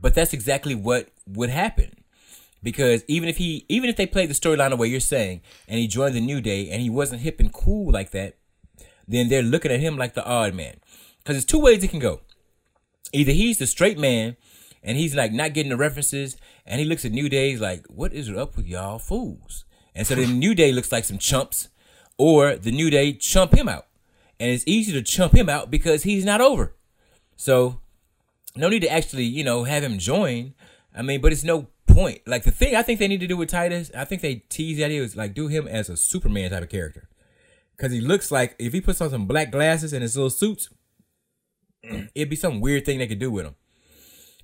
But 0.00 0.14
that's 0.14 0.32
exactly 0.32 0.74
what 0.74 1.08
would 1.26 1.50
happen. 1.50 1.92
Because 2.62 3.04
even 3.06 3.28
if 3.28 3.36
he, 3.36 3.66
even 3.68 3.90
if 3.90 3.96
they 3.96 4.06
played 4.06 4.30
the 4.30 4.34
storyline 4.34 4.70
the 4.70 4.76
way 4.76 4.88
you're 4.88 5.00
saying, 5.00 5.42
and 5.68 5.78
he 5.78 5.86
joined 5.86 6.14
the 6.14 6.20
New 6.20 6.40
Day, 6.40 6.70
and 6.70 6.80
he 6.80 6.90
wasn't 6.90 7.20
hip 7.20 7.38
and 7.38 7.52
cool 7.52 7.92
like 7.92 8.10
that, 8.10 8.36
then 9.06 9.28
they're 9.28 9.42
looking 9.42 9.70
at 9.70 9.80
him 9.80 9.96
like 9.96 10.14
the 10.14 10.24
odd 10.24 10.54
man. 10.54 10.76
Because 11.18 11.36
there's 11.36 11.44
two 11.44 11.60
ways 11.60 11.84
it 11.84 11.90
can 11.90 12.00
go. 12.00 12.22
Either 13.12 13.32
he's 13.32 13.58
the 13.58 13.66
straight 13.66 13.98
man, 13.98 14.36
and 14.82 14.96
he's 14.96 15.14
like 15.14 15.32
not 15.32 15.52
getting 15.52 15.70
the 15.70 15.76
references, 15.76 16.36
and 16.64 16.80
he 16.80 16.86
looks 16.86 17.04
at 17.04 17.12
New 17.12 17.28
Day 17.28 17.50
he's 17.50 17.60
like, 17.60 17.86
"What 17.86 18.14
is 18.14 18.30
up 18.30 18.56
with 18.56 18.66
y'all 18.66 18.98
fools?" 18.98 19.64
And 19.94 20.06
so 20.06 20.14
then 20.14 20.38
New 20.38 20.54
Day 20.54 20.72
looks 20.72 20.90
like 20.90 21.04
some 21.04 21.18
chumps, 21.18 21.68
or 22.18 22.56
the 22.56 22.72
New 22.72 22.90
Day 22.90 23.12
chump 23.12 23.54
him 23.54 23.68
out, 23.68 23.86
and 24.40 24.50
it's 24.50 24.64
easy 24.66 24.92
to 24.92 25.02
chump 25.02 25.34
him 25.34 25.48
out 25.48 25.70
because 25.70 26.02
he's 26.02 26.24
not 26.24 26.40
over. 26.40 26.74
So 27.36 27.80
no 28.56 28.68
need 28.68 28.80
to 28.80 28.90
actually, 28.90 29.24
you 29.24 29.44
know, 29.44 29.64
have 29.64 29.82
him 29.82 29.98
join. 29.98 30.54
I 30.94 31.02
mean, 31.02 31.20
but 31.20 31.32
it's 31.32 31.44
no 31.44 31.68
point. 31.86 32.20
Like 32.26 32.44
the 32.44 32.50
thing 32.50 32.74
I 32.74 32.82
think 32.82 32.98
they 32.98 33.08
need 33.08 33.20
to 33.20 33.26
do 33.26 33.36
with 33.36 33.50
Titus, 33.50 33.90
I 33.94 34.04
think 34.04 34.22
they 34.22 34.36
tease 34.48 34.82
idea 34.82 35.02
is 35.02 35.16
like 35.16 35.34
do 35.34 35.48
him 35.48 35.68
as 35.68 35.88
a 35.88 35.96
Superman 35.96 36.50
type 36.50 36.62
of 36.62 36.68
character. 36.68 37.08
Cause 37.76 37.92
he 37.92 38.00
looks 38.00 38.30
like 38.30 38.56
if 38.58 38.72
he 38.72 38.80
puts 38.80 39.02
on 39.02 39.10
some 39.10 39.26
black 39.26 39.50
glasses 39.50 39.92
and 39.92 40.02
his 40.02 40.16
little 40.16 40.30
suits, 40.30 40.70
it'd 42.14 42.30
be 42.30 42.36
some 42.36 42.60
weird 42.60 42.86
thing 42.86 42.98
they 42.98 43.06
could 43.06 43.18
do 43.18 43.30
with 43.30 43.44
him. 43.44 43.54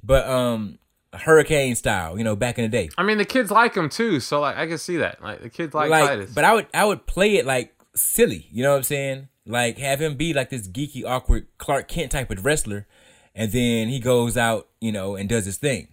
But 0.02 0.28
um 0.28 0.78
hurricane 1.12 1.74
style, 1.74 2.16
you 2.16 2.24
know, 2.24 2.36
back 2.36 2.58
in 2.58 2.62
the 2.64 2.68
day. 2.68 2.88
I 2.96 3.02
mean 3.02 3.18
the 3.18 3.24
kids 3.24 3.50
like 3.50 3.74
him 3.74 3.88
too, 3.88 4.20
so 4.20 4.40
like 4.40 4.56
I 4.56 4.66
can 4.66 4.78
see 4.78 4.98
that. 4.98 5.22
Like 5.22 5.42
the 5.42 5.50
kids 5.50 5.74
like, 5.74 5.90
like, 5.90 6.08
Titus. 6.08 6.32
but 6.32 6.44
I 6.44 6.54
would 6.54 6.66
I 6.74 6.84
would 6.84 7.06
play 7.06 7.36
it 7.36 7.46
like 7.46 7.74
silly. 7.94 8.48
You 8.50 8.62
know 8.62 8.70
what 8.70 8.78
I'm 8.78 8.82
saying? 8.82 9.28
Like 9.46 9.78
have 9.78 10.00
him 10.00 10.16
be 10.16 10.32
like 10.32 10.50
this 10.50 10.68
geeky, 10.68 11.04
awkward 11.04 11.46
Clark 11.58 11.88
Kent 11.88 12.12
type 12.12 12.30
of 12.30 12.44
wrestler, 12.44 12.86
and 13.34 13.52
then 13.52 13.88
he 13.88 14.00
goes 14.00 14.36
out, 14.36 14.68
you 14.80 14.92
know, 14.92 15.16
and 15.16 15.28
does 15.28 15.44
his 15.44 15.58
thing, 15.58 15.88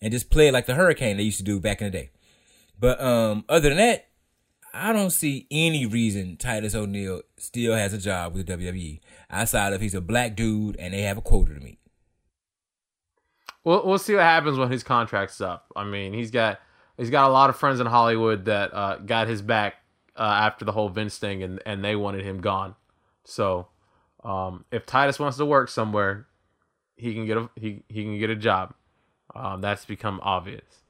and 0.00 0.12
just 0.12 0.30
play 0.30 0.48
it 0.48 0.52
like 0.52 0.66
the 0.66 0.74
Hurricane 0.74 1.16
they 1.16 1.22
used 1.24 1.38
to 1.38 1.44
do 1.44 1.60
back 1.60 1.80
in 1.80 1.86
the 1.86 1.98
day. 1.98 2.10
But 2.78 3.00
um, 3.00 3.44
other 3.48 3.68
than 3.68 3.78
that, 3.78 4.06
I 4.72 4.92
don't 4.92 5.10
see 5.10 5.46
any 5.50 5.84
reason 5.84 6.36
Titus 6.36 6.74
O'Neil 6.74 7.22
still 7.36 7.74
has 7.74 7.92
a 7.92 7.98
job 7.98 8.34
with 8.34 8.46
the 8.46 8.56
WWE 8.56 9.00
outside 9.28 9.72
of 9.72 9.80
he's 9.80 9.94
a 9.94 10.00
black 10.00 10.36
dude 10.36 10.76
and 10.76 10.94
they 10.94 11.02
have 11.02 11.18
a 11.18 11.22
quota 11.22 11.54
to 11.54 11.60
meet. 11.60 11.79
We'll 13.64 13.86
we'll 13.86 13.98
see 13.98 14.14
what 14.14 14.22
happens 14.22 14.58
when 14.58 14.70
his 14.70 14.82
contract's 14.82 15.40
up. 15.40 15.72
I 15.76 15.84
mean, 15.84 16.12
he's 16.12 16.30
got 16.30 16.60
he's 16.96 17.10
got 17.10 17.28
a 17.28 17.32
lot 17.32 17.50
of 17.50 17.56
friends 17.56 17.80
in 17.80 17.86
Hollywood 17.86 18.46
that 18.46 18.72
uh, 18.72 18.96
got 18.98 19.28
his 19.28 19.42
back 19.42 19.74
uh, 20.16 20.22
after 20.22 20.64
the 20.64 20.72
whole 20.72 20.88
Vince 20.88 21.18
thing, 21.18 21.42
and 21.42 21.60
and 21.66 21.84
they 21.84 21.96
wanted 21.96 22.24
him 22.24 22.40
gone. 22.40 22.74
So, 23.24 23.68
um, 24.24 24.64
if 24.72 24.86
Titus 24.86 25.18
wants 25.18 25.36
to 25.38 25.46
work 25.46 25.68
somewhere, 25.68 26.26
he 26.96 27.14
can 27.14 27.26
get 27.26 27.36
a 27.36 27.50
he 27.56 27.82
he 27.88 28.02
can 28.02 28.18
get 28.18 28.30
a 28.30 28.36
job. 28.36 28.74
Um, 29.34 29.60
that's 29.60 29.84
become 29.84 30.20
obvious. 30.22 30.80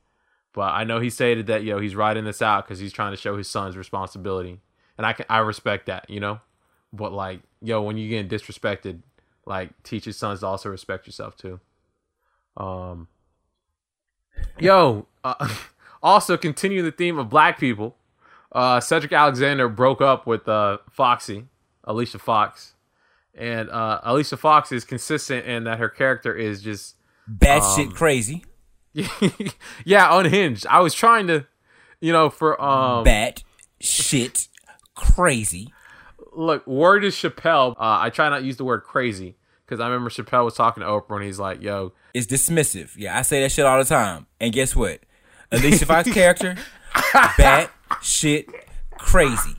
But 0.52 0.72
I 0.72 0.84
know 0.84 1.00
he 1.00 1.10
stated 1.10 1.46
that 1.46 1.62
yo 1.64 1.80
he's 1.80 1.94
riding 1.94 2.24
this 2.24 2.42
out 2.42 2.66
because 2.66 2.78
he's 2.78 2.92
trying 2.92 3.12
to 3.12 3.16
show 3.16 3.36
his 3.36 3.48
son's 3.48 3.76
responsibility, 3.76 4.60
and 4.96 5.06
I 5.06 5.12
can 5.12 5.26
I 5.28 5.38
respect 5.38 5.86
that, 5.86 6.08
you 6.08 6.20
know. 6.20 6.40
But 6.92 7.12
like 7.12 7.40
yo, 7.60 7.82
when 7.82 7.96
you 7.96 8.08
getting 8.08 8.28
disrespected, 8.28 9.00
like 9.46 9.70
teach 9.82 10.06
your 10.06 10.12
sons 10.12 10.40
to 10.40 10.46
also 10.46 10.70
respect 10.70 11.06
yourself 11.06 11.36
too. 11.36 11.60
Um, 12.60 13.08
yo, 14.58 15.06
uh, 15.24 15.48
also 16.02 16.36
continue 16.36 16.82
the 16.82 16.92
theme 16.92 17.18
of 17.18 17.30
black 17.30 17.58
people. 17.58 17.96
Uh, 18.52 18.80
Cedric 18.80 19.12
Alexander 19.12 19.68
broke 19.68 20.00
up 20.00 20.26
with 20.26 20.48
uh, 20.48 20.78
Foxy, 20.90 21.46
Alicia 21.84 22.18
Fox, 22.18 22.74
and 23.34 23.70
uh, 23.70 24.00
Alicia 24.02 24.36
Fox 24.36 24.72
is 24.72 24.84
consistent 24.84 25.46
in 25.46 25.64
that 25.64 25.78
her 25.78 25.88
character 25.88 26.34
is 26.34 26.60
just 26.60 26.96
Batshit 27.30 27.94
crazy, 27.94 28.44
yeah 29.84 30.18
unhinged. 30.18 30.66
I 30.66 30.80
was 30.80 30.94
trying 30.94 31.28
to, 31.28 31.46
you 32.00 32.12
know, 32.12 32.28
for 32.28 32.60
um, 32.60 33.04
bat 33.04 33.44
shit 33.80 34.48
crazy. 34.96 35.72
look, 36.32 36.66
word 36.66 37.04
is 37.04 37.14
Chappelle. 37.14 37.72
Uh, 37.72 38.00
I 38.00 38.10
try 38.10 38.28
not 38.28 38.40
to 38.40 38.44
use 38.44 38.56
the 38.56 38.64
word 38.64 38.82
crazy 38.82 39.36
because 39.70 39.80
I 39.80 39.86
remember 39.86 40.10
Chappelle 40.10 40.44
was 40.44 40.54
talking 40.54 40.80
to 40.80 40.88
Oprah 40.88 41.16
and 41.16 41.24
he's 41.24 41.38
like, 41.38 41.62
"Yo, 41.62 41.92
It's 42.12 42.26
dismissive. 42.26 42.96
Yeah, 42.96 43.16
I 43.16 43.22
say 43.22 43.40
that 43.40 43.52
shit 43.52 43.64
all 43.64 43.78
the 43.78 43.84
time. 43.84 44.26
And 44.40 44.52
guess 44.52 44.74
what? 44.74 45.00
Alicia 45.52 45.86
Fox 45.86 46.10
character, 46.12 46.56
bat 47.38 47.70
shit 48.02 48.48
crazy. 48.98 49.54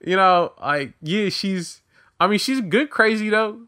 you 0.00 0.14
know, 0.14 0.52
like 0.60 0.92
yeah, 1.02 1.30
she's. 1.30 1.82
I 2.20 2.28
mean, 2.28 2.38
she's 2.38 2.60
good 2.60 2.90
crazy 2.90 3.28
though. 3.28 3.62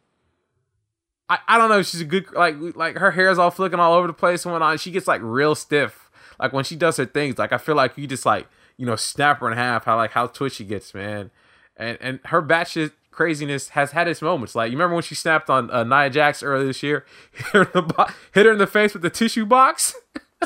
I, 1.28 1.38
I 1.48 1.58
don't 1.58 1.68
know. 1.68 1.82
She's 1.82 2.00
a 2.00 2.04
good 2.04 2.32
like 2.32 2.54
like 2.76 2.98
her 2.98 3.10
hair's 3.10 3.38
all 3.38 3.50
flicking 3.50 3.80
all 3.80 3.94
over 3.94 4.06
the 4.06 4.12
place 4.12 4.44
and 4.44 4.52
whatnot. 4.52 4.78
She 4.78 4.92
gets 4.92 5.08
like 5.08 5.20
real 5.20 5.56
stiff. 5.56 6.10
Like 6.38 6.52
when 6.52 6.62
she 6.62 6.76
does 6.76 6.96
her 6.98 7.06
things, 7.06 7.38
like 7.38 7.52
I 7.52 7.58
feel 7.58 7.74
like 7.74 7.98
you 7.98 8.06
just 8.06 8.24
like 8.24 8.46
you 8.76 8.86
know 8.86 8.94
snap 8.94 9.40
her 9.40 9.50
in 9.50 9.56
half. 9.58 9.84
How 9.84 9.96
like 9.96 10.12
how 10.12 10.28
twitchy 10.28 10.64
gets, 10.64 10.94
man. 10.94 11.32
And 11.76 11.98
and 12.00 12.20
her 12.26 12.40
batshit 12.40 12.92
craziness 13.16 13.70
has 13.70 13.92
had 13.92 14.06
its 14.06 14.22
moments. 14.22 14.54
Like 14.54 14.70
you 14.70 14.76
remember 14.76 14.94
when 14.94 15.02
she 15.02 15.14
snapped 15.14 15.50
on 15.50 15.70
uh, 15.70 15.82
Nia 15.82 16.10
Jax 16.10 16.42
earlier 16.42 16.66
this 16.66 16.82
year, 16.82 17.04
hit 17.32 17.46
her 17.46 17.62
in 17.62 17.68
the 17.72 17.82
bo- 17.82 18.06
hit 18.32 18.46
her 18.46 18.52
in 18.52 18.58
the 18.58 18.66
face 18.66 18.92
with 18.92 19.02
the 19.02 19.10
tissue 19.10 19.46
box. 19.46 19.94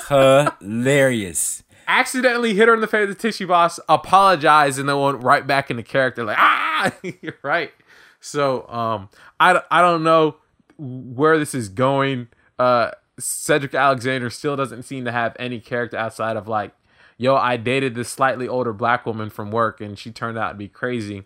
Hilarious. 0.09 1.65
accidentally 1.91 2.55
hit 2.55 2.69
her 2.69 2.75
in 2.75 2.81
the 2.81 2.87
face 2.87 3.09
with 3.09 3.19
the 3.19 3.23
tissue 3.23 3.49
box, 3.49 3.81
apologized, 3.89 4.79
and 4.79 4.89
then 4.89 4.99
went 4.99 5.23
right 5.23 5.47
back 5.47 5.71
into 5.71 5.83
character. 5.83 6.25
Like, 6.25 6.39
ah, 6.39 6.93
you're 7.21 7.35
right. 7.43 7.73
So, 8.21 8.67
um, 8.69 9.09
I, 9.41 9.61
I 9.71 9.83
don't 9.83 10.05
know 10.05 10.37
where 10.79 11.39
this 11.39 11.55
is 11.55 11.69
going. 11.69 12.29
Uh, 12.59 12.93
Cedric 13.19 13.75
Alexander 13.75 14.31
still 14.31 14.57
doesn't 14.57 14.85
seem 14.85 15.05
to 15.05 15.13
have 15.13 15.37
any 15.39 15.59
character 15.59 15.97
outside 15.97 16.37
of 16.37 16.47
like, 16.47 16.73
yo, 17.19 17.35
I 17.35 17.57
dated 17.57 17.95
this 17.95 18.09
slightly 18.09 18.47
older 18.47 18.73
black 18.73 19.05
woman 19.05 19.29
from 19.29 19.51
work, 19.51 19.81
and 19.81 19.99
she 19.99 20.11
turned 20.11 20.39
out 20.39 20.51
to 20.51 20.55
be 20.55 20.69
crazy. 20.69 21.25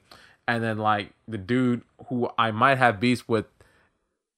And 0.49 0.63
then 0.63 0.79
like 0.79 1.13
the 1.27 1.39
dude 1.39 1.83
who 2.09 2.31
I 2.39 2.51
might 2.51 2.79
have 2.79 3.01
beef 3.01 3.29
with, 3.29 3.47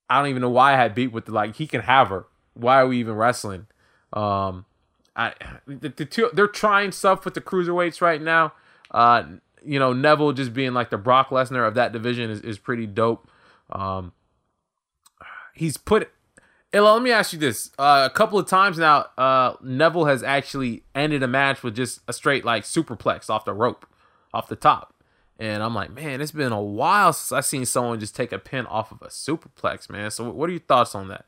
I 0.09 0.21
don't 0.21 0.31
even 0.31 0.43
know 0.43 0.51
why 0.51 0.75
I 0.75 0.77
had 0.77 0.95
beef 0.95 1.13
with. 1.13 1.29
Like 1.29 1.57
he 1.57 1.67
can 1.67 1.83
have 1.83 2.09
her. 2.09 2.27
Why 2.55 2.81
are 2.81 2.87
we 2.87 2.99
even 2.99 3.15
wrestling? 3.15 3.67
Um, 4.13 4.65
I 5.15 5.35
the, 5.67 5.89
the 5.89 6.05
two 6.05 6.31
they're 6.33 6.47
trying 6.47 6.93
stuff 6.93 7.25
with 7.25 7.35
the 7.35 7.41
cruiserweights 7.41 8.01
right 8.01 8.21
now. 8.21 8.53
Uh, 8.91 9.25
you 9.65 9.79
know 9.79 9.93
Neville 9.93 10.33
just 10.33 10.55
being 10.55 10.75
like 10.75 10.91
the 10.91 10.99
Brock 10.99 11.31
Lesnar 11.31 11.67
of 11.67 11.75
that 11.75 11.93
division 11.93 12.31
is, 12.31 12.41
is 12.41 12.59
pretty 12.59 12.87
dope. 12.87 13.29
Um, 13.71 14.13
he's 15.55 15.77
put. 15.77 16.11
Illa, 16.73 16.93
let 16.93 17.03
me 17.03 17.11
ask 17.11 17.33
you 17.33 17.39
this: 17.39 17.71
uh, 17.79 18.09
a 18.11 18.15
couple 18.15 18.39
of 18.39 18.47
times 18.47 18.79
now, 18.79 19.07
uh, 19.17 19.55
Neville 19.63 20.05
has 20.07 20.23
actually 20.23 20.85
ended 20.95 21.23
a 21.23 21.29
match 21.29 21.63
with 21.63 21.75
just 21.75 22.01
a 22.07 22.13
straight 22.13 22.45
like 22.45 22.65
superplex 22.65 23.31
off 23.31 23.45
the 23.45 23.55
rope, 23.55 23.87
off 24.33 24.49
the 24.49 24.57
top. 24.57 24.95
And 25.39 25.63
I'm 25.63 25.75
like, 25.75 25.93
man, 25.93 26.21
it's 26.21 26.33
been 26.33 26.53
a 26.53 26.63
while 26.63 27.13
since 27.13 27.33
I've 27.33 27.45
seen 27.45 27.67
someone 27.67 28.01
just 28.01 28.17
take 28.17 28.33
a 28.33 28.39
pin 28.39 28.67
off 28.67 28.91
of 28.91 29.03
a 29.03 29.09
superplex, 29.09 29.91
man. 29.91 30.11
So, 30.11 30.31
what 30.31 30.49
are 30.49 30.53
your 30.53 30.61
thoughts 30.61 30.95
on 30.95 31.09
that? 31.09 31.27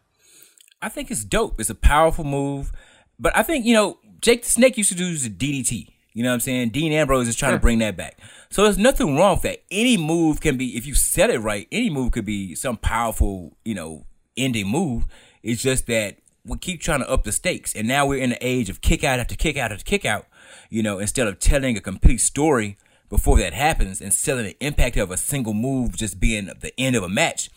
I 0.81 0.89
think 0.89 1.11
it's 1.11 1.25
dope. 1.25 1.61
It's 1.61 1.71
a 1.71 1.75
powerful 1.75 2.25
move. 2.25 2.73
But 3.19 3.37
I 3.37 3.43
think, 3.43 3.67
you 3.67 3.75
know, 3.75 3.99
Jake 4.21 4.45
the 4.45 4.51
Snake 4.51 4.79
used 4.79 4.91
to 4.91 4.97
do 4.97 5.15
the 5.17 5.29
DDT. 5.29 5.93
You 6.15 6.23
know 6.23 6.31
what 6.31 6.35
I'm 6.35 6.41
saying? 6.41 6.71
Dean 6.71 6.93
Ambrose 6.93 7.29
is 7.29 7.37
trying 7.37 7.53
to 7.53 7.59
bring 7.59 7.79
that 7.81 7.97
back. 7.97 8.19
So 8.51 8.65
there's 8.65 8.79
nothing 8.79 9.17
wrong 9.17 9.37
with 9.37 9.43
that. 9.43 9.63
Any 9.71 9.97
move 9.97 10.41
can 10.41 10.57
be, 10.57 10.77
if 10.77 10.87
you 10.87 10.95
set 10.95 11.31
it 11.31 11.39
right, 11.39 11.69
any 11.71 11.91
move 11.91 12.13
could 12.13 12.25
be 12.25 12.55
some 12.55 12.77
powerful, 12.77 13.57
you 13.65 13.75
know, 13.75 14.07
ending 14.37 14.69
move. 14.69 15.07
It's 15.43 15.63
just 15.63 15.87
that 15.87 16.17
we 16.45 16.59
keep 16.59 16.81
trying 16.81 17.01
to 17.01 17.11
up 17.11 17.25
the 17.25 17.33
stakes. 17.33 17.75
And 17.75 17.87
now 17.87 18.07
we're 18.07 18.23
in 18.23 18.31
the 18.31 18.47
age 18.47 18.71
of 18.71 18.81
kick 18.81 19.05
out 19.05 19.21
after 19.21 19.37
kick 19.37 19.57
out 19.57 19.71
after 19.71 19.85
kick 19.85 20.05
out, 20.05 20.27
you 20.71 20.83
know, 20.83 20.99
instead 20.99 21.29
of 21.29 21.39
telling 21.39 21.77
a 21.77 21.81
complete 21.81 22.19
story 22.19 22.79
before 23.09 23.39
that 23.39 23.55
happens 23.55 24.01
and 24.01 24.13
selling 24.13 24.45
the 24.45 24.57
impact 24.65 24.97
of 24.97 25.11
a 25.11 25.17
single 25.17 25.55
move 25.55 25.97
just 25.97 26.21
being 26.21 26.51
the 26.61 26.73
end 26.79 26.97
of 26.97 27.03
a 27.03 27.09
match. 27.09 27.51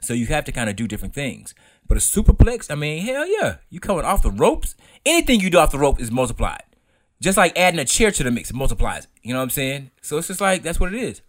So 0.00 0.14
you 0.14 0.26
have 0.26 0.44
to 0.44 0.52
kind 0.52 0.68
of 0.68 0.76
do 0.76 0.86
different 0.86 1.14
things. 1.14 1.54
But 1.86 1.96
a 1.96 2.00
superplex, 2.00 2.70
I 2.70 2.74
mean, 2.74 3.04
hell 3.04 3.26
yeah. 3.26 3.56
You 3.70 3.80
coming 3.80 4.04
off 4.04 4.22
the 4.22 4.30
ropes. 4.30 4.74
Anything 5.04 5.40
you 5.40 5.50
do 5.50 5.58
off 5.58 5.72
the 5.72 5.78
rope 5.78 6.00
is 6.00 6.10
multiplied. 6.10 6.62
Just 7.20 7.38
like 7.38 7.56
adding 7.58 7.80
a 7.80 7.84
chair 7.84 8.10
to 8.10 8.22
the 8.22 8.30
mix, 8.30 8.52
multiplies. 8.52 9.06
You 9.22 9.32
know 9.32 9.38
what 9.38 9.44
I'm 9.44 9.50
saying? 9.50 9.90
So 10.02 10.18
it's 10.18 10.28
just 10.28 10.40
like 10.40 10.62
that's 10.62 10.80
what 10.80 10.92
it 10.92 11.00
is. 11.00 11.22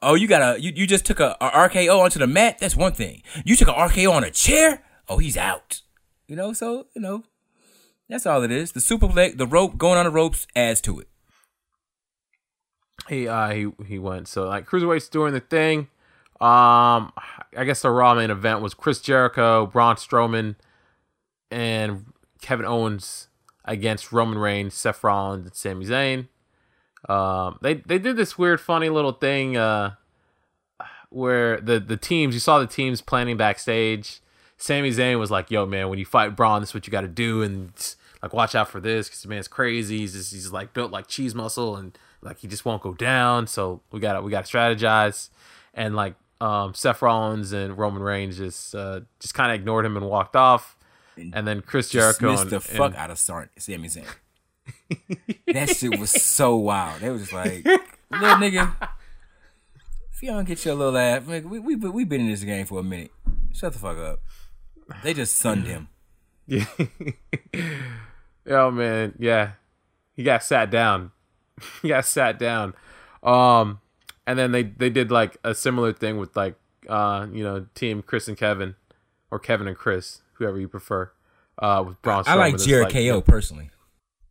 Oh, 0.00 0.14
you 0.14 0.28
got 0.28 0.56
a 0.56 0.60
you, 0.60 0.72
you 0.74 0.86
just 0.86 1.04
took 1.06 1.18
a, 1.18 1.36
a 1.40 1.50
RKO 1.50 1.98
onto 1.98 2.18
the 2.18 2.26
mat. 2.26 2.58
That's 2.60 2.76
one 2.76 2.92
thing. 2.92 3.22
You 3.44 3.56
took 3.56 3.68
a 3.68 3.72
RKO 3.72 4.12
on 4.12 4.22
a 4.22 4.30
chair. 4.30 4.84
Oh, 5.08 5.18
he's 5.18 5.36
out. 5.36 5.82
You 6.28 6.36
know, 6.36 6.52
so 6.52 6.86
you 6.94 7.02
know, 7.02 7.24
that's 8.08 8.26
all 8.26 8.42
it 8.42 8.52
is. 8.52 8.72
The 8.72 8.80
superplex, 8.80 9.36
the 9.38 9.46
rope 9.46 9.76
going 9.76 9.98
on 9.98 10.04
the 10.04 10.10
ropes 10.10 10.46
adds 10.54 10.80
to 10.82 11.00
it. 11.00 11.08
He 13.08 13.28
uh 13.28 13.50
he 13.50 13.70
he 13.86 13.98
went 13.98 14.28
so 14.28 14.46
like 14.46 14.66
cruiserweights 14.66 15.10
doing 15.10 15.32
the 15.32 15.40
thing 15.40 15.88
um 16.40 17.12
i 17.56 17.64
guess 17.64 17.82
the 17.82 17.90
raw 17.90 18.14
main 18.14 18.30
event 18.30 18.60
was 18.60 18.74
chris 18.74 19.00
jericho 19.00 19.66
braun 19.66 19.96
strowman 19.96 20.54
and 21.50 22.06
kevin 22.40 22.66
owens 22.66 23.28
against 23.68 24.12
Roman 24.12 24.38
Reigns, 24.38 24.74
Seth 24.74 25.04
Rollins, 25.04 25.46
and 25.46 25.54
Sami 25.54 25.84
Zayn. 25.84 26.28
Um, 27.08 27.58
they 27.62 27.74
they 27.74 27.98
did 27.98 28.16
this 28.16 28.36
weird, 28.36 28.60
funny 28.60 28.88
little 28.88 29.12
thing 29.12 29.56
uh, 29.56 29.94
where 31.10 31.60
the 31.60 31.78
the 31.78 31.96
teams 31.96 32.34
you 32.34 32.40
saw 32.40 32.58
the 32.58 32.66
teams 32.66 33.00
planning 33.00 33.36
backstage. 33.36 34.20
Sami 34.56 34.90
Zayn 34.90 35.20
was 35.20 35.30
like, 35.30 35.50
"Yo, 35.50 35.66
man, 35.66 35.88
when 35.88 36.00
you 36.00 36.06
fight 36.06 36.34
Braun, 36.34 36.60
this 36.62 36.70
is 36.70 36.74
what 36.74 36.86
you 36.86 36.90
got 36.90 37.02
to 37.02 37.08
do, 37.08 37.42
and 37.42 37.70
like 38.22 38.32
watch 38.32 38.56
out 38.56 38.68
for 38.68 38.80
this 38.80 39.06
because 39.08 39.22
the 39.22 39.28
man's 39.28 39.46
crazy. 39.46 39.98
He's 39.98 40.14
just, 40.14 40.32
he's 40.32 40.50
like 40.50 40.74
built 40.74 40.90
like 40.90 41.06
cheese 41.06 41.34
muscle, 41.34 41.76
and 41.76 41.96
like 42.22 42.38
he 42.38 42.48
just 42.48 42.64
won't 42.64 42.82
go 42.82 42.94
down. 42.94 43.46
So 43.46 43.80
we 43.92 44.00
got 44.00 44.14
to 44.14 44.22
we 44.22 44.30
got 44.30 44.44
to 44.44 44.56
strategize." 44.56 45.30
And 45.74 45.94
like 45.96 46.14
um, 46.40 46.74
Seth 46.74 47.02
Rollins 47.02 47.52
and 47.52 47.76
Roman 47.78 48.02
Reigns 48.02 48.36
just 48.38 48.74
uh, 48.74 49.00
just 49.20 49.34
kind 49.34 49.50
of 49.52 49.56
ignored 49.56 49.84
him 49.86 49.96
and 49.96 50.06
walked 50.08 50.36
off. 50.36 50.76
And 51.32 51.46
then 51.46 51.62
Chris 51.62 51.90
Jericho 51.90 52.30
Dismissed 52.30 52.42
and, 52.42 52.50
the 52.52 52.60
fuck 52.60 52.92
and- 52.92 52.96
out 52.96 53.10
of 53.10 53.18
Sar- 53.18 53.50
Sami 53.58 53.88
Zayn. 53.88 54.06
that 55.52 55.70
shit 55.70 55.98
was 55.98 56.10
so 56.10 56.54
wild. 56.56 57.00
They 57.00 57.10
was 57.10 57.22
just 57.22 57.32
like, 57.32 57.64
little 57.64 58.36
nigga, 58.36 58.72
if 60.12 60.22
you 60.22 60.28
don't 60.30 60.44
get 60.44 60.64
your 60.64 60.74
little 60.76 60.96
ass, 60.96 61.22
nigga, 61.22 61.44
we 61.44 61.58
we 61.58 61.74
we 61.74 62.04
been 62.04 62.20
in 62.22 62.28
this 62.30 62.44
game 62.44 62.66
for 62.66 62.78
a 62.78 62.82
minute. 62.84 63.10
Shut 63.52 63.72
the 63.72 63.78
fuck 63.80 63.98
up. 63.98 64.20
They 65.02 65.12
just 65.14 65.36
sunned 65.36 65.66
him. 65.66 65.88
Yeah. 66.50 66.64
oh 68.48 68.70
man, 68.70 69.14
yeah. 69.18 69.52
He 70.14 70.22
got 70.22 70.42
sat 70.42 70.70
down. 70.70 71.10
he 71.82 71.88
got 71.88 72.04
sat 72.04 72.38
down. 72.38 72.74
Um 73.22 73.80
and 74.26 74.38
then 74.38 74.52
they 74.52 74.62
they 74.62 74.90
did 74.90 75.10
like 75.10 75.36
a 75.44 75.54
similar 75.54 75.92
thing 75.92 76.18
with 76.18 76.36
like 76.36 76.54
uh, 76.88 77.26
you 77.32 77.44
know, 77.44 77.66
team 77.74 78.02
Chris 78.02 78.28
and 78.28 78.36
Kevin 78.36 78.74
or 79.30 79.38
Kevin 79.38 79.68
and 79.68 79.76
Chris, 79.76 80.22
whoever 80.34 80.58
you 80.58 80.68
prefer. 80.68 81.10
Uh 81.58 81.84
with 81.86 82.00
Braun 82.02 82.24
I 82.26 82.34
like 82.34 82.52
Strowman. 82.52 82.54
It's 82.54 82.64
Jericho 82.66 83.20
personally. 83.20 83.70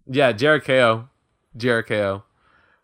yeah, 0.05 0.32
Jericho. 0.32 1.09
Jericho. 1.55 2.23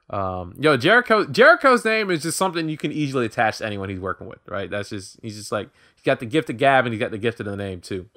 Um, 0.10 0.54
yo, 0.60 0.78
Jericho. 0.78 1.26
Jericho's 1.26 1.86
name 1.86 2.12
is 2.12 2.24
just 2.24 2.38
something 2.38 2.70
you 2.70 2.78
can 2.78 2.92
easily 2.92 3.26
attach 3.26 3.60
to 3.60 3.66
anyone 3.66 3.90
he's 3.90 4.00
working 4.00 4.28
with, 4.28 4.40
right? 4.48 4.70
That's 4.70 4.90
just 4.90 5.18
he's 5.22 5.36
just 5.38 5.52
like 5.52 5.70
he's 5.96 6.04
got 6.04 6.20
the 6.20 6.26
gift 6.26 6.50
of 6.50 6.58
gab 6.58 6.86
and 6.86 6.94
he's 6.94 7.00
got 7.00 7.12
the 7.12 7.18
gift 7.18 7.40
of 7.40 7.46
the 7.46 7.56
name 7.56 7.82
too. 7.82 8.08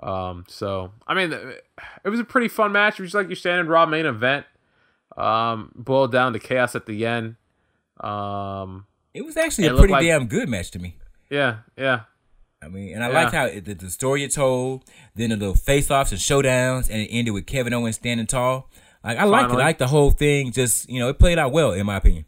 Um, 0.00 0.44
so 0.46 0.92
I 1.06 1.14
mean, 1.14 1.32
it 1.32 2.08
was 2.08 2.20
a 2.20 2.24
pretty 2.24 2.48
fun 2.48 2.72
match. 2.72 3.00
It 3.00 3.02
was 3.02 3.14
like 3.14 3.28
your 3.28 3.36
standard 3.36 3.68
Raw 3.68 3.86
main 3.86 4.06
event. 4.06 4.46
Um, 5.16 5.72
boiled 5.74 6.12
down 6.12 6.32
to 6.34 6.38
chaos 6.38 6.74
at 6.74 6.86
the 6.86 7.06
end. 7.06 7.36
Um, 8.00 8.86
It 9.14 9.24
was 9.24 9.36
actually 9.36 9.66
It 9.66 9.72
a 9.72 9.76
pretty 9.78 9.92
like- 9.92 10.04
damn 10.04 10.26
good 10.26 10.48
match 10.48 10.70
to 10.72 10.78
me. 10.78 10.98
yeah, 11.30 11.58
yeah, 11.76 12.00
I 12.62 12.68
mean, 12.68 12.94
and 12.94 13.02
I 13.02 13.08
Yeah. 13.08 13.14
liked 13.14 13.32
how 13.32 13.46
it, 13.46 13.64
the, 13.64 13.74
the 13.74 13.90
story 13.90 14.24
it 14.24 14.32
told, 14.34 14.84
then 15.14 15.30
the 15.30 15.36
little 15.36 15.54
face-offs 15.54 16.12
and 16.12 16.20
showdowns, 16.20 16.90
and 16.90 17.00
it 17.00 17.08
ended 17.10 17.32
with 17.32 17.46
Kevin 17.46 17.72
Owens 17.72 17.96
standing 17.96 18.26
tall. 18.26 18.70
Like 19.02 19.16
I 19.18 19.24
liked 19.24 19.50
it. 19.52 19.54
I 19.54 19.58
liked 19.58 19.78
the 19.78 19.86
whole 19.86 20.10
thing. 20.10 20.52
Just 20.52 20.90
you 20.90 20.98
know, 20.98 21.08
it 21.08 21.18
played 21.18 21.38
out 21.38 21.52
well 21.52 21.72
in 21.72 21.86
my 21.86 21.96
opinion. 21.96 22.26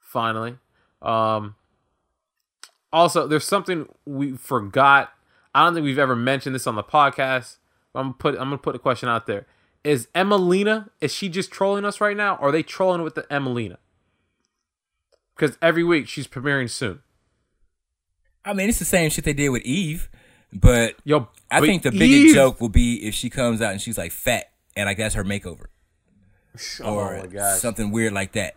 finally. 0.00 0.58
Um, 1.00 1.54
also, 2.92 3.26
there's 3.26 3.46
something 3.46 3.88
we 4.04 4.36
forgot. 4.36 5.10
I 5.54 5.64
don't 5.64 5.72
think 5.74 5.84
we've 5.84 5.98
ever 5.98 6.14
mentioned 6.14 6.54
this 6.54 6.66
on 6.66 6.74
the 6.76 6.82
podcast. 6.84 7.56
I'm 7.94 8.02
gonna 8.04 8.14
put 8.18 8.34
I'm 8.34 8.44
gonna 8.48 8.58
put 8.58 8.76
a 8.76 8.78
question 8.78 9.08
out 9.08 9.26
there. 9.26 9.46
Is 9.84 10.06
Emmalina 10.14 10.90
is 11.00 11.12
she 11.12 11.28
just 11.28 11.50
trolling 11.50 11.84
us 11.84 12.00
right 12.00 12.16
now, 12.16 12.36
or 12.36 12.48
are 12.48 12.52
they 12.52 12.62
trolling 12.62 13.02
with 13.02 13.14
the 13.14 13.22
Emmalina? 13.24 13.78
Because 15.34 15.58
every 15.60 15.82
week 15.82 16.08
she's 16.08 16.28
premiering 16.28 16.70
soon. 16.70 17.00
I 18.44 18.52
mean, 18.52 18.68
it's 18.68 18.78
the 18.78 18.84
same 18.84 19.10
shit 19.10 19.24
they 19.24 19.32
did 19.32 19.48
with 19.50 19.62
Eve, 19.62 20.08
but 20.52 20.94
Yo, 21.04 21.28
I 21.50 21.60
but 21.60 21.66
think 21.66 21.82
the 21.82 21.90
biggest 21.90 22.10
Eve- 22.10 22.34
joke 22.34 22.60
will 22.60 22.68
be 22.68 23.04
if 23.06 23.14
she 23.14 23.30
comes 23.30 23.60
out 23.60 23.72
and 23.72 23.80
she's 23.80 23.98
like 23.98 24.12
fat, 24.12 24.52
and 24.76 24.86
like 24.86 24.98
that's 24.98 25.14
her 25.14 25.24
makeover, 25.24 25.66
oh 26.82 26.94
or 26.94 27.16
oh 27.16 27.20
my 27.20 27.26
gosh. 27.26 27.58
something 27.60 27.90
weird 27.90 28.12
like 28.12 28.32
that, 28.32 28.54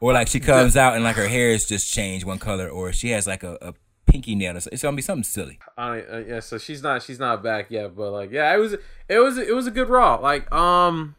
or 0.00 0.12
like 0.12 0.28
she 0.28 0.40
comes 0.40 0.76
out 0.76 0.94
and 0.94 1.04
like 1.04 1.16
her 1.16 1.28
hair 1.28 1.50
is 1.50 1.64
just 1.64 1.90
changed 1.92 2.26
one 2.26 2.38
color, 2.38 2.68
or 2.68 2.92
she 2.92 3.10
has 3.10 3.26
like 3.26 3.42
a, 3.42 3.56
a 3.62 3.74
pinky 4.10 4.34
nail. 4.34 4.60
so- 4.60 4.68
It's 4.72 4.82
gonna 4.82 4.96
be 4.96 5.02
something 5.02 5.22
silly. 5.24 5.58
I 5.78 6.00
uh, 6.02 6.24
yeah, 6.26 6.40
so 6.40 6.58
she's 6.58 6.82
not 6.82 7.02
she's 7.02 7.18
not 7.18 7.42
back 7.42 7.70
yet, 7.70 7.96
but 7.96 8.10
like 8.10 8.30
yeah, 8.30 8.54
it 8.54 8.58
was 8.58 8.74
it 9.08 9.18
was 9.18 9.38
it 9.38 9.54
was 9.54 9.66
a 9.66 9.70
good 9.70 9.88
raw. 9.88 10.16
Like 10.16 10.50
um, 10.52 11.14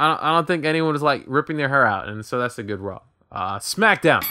I 0.00 0.08
don't, 0.08 0.22
I 0.22 0.32
don't 0.32 0.46
think 0.46 0.64
anyone 0.64 0.92
was 0.92 1.02
like 1.02 1.24
ripping 1.26 1.56
their 1.56 1.68
hair 1.68 1.86
out, 1.86 2.08
and 2.08 2.24
so 2.24 2.38
that's 2.38 2.58
a 2.58 2.62
good 2.62 2.80
raw. 2.80 3.00
Uh, 3.32 3.58
SmackDown 3.58 4.24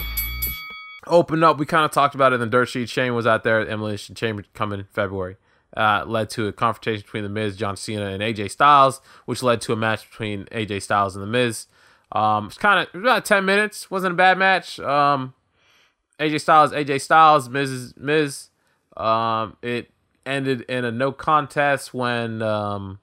opened 1.08 1.44
up. 1.44 1.58
We 1.58 1.66
kind 1.66 1.86
of 1.86 1.92
talked 1.92 2.16
about 2.16 2.32
it 2.32 2.36
in 2.36 2.42
the 2.42 2.48
dirt 2.48 2.70
sheet. 2.70 2.90
Shane 2.90 3.14
was 3.16 3.28
out 3.28 3.44
there. 3.44 3.62
Elimination 3.62 4.16
Chamber 4.16 4.44
coming 4.54 4.80
in 4.80 4.86
February. 4.86 5.38
Uh, 5.76 6.04
led 6.06 6.30
to 6.30 6.48
a 6.48 6.54
confrontation 6.54 7.02
between 7.02 7.24
The 7.24 7.30
Miz, 7.30 7.58
John 7.58 7.76
Cena, 7.76 8.06
and 8.06 8.22
AJ 8.22 8.52
Styles, 8.52 9.02
which 9.26 9.42
led 9.42 9.60
to 9.62 9.74
a 9.74 9.76
match 9.76 10.08
between 10.08 10.46
AJ 10.52 10.84
Styles 10.84 11.16
and 11.16 11.24
The 11.24 11.28
Miz. 11.28 11.66
Um, 12.12 12.46
it's 12.48 12.60
kind 12.60 12.88
of 12.88 13.02
about 13.02 13.26
ten 13.26 13.44
minutes. 13.44 13.90
wasn't 13.90 14.14
a 14.14 14.16
bad 14.16 14.38
match. 14.38 14.80
Um, 14.80 15.34
AJ 16.20 16.42
Styles, 16.42 16.72
AJ 16.72 17.02
Styles, 17.02 17.50
Miz, 17.50 17.94
Miz. 17.98 18.50
Um, 18.96 19.58
it 19.62 19.92
ended 20.26 20.62
in 20.62 20.86
a 20.86 20.92
no 20.92 21.12
contest 21.12 21.94
when 21.94 22.42
um, 22.42 23.00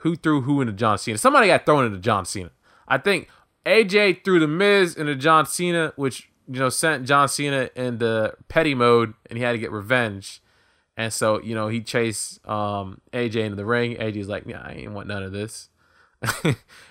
who 0.00 0.16
threw 0.16 0.42
who 0.42 0.60
into 0.60 0.72
John 0.72 0.98
Cena? 0.98 1.18
Somebody 1.18 1.48
got 1.48 1.66
thrown 1.66 1.84
into 1.84 1.98
John 1.98 2.24
Cena. 2.24 2.50
I 2.86 2.98
think 2.98 3.28
AJ 3.66 4.24
threw 4.24 4.38
the 4.38 4.46
Miz 4.46 4.94
into 4.94 5.14
John 5.16 5.46
Cena, 5.46 5.92
which 5.96 6.30
you 6.46 6.58
know 6.58 6.68
sent 6.68 7.06
John 7.06 7.28
Cena 7.28 7.70
into 7.74 8.34
petty 8.48 8.74
mode, 8.74 9.14
and 9.28 9.38
he 9.38 9.44
had 9.44 9.52
to 9.52 9.58
get 9.58 9.72
revenge. 9.72 10.40
And 10.96 11.12
so 11.12 11.40
you 11.42 11.54
know 11.54 11.68
he 11.68 11.80
chased 11.80 12.46
um, 12.46 13.00
AJ 13.12 13.36
into 13.36 13.56
the 13.56 13.64
ring. 13.64 13.96
AJ's 13.96 14.28
like, 14.28 14.44
"Yeah, 14.46 14.60
I 14.62 14.72
ain't 14.72 14.92
want 14.92 15.08
none 15.08 15.22
of 15.22 15.32
this," 15.32 15.70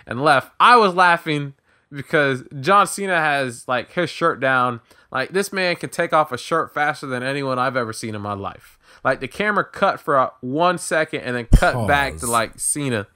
and 0.06 0.22
left. 0.22 0.52
I 0.60 0.76
was 0.76 0.94
laughing 0.94 1.54
because 1.94 2.44
John 2.60 2.88
Cena 2.88 3.20
has 3.20 3.68
like 3.68 3.92
his 3.94 4.10
shirt 4.10 4.40
down. 4.40 4.82
Like 5.12 5.30
this 5.30 5.54
man 5.54 5.76
can 5.76 5.90
take 5.90 6.12
off 6.12 6.32
a 6.32 6.38
shirt 6.38 6.74
faster 6.74 7.06
than 7.06 7.22
anyone 7.22 7.60
I've 7.60 7.78
ever 7.78 7.94
seen 7.94 8.16
in 8.16 8.22
my 8.22 8.34
life. 8.34 8.80
Like 9.04 9.20
the 9.20 9.28
camera 9.28 9.64
cut 9.64 10.00
for 10.00 10.16
a, 10.16 10.32
one 10.42 10.78
second 10.78 11.22
and 11.22 11.36
then 11.36 11.46
cut 11.46 11.88
back 11.88 12.18
to 12.18 12.28
like 12.28 12.60
Cena, 12.60 13.08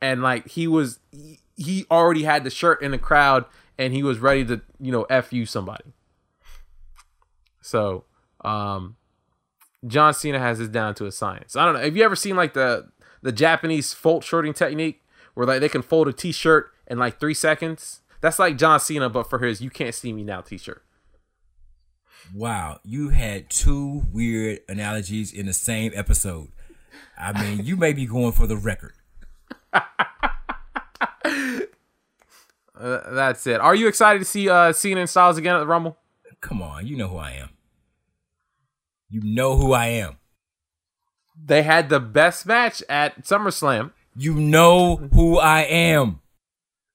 and 0.00 0.22
like 0.22 0.48
he 0.48 0.66
was 0.66 1.00
he, 1.56 1.86
already 1.90 2.22
had 2.22 2.44
the 2.44 2.50
shirt 2.50 2.82
in 2.82 2.90
the 2.90 2.98
crowd 2.98 3.44
and 3.78 3.92
he 3.92 4.02
was 4.02 4.18
ready 4.18 4.44
to 4.44 4.60
you 4.78 4.92
know 4.92 5.04
f 5.04 5.32
you 5.32 5.44
somebody. 5.44 5.92
So, 7.60 8.04
um, 8.42 8.96
John 9.86 10.14
Cena 10.14 10.38
has 10.38 10.58
this 10.58 10.68
down 10.68 10.94
to 10.96 11.06
a 11.06 11.12
science. 11.12 11.56
I 11.56 11.64
don't 11.64 11.74
know. 11.74 11.80
Have 11.80 11.96
you 11.96 12.04
ever 12.04 12.16
seen 12.16 12.36
like 12.36 12.54
the 12.54 12.90
the 13.22 13.32
Japanese 13.32 13.92
fold 13.92 14.24
shirting 14.24 14.52
technique 14.52 15.02
where 15.34 15.46
like 15.46 15.60
they 15.60 15.68
can 15.68 15.82
fold 15.82 16.08
a 16.08 16.12
t-shirt 16.12 16.70
in 16.86 16.98
like 16.98 17.18
three 17.18 17.34
seconds? 17.34 18.00
That's 18.20 18.38
like 18.38 18.58
John 18.58 18.80
Cena, 18.80 19.08
but 19.08 19.28
for 19.30 19.38
his 19.38 19.60
"You 19.60 19.70
Can't 19.70 19.94
See 19.94 20.12
Me 20.12 20.22
Now" 20.22 20.40
t-shirt. 20.40 20.82
Wow, 22.34 22.80
you 22.84 23.08
had 23.08 23.50
two 23.50 24.04
weird 24.12 24.60
analogies 24.68 25.32
in 25.32 25.46
the 25.46 25.54
same 25.54 25.92
episode. 25.94 26.48
I 27.18 27.40
mean, 27.42 27.64
you 27.64 27.76
may 27.76 27.92
be 27.92 28.06
going 28.06 28.32
for 28.32 28.46
the 28.46 28.56
record. 28.56 28.92
Uh, 32.80 33.12
that's 33.12 33.46
it. 33.46 33.60
Are 33.60 33.74
you 33.74 33.88
excited 33.88 34.20
to 34.20 34.24
see 34.24 34.48
uh, 34.48 34.72
Cena 34.72 35.00
and 35.00 35.10
Styles 35.10 35.36
again 35.36 35.54
at 35.54 35.58
the 35.58 35.66
Rumble? 35.66 35.98
Come 36.40 36.62
on, 36.62 36.86
you 36.86 36.96
know 36.96 37.08
who 37.08 37.18
I 37.18 37.32
am. 37.32 37.50
You 39.10 39.20
know 39.22 39.56
who 39.56 39.72
I 39.72 39.86
am. 39.88 40.16
They 41.42 41.62
had 41.62 41.88
the 41.88 42.00
best 42.00 42.46
match 42.46 42.82
at 42.88 43.24
SummerSlam. 43.24 43.90
You 44.16 44.34
know 44.34 44.96
who 45.12 45.38
I 45.38 45.60
am. 45.62 46.19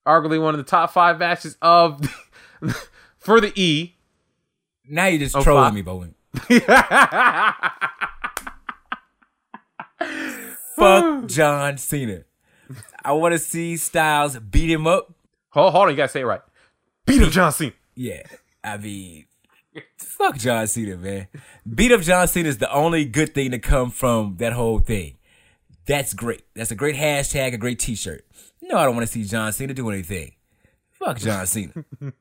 Arguably 0.07 0.41
one 0.41 0.53
of 0.53 0.57
the 0.59 0.63
top 0.69 0.91
five 0.91 1.17
matches 1.19 1.57
of 1.61 1.99
for 3.17 3.41
the 3.41 3.51
E. 3.59 3.95
Now 4.87 5.05
you're 5.07 5.19
just 5.19 5.35
Oh, 5.35 5.41
trolling 5.43 5.65
fuck. 5.65 5.73
me, 5.73 5.81
Boman. 5.83 6.13
Fuck 10.75 11.27
John 11.27 11.77
Cena. 11.77 12.23
I 13.03 13.13
want 13.13 13.33
to 13.33 13.39
see 13.39 13.77
Styles 13.77 14.37
beat 14.39 14.69
him 14.69 14.87
up. 14.87 15.13
Hold, 15.51 15.71
hold 15.73 15.85
on, 15.85 15.91
you 15.91 15.97
gotta 15.97 16.09
say 16.09 16.21
it 16.21 16.25
right. 16.25 16.41
Beat 17.05 17.21
up 17.21 17.31
John 17.31 17.51
Cena. 17.51 17.71
Yeah, 17.95 18.23
I 18.63 18.77
mean, 18.77 19.25
fuck 19.97 20.37
John 20.37 20.67
Cena, 20.67 20.97
man. 20.97 21.27
Beat 21.73 21.91
up 21.91 22.01
John 22.01 22.27
Cena 22.27 22.49
is 22.49 22.57
the 22.57 22.71
only 22.73 23.05
good 23.05 23.33
thing 23.33 23.51
to 23.51 23.59
come 23.59 23.89
from 23.89 24.35
that 24.37 24.53
whole 24.53 24.79
thing. 24.79 25.17
That's 25.85 26.13
great. 26.13 26.41
That's 26.55 26.71
a 26.71 26.75
great 26.75 26.95
hashtag, 26.95 27.53
a 27.53 27.57
great 27.57 27.79
T-shirt. 27.79 28.25
No, 28.67 28.77
I 28.77 28.85
don't 28.85 28.95
want 28.95 29.07
to 29.07 29.11
see 29.13 29.23
John 29.23 29.51
Cena 29.53 29.73
do 29.73 29.89
anything. 29.89 30.33
Fuck 30.91 31.17
John 31.19 31.45
Cena. 31.47 31.73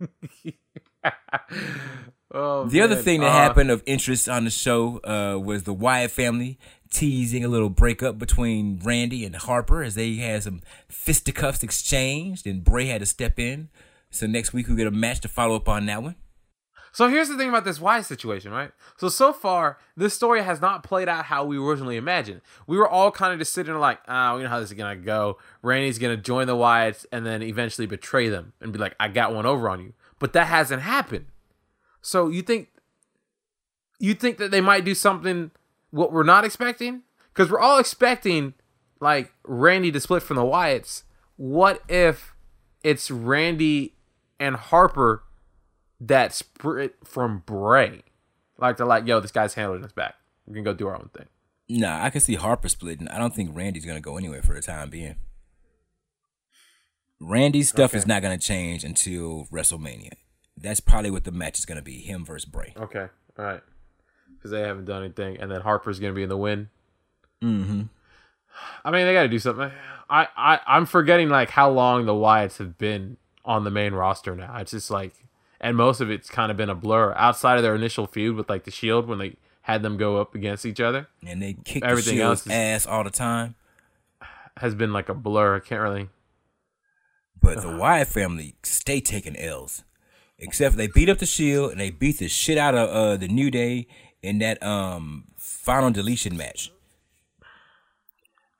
Oh, 2.37 2.65
The 2.67 2.81
other 2.81 2.97
thing 2.97 3.21
that 3.21 3.29
Uh, 3.29 3.33
happened 3.33 3.71
of 3.71 3.83
interest 3.87 4.29
on 4.29 4.43
the 4.45 4.51
show 4.51 4.99
uh, 5.05 5.39
was 5.39 5.63
the 5.63 5.73
Wyatt 5.73 6.11
family 6.11 6.59
teasing 6.91 7.45
a 7.45 7.49
little 7.49 7.69
breakup 7.71 8.19
between 8.19 8.81
Randy 8.83 9.25
and 9.25 9.37
Harper 9.37 9.85
as 9.85 9.95
they 9.95 10.15
had 10.17 10.43
some 10.43 10.61
fisticuffs 10.89 11.63
exchanged, 11.63 12.45
and 12.47 12.65
Bray 12.65 12.87
had 12.87 13.01
to 13.01 13.07
step 13.07 13.39
in. 13.39 13.69
So 14.11 14.27
next 14.27 14.53
week 14.53 14.67
we 14.69 14.75
get 14.75 14.87
a 14.89 14.91
match 14.91 15.21
to 15.21 15.29
follow 15.29 15.55
up 15.55 15.69
on 15.69 15.87
that 15.87 16.03
one. 16.03 16.17
So 16.95 17.09
here's 17.09 17.29
the 17.29 17.37
thing 17.37 17.49
about 17.49 17.65
this 17.65 17.81
Wyatt 17.81 18.07
situation, 18.07 18.53
right? 18.53 18.71
So 18.99 19.09
so 19.09 19.33
far, 19.33 19.79
this 19.97 20.15
story 20.15 20.45
has 20.45 20.61
not 20.61 20.85
played 20.85 21.09
out 21.09 21.25
how 21.25 21.45
we 21.45 21.59
originally 21.59 21.97
imagined. 21.97 22.41
We 22.69 22.77
were 22.77 22.89
all 22.89 23.11
kind 23.11 23.33
of 23.33 23.41
just 23.41 23.53
sitting 23.53 23.75
like, 23.75 23.99
ah, 24.07 24.37
we 24.37 24.45
know 24.45 24.49
how 24.49 24.61
this 24.61 24.71
is 24.71 24.77
gonna 24.77 24.95
go. 24.95 25.39
Randy's 25.61 25.99
gonna 25.99 26.17
join 26.17 26.47
the 26.47 26.55
Wyatts 26.55 27.05
and 27.11 27.27
then 27.27 27.43
eventually 27.43 27.89
betray 27.89 28.29
them 28.29 28.53
and 28.61 28.73
be 28.73 28.79
like, 28.79 28.95
I 29.01 29.09
got 29.09 29.35
one 29.35 29.45
over 29.45 29.69
on 29.69 29.81
you. 29.81 29.93
But 30.21 30.35
that 30.35 30.47
hasn't 30.47 30.83
happened. 30.83 31.27
So 32.01 32.29
you 32.29 32.43
think 32.43 32.69
you 33.99 34.15
think 34.15 34.39
that 34.39 34.53
they 34.53 34.61
might 34.61 34.85
do 34.85 34.95
something 34.95 35.51
what 35.91 36.13
we're 36.13 36.23
not 36.23 36.45
expecting? 36.45 37.03
Because 37.33 37.51
we're 37.51 37.59
all 37.59 37.81
expecting 37.81 38.55
like 39.01 39.33
Randy 39.43 39.91
to 39.91 39.99
split 39.99 40.23
from 40.23 40.37
the 40.37 40.43
Wyatts. 40.43 41.03
What 41.35 41.83
if 41.89 42.37
it's 42.85 43.11
Randy 43.11 43.97
and 44.39 44.55
Harper 44.55 45.25
that 46.09 46.33
split 46.35 46.97
from 47.05 47.43
Bray? 47.47 48.03
Like 48.59 48.77
they're 48.77 48.87
like, 48.87 49.07
yo, 49.07 49.21
this 49.21 49.33
guy's 49.33 49.55
handling 49.55 49.85
us 49.85 49.93
back. 49.93 50.15
We 50.47 50.55
can 50.55 50.65
go 50.65 50.75
do 50.75 50.87
our 50.89 50.95
own 50.97 51.11
thing. 51.17 51.27
Nah, 51.69 52.05
I 52.05 52.11
can 52.11 52.21
see 52.21 52.35
Harper 52.35 52.69
splitting. 52.69 53.09
I 53.09 53.19
don't 53.19 53.35
think 53.35 53.57
Randy's 53.57 53.85
gonna 53.87 54.01
go 54.01 54.17
anywhere 54.17 54.43
for 54.43 54.55
the 54.55 54.61
time 54.61 54.91
being. 54.91 55.17
Randy's 57.21 57.69
stuff 57.69 57.91
Okay. 57.93 57.99
is 57.99 58.07
not 58.07 58.23
gonna 58.23 58.39
change 58.39 58.85
until 58.85 59.47
WrestleMania. 59.53 60.13
That's 60.57 60.81
probably 60.81 61.11
what 61.11 61.25
the 61.25 61.33
match 61.33 61.59
is 61.59 61.65
gonna 61.65 61.83
be: 61.83 62.01
him 62.01 62.25
versus 62.25 62.45
Bray. 62.49 62.75
Okay, 62.77 63.09
all 63.39 63.45
right. 63.45 63.61
Because 64.37 64.51
they 64.51 64.61
haven't 64.61 64.85
done 64.85 65.03
anything, 65.05 65.39
and 65.39 65.51
then 65.51 65.63
Harper's 65.63 65.99
gonna 65.99 66.13
be 66.13 66.23
in 66.23 66.29
the 66.29 66.37
win. 66.37 66.69
Mm-hmm. 67.43 67.83
I 68.85 68.91
mean, 68.91 69.07
they 69.07 69.13
got 69.15 69.23
to 69.25 69.29
do 69.29 69.39
something. 69.41 69.71
I, 70.09 70.29
I, 70.37 70.61
I'm 70.67 70.87
forgetting 70.87 71.29
like 71.29 71.51
how 71.51 71.71
long 71.71 72.07
the 72.07 72.13
Wyatts 72.13 72.59
have 72.59 72.79
been 72.79 73.17
on 73.45 73.65
the 73.65 73.71
main 73.71 73.95
roster 73.95 74.37
now. 74.37 74.57
It's 74.59 74.71
just 74.71 74.91
like, 74.93 75.13
and 75.65 75.79
most 75.79 76.01
of 76.03 76.11
it's 76.11 76.29
kind 76.29 76.51
of 76.51 76.59
been 76.59 76.69
a 76.69 76.75
blur 76.75 77.15
outside 77.17 77.57
of 77.57 77.63
their 77.63 77.75
initial 77.75 78.07
feud 78.07 78.37
with 78.37 78.51
like 78.51 78.65
the 78.65 78.71
Shield 78.71 79.09
when 79.09 79.19
they 79.19 79.37
had 79.63 79.83
them 79.83 79.97
go 79.97 80.19
up 80.21 80.35
against 80.35 80.67
each 80.67 80.79
other. 80.79 81.09
And 81.27 81.41
they 81.41 81.55
kicked 81.55 81.87
Everything 81.87 82.19
the 82.19 82.23
else 82.25 82.45
is- 82.47 82.53
ass 82.53 82.87
all 82.87 83.03
the 83.03 83.11
time. 83.11 83.55
Has 84.59 84.75
been 84.75 84.93
like 84.93 85.09
a 85.09 85.15
blur. 85.15 85.57
I 85.57 85.61
can't 85.61 85.81
really. 85.81 86.11
But 87.41 87.63
the 87.63 87.77
Wyatt 87.77 88.09
family 88.09 88.55
stay 88.63 89.01
taking 89.01 89.37
L's. 89.37 89.83
Except 90.39 90.77
they 90.77 90.87
beat 90.87 91.09
up 91.09 91.19
the 91.19 91.27
Shield 91.27 91.73
and 91.73 91.81
they 91.81 91.91
beat 91.91 92.19
the 92.19 92.29
shit 92.29 92.59
out 92.59 92.75
of 92.75 92.89
uh, 92.91 93.17
the 93.17 93.27
New 93.29 93.51
Day 93.51 93.87
in 94.23 94.39
that 94.41 94.63
um 94.63 95.25
final 95.37 95.91
deletion 95.91 96.37
match. 96.37 96.71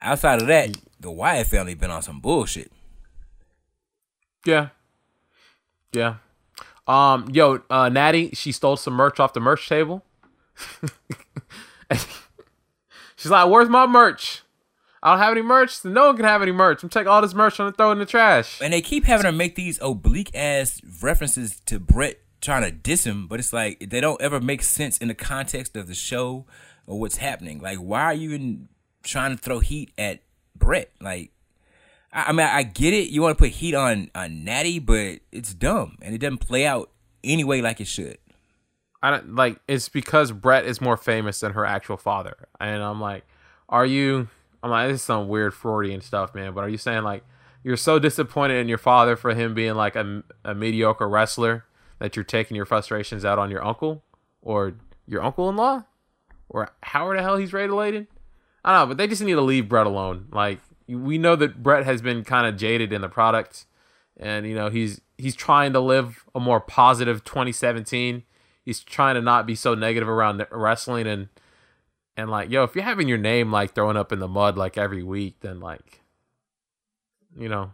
Outside 0.01 0.41
of 0.41 0.49
that, 0.49 0.77
the 0.99 1.11
Wyatt 1.11 1.49
family 1.49 1.75
been 1.75 1.91
on 1.91 2.03
some 2.03 2.21
bullshit. 2.21 2.73
Yeah. 4.47 4.69
Yeah. 5.93 6.17
Um, 6.87 7.29
yo, 7.33 7.63
uh, 7.71 7.89
Natty, 7.89 8.31
she 8.35 8.53
stole 8.53 8.77
some 8.77 8.95
merch 8.95 9.19
off 9.19 9.33
the 9.33 9.41
merch 9.41 9.69
table. 9.69 10.05
She's 13.17 13.31
like, 13.31 13.49
"Where's 13.49 13.69
my 13.69 13.87
merch? 13.87 14.43
I 15.03 15.13
don't 15.13 15.19
have 15.19 15.33
any 15.33 15.43
merch. 15.43 15.85
No 15.85 16.07
one 16.07 16.17
can 16.17 16.25
have 16.25 16.43
any 16.43 16.53
merch. 16.53 16.83
I'm 16.83 16.89
taking 16.89 17.09
all 17.09 17.23
this 17.23 17.35
merch 17.35 17.59
and 17.59 17.75
throw 17.77 17.91
it 17.91 17.93
in 17.93 17.99
the 17.99 18.07
trash." 18.07 18.61
And 18.61 18.73
they 18.73 18.83
keep 18.83 19.05
having 19.05 19.25
to 19.25 19.33
make 19.33 19.55
these 19.55 19.79
oblique 19.81 20.31
ass 20.35 20.81
references 21.03 21.61
to 21.67 21.79
Brett 21.79 22.21
trying 22.41 22.63
to 22.63 22.71
diss 22.71 23.05
him, 23.05 23.27
but 23.27 23.41
it's 23.41 23.53
like 23.53 23.89
they 23.91 24.01
don't 24.01 24.21
ever 24.21 24.41
make 24.41 24.63
sense 24.63 24.99
in 24.99 25.09
the 25.09 25.15
context 25.15 25.77
of 25.77 25.87
the 25.87 25.95
show 25.95 26.45
or 26.87 27.01
what's 27.01 27.17
happening. 27.17 27.61
Like, 27.61 27.79
why 27.79 28.03
are 28.05 28.15
you 28.15 28.67
trying 29.03 29.37
to 29.37 29.43
throw 29.43 29.61
heat 29.61 29.93
at 29.97 30.21
Brett? 30.55 30.91
Like, 31.01 31.33
I, 32.15 32.25
I 32.29 32.33
mean, 32.33 32.47
I 32.47 32.63
get 32.63 32.95
it. 32.95 33.11
You 33.11 33.21
want 33.21 33.37
to 33.37 33.43
put 33.43 33.51
heat 33.51 33.75
on 33.75 34.11
on 34.15 34.45
Natty, 34.45 34.79
but 34.79 35.19
it's 35.33 35.53
dumb 35.53 35.99
and 36.01 36.15
it 36.15 36.19
doesn't 36.19 36.39
play 36.39 36.65
out 36.65 36.91
anyway 37.23 37.61
like 37.61 37.81
it 37.81 37.89
should. 37.89 38.19
I 39.03 39.11
don't 39.11 39.35
like 39.35 39.59
it's 39.69 39.91
because 39.91 40.33
Brett 40.33 40.65
is 40.65 40.81
more 40.81 40.97
famous 40.97 41.41
than 41.41 41.53
her 41.53 41.67
actual 41.67 41.99
father. 41.99 42.49
And 42.59 42.83
I'm 42.83 43.01
like, 43.01 43.25
are 43.69 43.85
you 43.85 44.29
I'm 44.63 44.71
like, 44.71 44.89
this 44.89 45.01
is 45.01 45.03
some 45.03 45.29
weird 45.29 45.53
Freudian 45.53 46.01
stuff, 46.01 46.35
man, 46.35 46.55
but 46.55 46.65
are 46.65 46.71
you 46.71 46.79
saying 46.79 47.03
like 47.03 47.25
you're 47.63 47.77
so 47.77 47.99
disappointed 47.99 48.57
in 48.57 48.69
your 48.69 48.79
father 48.79 49.17
for 49.17 49.35
him 49.35 49.55
being 49.55 49.75
like 49.75 49.97
a, 49.97 50.23
a 50.45 50.55
mediocre 50.55 51.09
wrestler 51.09 51.65
that 51.99 52.15
you're 52.17 52.25
taking 52.25 52.57
your 52.57 52.67
frustrations 52.67 53.25
out 53.25 53.39
on 53.39 53.51
your 53.51 53.65
uncle 53.65 54.05
or 54.41 54.75
your 55.07 55.23
uncle 55.23 55.49
in 55.49 55.57
law? 55.57 55.85
Or 56.49 56.71
how 56.83 57.13
the 57.13 57.23
hell 57.23 57.37
he's 57.37 57.53
related? 57.53 58.07
I 58.65 58.73
don't 58.73 58.83
know, 58.83 58.87
but 58.89 58.99
they 58.99 59.07
just 59.07 59.23
need 59.23 59.33
to 59.33 59.41
leave 59.41 59.69
Brett 59.69 59.87
alone. 59.87 60.29
Like 60.31 60.61
we 60.87 61.19
know 61.19 61.37
that 61.37 61.63
Brett 61.63 61.85
has 61.85 62.03
been 62.03 62.25
kind 62.25 62.47
of 62.47 62.57
jaded 62.57 62.93
in 62.93 63.01
the 63.01 63.09
product, 63.09 63.67
and 64.17 64.47
you 64.47 64.55
know 64.55 64.71
he's 64.71 65.01
he's 65.19 65.35
trying 65.37 65.73
to 65.73 65.81
live 65.81 66.25
a 66.35 66.41
more 66.41 66.61
positive 66.61 67.25
2017. 67.25 68.23
He's 68.65 68.81
trying 68.81 69.15
to 69.15 69.23
not 69.23 69.47
be 69.47 69.55
so 69.55 69.75
negative 69.75 70.09
around 70.09 70.47
wrestling 70.51 71.07
and 71.07 71.29
and 72.17 72.31
like 72.31 72.51
yo, 72.51 72.63
if 72.65 72.75
you're 72.75 72.85
having 72.85 73.09
your 73.09 73.19
name 73.19 73.51
like 73.51 73.75
thrown 73.75 73.97
up 73.97 74.13
in 74.13 74.19
the 74.21 74.29
mud 74.29 74.57
like 74.57 74.79
every 74.79 75.03
week, 75.03 75.37
then 75.41 75.61
like 75.61 76.03
you 77.37 77.49
know 77.49 77.73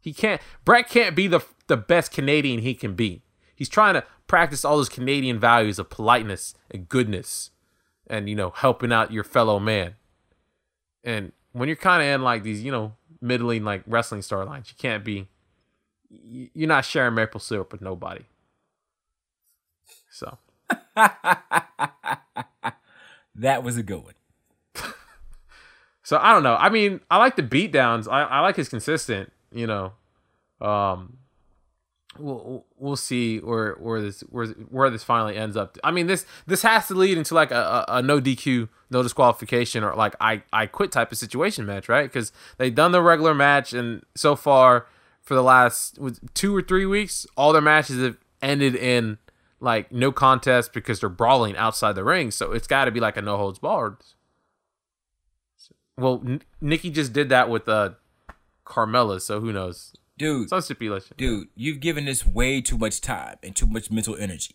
he 0.00 0.12
can't. 0.12 0.40
Brett 0.64 0.88
can't 0.88 1.16
be 1.16 1.26
the 1.26 1.40
the 1.66 1.76
best 1.76 2.12
Canadian 2.12 2.60
he 2.60 2.74
can 2.74 2.94
be. 2.94 3.22
He's 3.54 3.68
trying 3.68 3.94
to 3.94 4.04
practice 4.26 4.64
all 4.64 4.76
those 4.76 4.88
Canadian 4.88 5.38
values 5.38 5.78
of 5.78 5.90
politeness 5.90 6.54
and 6.70 6.88
goodness 6.88 7.50
and 8.06 8.28
you 8.28 8.34
know 8.34 8.50
helping 8.50 8.92
out 8.92 9.12
your 9.12 9.24
fellow 9.24 9.58
man 9.58 9.94
and 11.02 11.32
when 11.54 11.68
you're 11.68 11.76
kind 11.76 12.02
of 12.02 12.08
in 12.08 12.22
like 12.22 12.42
these 12.42 12.62
you 12.62 12.70
know 12.70 12.92
middling 13.22 13.64
like 13.64 13.82
wrestling 13.86 14.20
storylines 14.20 14.68
you 14.68 14.74
can't 14.76 15.02
be 15.02 15.28
you're 16.10 16.68
not 16.68 16.84
sharing 16.84 17.14
maple 17.14 17.40
syrup 17.40 17.72
with 17.72 17.80
nobody. 17.80 18.24
So. 20.10 20.38
That 23.36 23.64
was 23.64 23.76
a 23.76 23.82
good 23.82 24.02
one. 24.04 24.14
so 26.02 26.18
i 26.18 26.32
don't 26.32 26.42
know. 26.42 26.56
I 26.56 26.68
mean 26.68 27.00
i 27.10 27.18
like 27.18 27.36
the 27.36 27.42
beatdowns. 27.42 28.10
I, 28.10 28.22
I 28.22 28.40
like 28.40 28.56
his 28.56 28.68
consistent 28.68 29.32
you 29.52 29.66
know 29.66 29.92
um 30.60 31.18
we'll, 32.18 32.64
we'll 32.78 32.96
see 32.96 33.38
where 33.38 33.74
where 33.74 34.00
this 34.00 34.20
where, 34.22 34.46
where 34.46 34.90
this 34.90 35.02
finally 35.02 35.36
ends 35.36 35.56
up. 35.56 35.76
I 35.82 35.90
mean 35.90 36.06
this 36.06 36.26
this 36.46 36.62
has 36.62 36.88
to 36.88 36.94
lead 36.94 37.18
into 37.18 37.34
like 37.34 37.50
a, 37.50 37.84
a, 37.88 37.96
a 37.98 38.02
no 38.02 38.20
DQ, 38.20 38.68
no 38.90 39.02
disqualification, 39.02 39.84
or 39.84 39.94
like 39.94 40.14
I 40.20 40.42
I 40.52 40.66
quit 40.66 40.92
type 40.92 41.12
of 41.12 41.18
situation 41.18 41.66
match, 41.66 41.88
right? 41.88 42.04
Because 42.04 42.32
they've 42.58 42.74
done 42.74 42.92
the 42.92 43.02
regular 43.02 43.34
match, 43.34 43.72
and 43.72 44.02
so 44.14 44.36
far 44.36 44.86
for 45.22 45.34
the 45.34 45.42
last 45.42 45.98
two 46.34 46.54
or 46.54 46.62
three 46.62 46.86
weeks, 46.86 47.26
all 47.36 47.52
their 47.52 47.62
matches 47.62 48.02
have 48.02 48.18
ended 48.42 48.74
in 48.74 49.18
like 49.60 49.90
no 49.90 50.12
contest 50.12 50.72
because 50.72 51.00
they're 51.00 51.08
brawling 51.08 51.56
outside 51.56 51.94
the 51.94 52.04
ring. 52.04 52.30
So 52.30 52.52
it's 52.52 52.66
got 52.66 52.84
to 52.84 52.90
be 52.90 53.00
like 53.00 53.16
a 53.16 53.22
no 53.22 53.36
holds 53.36 53.58
barred. 53.58 53.96
Well, 55.96 56.22
N- 56.24 56.42
Nikki 56.60 56.90
just 56.90 57.12
did 57.12 57.28
that 57.30 57.48
with 57.48 57.68
uh 57.68 57.90
Carmella, 58.66 59.20
so 59.20 59.40
who 59.40 59.52
knows? 59.52 59.94
Dude, 60.16 60.48
Some 60.48 60.60
stipulation. 60.60 61.14
dude, 61.16 61.48
you've 61.56 61.80
given 61.80 62.04
this 62.04 62.24
way 62.24 62.60
too 62.60 62.78
much 62.78 63.00
time 63.00 63.36
and 63.42 63.54
too 63.56 63.66
much 63.66 63.90
mental 63.90 64.16
energy. 64.16 64.54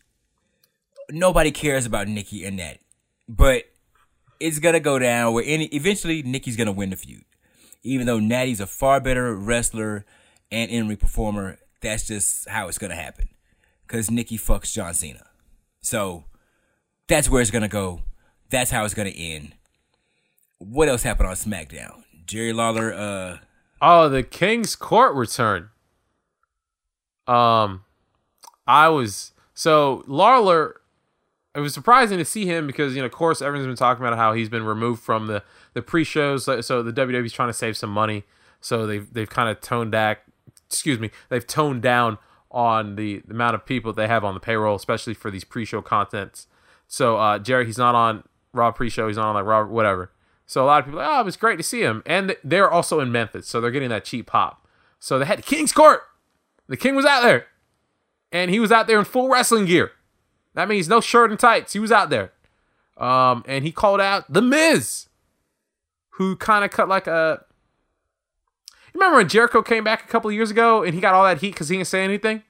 Nobody 1.12 1.52
cares 1.52 1.86
about 1.86 2.08
Nikki 2.08 2.46
and 2.46 2.56
Natty, 2.58 2.80
but 3.28 3.64
it's 4.40 4.60
gonna 4.60 4.80
go 4.80 5.00
down 5.00 5.34
where 5.34 5.44
any 5.46 5.66
eventually 5.68 6.22
Nikki's 6.24 6.56
gonna 6.56 6.72
win 6.72 6.92
the 6.92 6.96
feud, 6.96 7.26
even 7.84 8.06
though 8.08 8.20
Natty's 8.20 8.60
a 8.62 8.68
far 8.68 9.00
better 9.02 9.36
wrestler 9.36 10.06
and 10.52 10.70
in-ring 10.72 10.98
performer. 10.98 11.58
That's 11.82 12.08
just 12.08 12.48
how 12.48 12.68
it's 12.68 12.78
gonna 12.78 12.96
happen, 12.96 13.28
cause 13.88 14.10
Nikki 14.12 14.38
fucks 14.38 14.72
John 14.74 14.94
Cena, 14.94 15.26
so 15.82 16.26
that's 17.08 17.28
where 17.30 17.42
it's 17.42 17.52
gonna 17.52 17.68
go. 17.68 18.04
That's 18.50 18.72
how 18.72 18.86
it's 18.86 18.94
gonna 18.94 19.10
end. 19.10 19.54
What 20.60 20.88
else 20.90 21.04
happened 21.04 21.28
on 21.30 21.36
SmackDown? 21.36 22.04
Jerry 22.28 22.54
Lawler, 22.54 22.94
uh, 22.94 23.38
Oh, 23.82 24.10
the 24.10 24.24
King's 24.24 24.76
Court 24.76 25.16
return. 25.16 25.70
Um, 27.28 27.84
I 28.68 28.90
was 28.90 29.32
so 29.54 30.04
Lawler. 30.08 30.76
It 31.56 31.62
was 31.62 31.74
surprising 31.74 32.20
to 32.20 32.26
see 32.26 32.46
him 32.46 32.68
because 32.68 32.96
you 32.96 33.02
know, 33.02 33.08
of 33.08 33.12
course, 33.12 33.42
everyone's 33.42 33.68
been 33.68 33.76
talking 33.76 34.06
about 34.06 34.18
how 34.18 34.34
he's 34.34 34.50
been 34.50 34.64
removed 34.64 35.02
from 35.02 35.28
the 35.28 35.44
the 35.74 35.82
pre-shows. 35.82 36.46
So, 36.46 36.62
so 36.62 36.84
the 36.84 36.94
WWE's 36.94 37.34
trying 37.34 37.50
to 37.50 37.54
save 37.54 37.78
some 37.78 37.90
money, 37.90 38.24
so 38.62 38.86
they've 38.86 39.12
they've 39.12 39.30
kind 39.30 39.50
of 39.50 39.62
toned 39.62 39.92
back. 39.92 40.24
Excuse 40.68 41.00
me, 41.00 41.10
they've 41.30 41.46
toned 41.46 41.82
down 41.82 42.18
on 42.52 42.96
the, 42.96 43.22
the 43.26 43.34
amount 43.34 43.56
of 43.56 43.66
people 43.66 43.94
they 43.94 44.08
have 44.08 44.24
on 44.24 44.34
the 44.34 44.40
payroll, 44.40 44.76
especially 44.76 45.14
for 45.14 45.30
these 45.30 45.44
pre-show 45.44 45.82
contents. 45.82 46.48
So 46.88 47.18
uh, 47.18 47.40
Jerry, 47.40 47.66
he's 47.66 47.78
not 47.78 47.96
on 47.96 48.24
Raw 48.54 48.72
pre-show. 48.72 49.08
He's 49.08 49.18
not 49.18 49.28
on 49.28 49.36
like 49.36 49.46
Raw 49.46 49.66
whatever. 49.66 50.12
So 50.50 50.64
a 50.64 50.66
lot 50.66 50.80
of 50.80 50.86
people, 50.86 51.00
are 51.00 51.04
like, 51.04 51.16
oh, 51.16 51.22
it 51.22 51.26
was 51.26 51.38
great 51.38 51.58
to 51.58 51.64
see 51.64 51.82
him, 51.82 52.02
and 52.08 52.36
they're 52.44 52.72
also 52.72 53.02
in 53.02 53.12
Memphis, 53.12 53.48
so 53.48 53.62
they're 53.62 53.70
getting 53.70 53.90
that 53.90 54.04
cheap 54.04 54.26
pop. 54.26 54.68
So 54.98 55.20
they 55.20 55.26
had 55.26 55.46
King's 55.46 55.72
Court. 55.72 56.02
The 56.68 56.76
King 56.76 56.96
was 56.96 57.06
out 57.06 57.22
there, 57.22 57.46
and 58.32 58.50
he 58.50 58.60
was 58.60 58.72
out 58.72 58.88
there 58.88 58.98
in 58.98 59.06
full 59.06 59.30
wrestling 59.30 59.66
gear. 59.66 59.92
That 60.56 60.68
means 60.68 60.90
no 60.90 61.02
shirt 61.02 61.30
and 61.30 61.40
tights. 61.40 61.74
He 61.74 61.80
was 61.80 61.92
out 61.92 62.10
there, 62.10 62.32
um, 62.98 63.44
and 63.48 63.64
he 63.64 63.72
called 63.72 64.02
out 64.02 64.26
the 64.28 64.42
Miz, 64.42 65.10
who 66.14 66.36
kind 66.36 66.66
of 66.66 66.72
cut 66.72 66.90
like 66.90 67.06
a. 67.06 67.46
Remember 68.96 69.18
when 69.18 69.30
Jericho 69.30 69.62
came 69.62 69.84
back 69.84 70.04
a 70.04 70.08
couple 70.08 70.32
years 70.32 70.50
ago 70.50 70.84
and 70.84 70.96
he 70.96 71.00
got 71.00 71.14
all 71.14 71.26
that 71.26 71.42
heat 71.42 71.52
because 71.52 71.70
he 71.70 71.78
didn't 71.78 71.90
say 71.90 72.04
anything? 72.04 72.42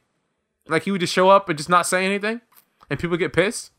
Like 0.70 0.84
he 0.84 0.92
would 0.92 1.02
just 1.02 1.14
show 1.14 1.30
up 1.30 1.50
and 1.50 1.58
just 1.58 1.70
not 1.70 1.86
say 1.86 2.06
anything. 2.06 2.40
and 2.90 2.98
people 2.98 3.18
get 3.18 3.34
pissed. 3.34 3.72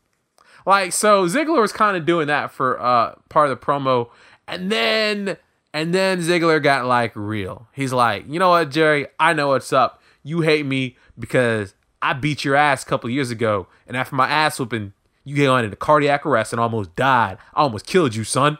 Like 0.65 0.93
so, 0.93 1.25
Ziggler 1.25 1.61
was 1.61 1.71
kind 1.71 1.97
of 1.97 2.05
doing 2.05 2.27
that 2.27 2.51
for 2.51 2.79
uh 2.81 3.15
part 3.29 3.49
of 3.49 3.59
the 3.59 3.65
promo, 3.65 4.09
and 4.47 4.71
then 4.71 5.37
and 5.73 5.93
then 5.93 6.19
Ziggler 6.19 6.61
got 6.61 6.85
like 6.85 7.11
real. 7.15 7.67
He's 7.73 7.93
like, 7.93 8.25
you 8.27 8.39
know 8.39 8.49
what, 8.49 8.71
Jerry? 8.71 9.07
I 9.19 9.33
know 9.33 9.49
what's 9.49 9.73
up. 9.73 10.01
You 10.23 10.41
hate 10.41 10.65
me 10.65 10.97
because 11.17 11.73
I 12.01 12.13
beat 12.13 12.43
your 12.43 12.55
ass 12.55 12.83
a 12.83 12.85
couple 12.85 13.09
years 13.09 13.31
ago, 13.31 13.67
and 13.87 13.95
after 13.95 14.15
my 14.15 14.27
ass 14.27 14.59
whooping, 14.59 14.93
you 15.23 15.35
get 15.35 15.49
on 15.49 15.63
into 15.63 15.77
cardiac 15.77 16.25
arrest 16.25 16.53
and 16.53 16.59
almost 16.59 16.95
died. 16.95 17.37
I 17.53 17.61
almost 17.61 17.85
killed 17.85 18.15
you, 18.15 18.23
son. 18.23 18.57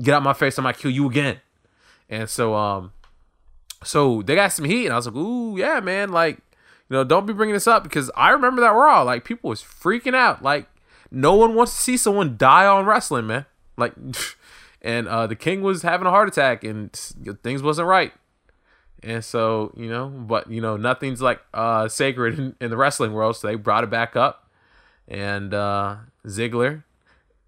Get 0.00 0.14
out 0.14 0.22
my 0.22 0.32
face, 0.32 0.58
I 0.58 0.62
might 0.62 0.78
kill 0.78 0.90
you 0.90 1.08
again. 1.08 1.40
And 2.08 2.28
so, 2.28 2.54
um, 2.54 2.92
so 3.84 4.22
they 4.22 4.34
got 4.34 4.52
some 4.52 4.64
heat, 4.64 4.86
and 4.86 4.92
I 4.92 4.96
was 4.96 5.06
like, 5.06 5.16
ooh, 5.16 5.56
yeah, 5.56 5.80
man, 5.80 6.10
like, 6.10 6.38
you 6.92 6.98
know, 6.98 7.04
don't 7.04 7.24
be 7.24 7.32
bringing 7.32 7.54
this 7.54 7.66
up 7.66 7.82
because 7.84 8.10
I 8.14 8.32
remember 8.32 8.60
that 8.60 8.74
Raw, 8.74 9.00
like, 9.00 9.24
people 9.24 9.48
was 9.48 9.62
freaking 9.62 10.14
out, 10.14 10.42
like, 10.42 10.68
no 11.10 11.34
one 11.34 11.54
wants 11.54 11.72
to 11.72 11.80
see 11.80 11.96
someone 11.96 12.36
die 12.36 12.66
on 12.66 12.84
wrestling, 12.84 13.26
man. 13.26 13.46
Like, 13.78 13.94
and 14.82 15.08
uh, 15.08 15.26
the 15.26 15.34
King 15.34 15.62
was 15.62 15.80
having 15.80 16.06
a 16.06 16.10
heart 16.10 16.28
attack, 16.28 16.64
and 16.64 16.92
things 16.92 17.62
wasn't 17.62 17.88
right. 17.88 18.12
And 19.02 19.24
so, 19.24 19.72
you 19.74 19.88
know, 19.88 20.08
but 20.08 20.50
you 20.50 20.60
know, 20.60 20.76
nothing's 20.76 21.22
like 21.22 21.40
uh 21.54 21.88
sacred 21.88 22.38
in, 22.38 22.56
in 22.60 22.68
the 22.68 22.76
wrestling 22.76 23.14
world, 23.14 23.36
so 23.36 23.48
they 23.48 23.54
brought 23.54 23.84
it 23.84 23.90
back 23.90 24.14
up. 24.14 24.50
And 25.08 25.54
uh 25.54 25.96
Ziggler, 26.26 26.84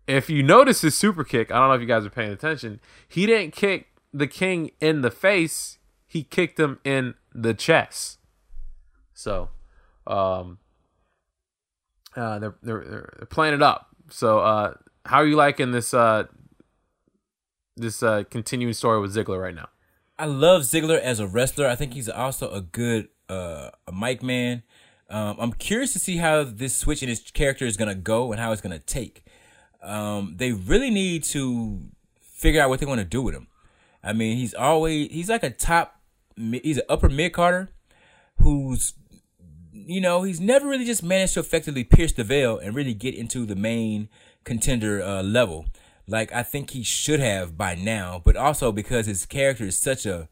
if 0.07 0.31
you 0.31 0.43
notice 0.43 0.81
his 0.81 0.95
super 0.95 1.23
kick, 1.23 1.53
I 1.53 1.59
don't 1.59 1.69
know 1.69 1.75
if 1.75 1.83
you 1.83 1.87
guys 1.87 2.07
are 2.07 2.11
paying 2.11 2.33
attention, 2.33 2.81
he 3.07 3.27
didn't 3.27 3.55
kick 3.55 3.89
the 4.13 4.27
king 4.27 4.71
in 4.81 5.03
the 5.03 5.11
face, 5.11 5.79
he 6.07 6.23
kicked 6.25 6.59
him 6.59 6.81
in 6.83 7.15
the 7.35 7.53
chest. 7.53 8.19
So, 9.25 9.49
um 10.07 10.59
uh 12.15 12.39
they're 12.41 12.57
they're, 12.63 12.85
they're 12.85 13.29
playing 13.31 13.55
it 13.55 13.63
up. 13.63 13.89
So, 14.11 14.41
uh 14.41 14.75
how 15.07 15.19
are 15.19 15.27
you 15.27 15.37
liking 15.37 15.73
this 15.73 15.95
uh 15.95 16.25
this 17.77 18.03
uh 18.03 18.25
continuing 18.31 18.75
story 18.75 19.01
with 19.01 19.15
Ziggler 19.17 19.41
right 19.41 19.55
now? 19.55 19.69
I 20.19 20.27
love 20.27 20.63
Ziggler 20.63 21.01
as 21.01 21.21
a 21.21 21.27
wrestler. 21.27 21.67
I 21.67 21.75
think 21.75 21.95
he's 21.95 22.09
also 22.09 22.51
a 22.51 22.61
good 22.61 23.09
uh, 23.31 23.71
a 23.89 23.93
mic 23.93 24.23
man. 24.23 24.63
Um, 25.09 25.37
I'm 25.41 25.53
curious 25.55 25.93
to 25.95 25.99
see 25.99 26.19
how 26.19 26.45
this 26.45 26.77
switch 26.77 27.03
in 27.03 27.09
his 27.09 27.21
character 27.33 27.65
is 27.65 27.77
gonna 27.79 27.95
go 27.95 28.31
and 28.31 28.41
how 28.41 28.53
it's 28.53 28.61
gonna 28.61 28.79
take. 28.79 29.25
Um, 29.83 30.35
they 30.37 30.53
really 30.53 30.91
need 30.91 31.25
to 31.25 31.81
figure 32.21 32.61
out 32.61 32.69
what 32.69 32.79
they 32.79 32.87
want 32.87 33.01
to 33.01 33.05
do 33.07 33.23
with 33.23 33.35
him. 33.35 33.49
I 34.03 34.13
mean, 34.13 34.37
he's 34.37 34.55
always 34.55 35.11
he's 35.11 35.31
like 35.31 35.43
a 35.43 35.51
top, 35.51 35.99
he's 36.37 36.77
an 36.77 36.85
upper 36.89 37.09
mid 37.09 37.33
carder 37.33 37.71
who's, 38.39 38.95
you 39.75 40.01
know, 40.01 40.23
he's 40.23 40.41
never 40.41 40.69
really 40.69 40.85
just 40.85 41.03
managed 41.03 41.35
to 41.35 41.41
effectively 41.41 41.85
pierce 41.85 42.13
the 42.13 42.25
veil 42.25 42.59
and 42.59 42.75
really 42.75 42.95
get 42.95 43.15
into 43.15 43.45
the 43.45 43.57
main 43.57 44.09
contender 44.45 45.03
uh, 45.03 45.23
level 45.23 45.67
like 46.07 46.33
I 46.33 46.43
think 46.43 46.71
he 46.71 46.83
should 46.83 47.21
have 47.21 47.57
by 47.57 47.75
now, 47.75 48.21
but 48.25 48.37
also 48.37 48.73
because 48.73 49.07
his 49.07 49.27
character 49.27 49.65
is 49.65 49.79
such 49.79 50.07
a 50.07 50.29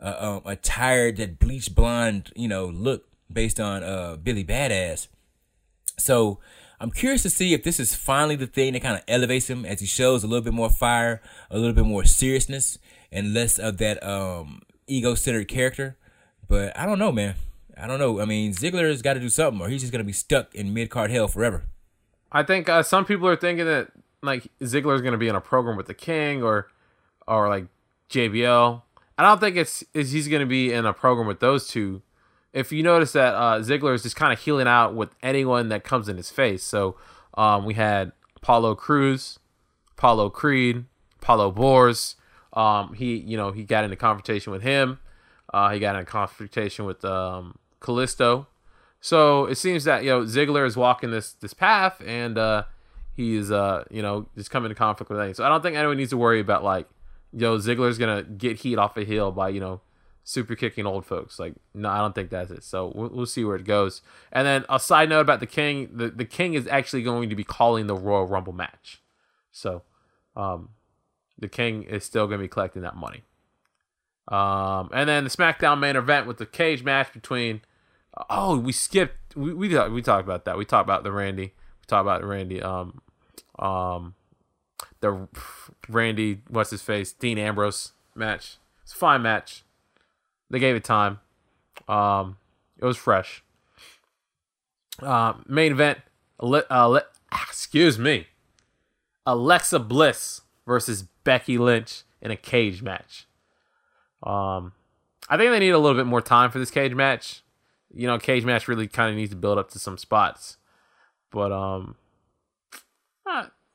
a, 0.00 0.24
um, 0.24 0.42
a 0.44 0.54
tired 0.54 1.16
that 1.16 1.40
bleach 1.40 1.74
blonde, 1.74 2.30
you 2.36 2.46
know, 2.46 2.66
look 2.66 3.08
based 3.32 3.58
on 3.58 3.82
uh 3.82 4.16
Billy 4.16 4.44
Badass. 4.44 5.08
So 5.98 6.38
I'm 6.80 6.92
curious 6.92 7.22
to 7.24 7.30
see 7.30 7.52
if 7.52 7.64
this 7.64 7.80
is 7.80 7.94
finally 7.94 8.36
the 8.36 8.46
thing 8.46 8.74
that 8.74 8.82
kind 8.82 8.96
of 8.96 9.02
elevates 9.08 9.50
him 9.50 9.64
as 9.64 9.80
he 9.80 9.86
shows 9.86 10.22
a 10.22 10.28
little 10.28 10.44
bit 10.44 10.54
more 10.54 10.70
fire, 10.70 11.20
a 11.50 11.58
little 11.58 11.74
bit 11.74 11.84
more 11.84 12.04
seriousness, 12.04 12.78
and 13.10 13.34
less 13.34 13.58
of 13.58 13.78
that 13.78 14.02
um 14.04 14.62
ego-centered 14.86 15.48
character. 15.48 15.96
But 16.46 16.78
I 16.78 16.86
don't 16.86 16.98
know, 16.98 17.12
man. 17.12 17.34
I 17.80 17.86
don't 17.86 17.98
know. 17.98 18.20
I 18.20 18.24
mean, 18.24 18.52
Ziggler's 18.52 19.02
got 19.02 19.14
to 19.14 19.20
do 19.20 19.28
something, 19.28 19.60
or 19.60 19.68
he's 19.68 19.80
just 19.82 19.92
gonna 19.92 20.04
be 20.04 20.12
stuck 20.12 20.54
in 20.54 20.74
mid 20.74 20.90
card 20.90 21.10
hell 21.10 21.28
forever. 21.28 21.64
I 22.30 22.42
think 22.42 22.68
uh, 22.68 22.82
some 22.82 23.04
people 23.04 23.28
are 23.28 23.36
thinking 23.36 23.66
that 23.66 23.92
like 24.22 24.48
Ziggler's 24.60 25.00
gonna 25.00 25.18
be 25.18 25.28
in 25.28 25.36
a 25.36 25.40
program 25.40 25.76
with 25.76 25.86
the 25.86 25.94
King 25.94 26.42
or 26.42 26.68
or 27.26 27.48
like 27.48 27.66
JBL. 28.10 28.82
I 29.16 29.22
don't 29.22 29.40
think 29.40 29.56
it's 29.56 29.84
is 29.94 30.12
he's 30.12 30.28
gonna 30.28 30.46
be 30.46 30.72
in 30.72 30.86
a 30.86 30.92
program 30.92 31.26
with 31.26 31.40
those 31.40 31.68
two. 31.68 32.02
If 32.52 32.72
you 32.72 32.82
notice 32.82 33.12
that 33.12 33.34
uh, 33.34 33.60
Ziggler 33.60 33.94
is 33.94 34.02
just 34.02 34.16
kind 34.16 34.32
of 34.32 34.40
heeling 34.40 34.66
out 34.66 34.94
with 34.94 35.10
anyone 35.22 35.68
that 35.68 35.84
comes 35.84 36.08
in 36.08 36.16
his 36.16 36.30
face. 36.30 36.64
So 36.64 36.96
um, 37.34 37.64
we 37.64 37.74
had 37.74 38.12
Apollo 38.36 38.76
Crews, 38.76 39.38
Apollo 39.92 40.30
Creed, 40.30 40.86
Apollo 41.22 41.52
Bors. 41.52 42.16
Um, 42.54 42.94
he 42.94 43.16
you 43.16 43.36
know 43.36 43.52
he 43.52 43.64
got 43.64 43.84
into 43.84 43.96
confrontation 43.96 44.52
with 44.52 44.62
him. 44.62 44.98
Uh, 45.52 45.70
he 45.70 45.78
got 45.78 45.94
in 45.94 46.02
a 46.02 46.04
confrontation 46.04 46.84
with 46.84 47.04
um, 47.04 47.58
Kalisto. 47.80 48.46
So 49.00 49.46
it 49.46 49.56
seems 49.56 49.84
that 49.84 50.02
you 50.02 50.10
know 50.10 50.22
Ziggler 50.22 50.66
is 50.66 50.76
walking 50.76 51.10
this 51.10 51.32
this 51.34 51.54
path, 51.54 52.02
and 52.04 52.36
uh, 52.36 52.64
he's 53.14 53.50
uh 53.50 53.84
you 53.90 54.02
know 54.02 54.28
just 54.36 54.50
coming 54.50 54.70
into 54.70 54.78
conflict 54.78 55.10
with 55.10 55.18
anything. 55.18 55.34
So 55.34 55.44
I 55.44 55.48
don't 55.48 55.62
think 55.62 55.76
anyone 55.76 55.96
needs 55.96 56.10
to 56.10 56.16
worry 56.16 56.40
about 56.40 56.64
like 56.64 56.88
yo 57.32 57.58
Ziggler's 57.58 57.98
gonna 57.98 58.22
get 58.22 58.58
heat 58.58 58.78
off 58.78 58.96
a 58.96 59.04
hill 59.04 59.32
by 59.32 59.50
you 59.50 59.60
know 59.60 59.80
super 60.24 60.54
kicking 60.54 60.86
old 60.86 61.06
folks. 61.06 61.38
Like 61.38 61.54
no, 61.74 61.88
I 61.88 61.98
don't 61.98 62.14
think 62.14 62.30
that's 62.30 62.50
it. 62.50 62.64
So 62.64 62.92
we'll, 62.94 63.10
we'll 63.10 63.26
see 63.26 63.44
where 63.44 63.56
it 63.56 63.64
goes. 63.64 64.02
And 64.32 64.46
then 64.46 64.64
a 64.68 64.78
side 64.78 65.08
note 65.08 65.20
about 65.20 65.40
the 65.40 65.46
King: 65.46 65.90
the 65.92 66.08
the 66.08 66.24
King 66.24 66.54
is 66.54 66.66
actually 66.66 67.02
going 67.02 67.28
to 67.30 67.36
be 67.36 67.44
calling 67.44 67.86
the 67.86 67.96
Royal 67.96 68.26
Rumble 68.26 68.52
match. 68.52 69.00
So 69.52 69.82
um 70.36 70.70
the 71.38 71.48
King 71.48 71.84
is 71.84 72.04
still 72.04 72.28
to 72.28 72.38
be 72.38 72.48
collecting 72.48 72.82
that 72.82 72.96
money. 72.96 73.22
Um, 74.26 74.90
and 74.92 75.08
then 75.08 75.24
the 75.24 75.30
SmackDown 75.30 75.78
main 75.78 75.96
event 75.96 76.26
with 76.26 76.38
the 76.38 76.46
cage 76.46 76.82
match 76.82 77.12
between. 77.12 77.62
Oh, 78.30 78.58
we 78.58 78.72
skipped. 78.72 79.36
We 79.36 79.52
we 79.52 79.68
we 79.90 80.02
talked 80.02 80.24
about 80.24 80.44
that. 80.44 80.58
We 80.58 80.64
talked 80.64 80.86
about 80.86 81.04
the 81.04 81.12
Randy. 81.12 81.42
We 81.42 81.86
talked 81.86 82.02
about 82.02 82.24
Randy. 82.24 82.62
Um, 82.62 83.00
um, 83.58 84.14
the 85.00 85.28
Randy, 85.88 86.42
what's 86.48 86.70
his 86.70 86.82
face, 86.82 87.12
Dean 87.12 87.38
Ambrose 87.38 87.92
match. 88.14 88.58
It's 88.82 88.92
a 88.92 88.96
fine 88.96 89.22
match. 89.22 89.64
They 90.50 90.58
gave 90.58 90.74
it 90.76 90.84
time. 90.84 91.20
Um, 91.88 92.36
it 92.78 92.84
was 92.84 92.96
fresh. 92.96 93.42
Uh, 95.00 95.34
main 95.46 95.72
event. 95.72 95.98
Uh, 96.40 97.00
excuse 97.32 97.98
me. 97.98 98.26
Alexa 99.26 99.78
Bliss 99.80 100.40
versus 100.66 101.04
Becky 101.24 101.58
Lynch 101.58 102.02
in 102.22 102.30
a 102.30 102.36
cage 102.36 102.82
match. 102.82 103.26
Um, 104.22 104.72
I 105.28 105.36
think 105.36 105.50
they 105.50 105.58
need 105.58 105.70
a 105.70 105.78
little 105.78 105.98
bit 105.98 106.06
more 106.06 106.22
time 106.22 106.50
for 106.50 106.58
this 106.58 106.70
cage 106.70 106.94
match. 106.94 107.42
You 107.92 108.06
know, 108.06 108.18
cage 108.18 108.44
match 108.44 108.68
really 108.68 108.86
kind 108.86 109.10
of 109.10 109.16
needs 109.16 109.30
to 109.30 109.36
build 109.36 109.58
up 109.58 109.70
to 109.70 109.78
some 109.78 109.98
spots. 109.98 110.58
But 111.30 111.52
um, 111.52 111.96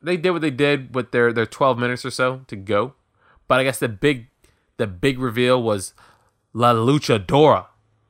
they 0.02 0.18
did 0.18 0.32
what 0.32 0.42
they 0.42 0.52
did 0.52 0.94
with 0.94 1.12
their 1.12 1.32
their 1.34 1.46
12 1.46 1.78
minutes 1.78 2.06
or 2.06 2.12
so 2.12 2.42
to 2.48 2.56
go. 2.56 2.94
But 3.48 3.60
I 3.60 3.64
guess 3.64 3.80
the 3.80 3.90
big 3.90 4.28
the 4.78 4.88
big 4.88 5.20
reveal 5.20 5.62
was 5.62 5.94
La 6.54 6.74
Luchadora 6.74 7.68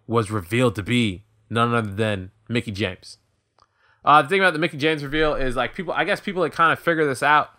was 0.08 0.32
revealed 0.32 0.76
to 0.76 0.84
be 0.84 1.24
none 1.50 1.74
other 1.74 1.92
than 1.92 2.32
Mickie 2.50 2.72
James. 2.72 3.18
Uh, 4.04 4.22
the 4.22 4.28
thing 4.28 4.40
about 4.40 4.54
the 4.54 4.60
Mickie 4.60 4.78
James 4.78 5.04
reveal 5.04 5.34
is 5.34 5.56
like 5.56 5.76
people, 5.76 5.94
I 5.94 6.04
guess 6.04 6.20
people 6.20 6.44
that 6.44 6.52
kind 6.52 6.74
of 6.74 6.80
figure 6.80 7.06
this 7.06 7.24
out, 7.24 7.52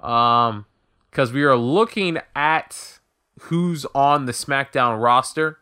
um, 0.00 0.64
because 1.10 1.32
we 1.32 1.42
are 1.42 1.56
looking 1.56 2.18
at 2.34 3.00
who's 3.42 3.84
on 3.94 4.24
the 4.24 4.32
SmackDown 4.32 5.02
roster, 5.02 5.58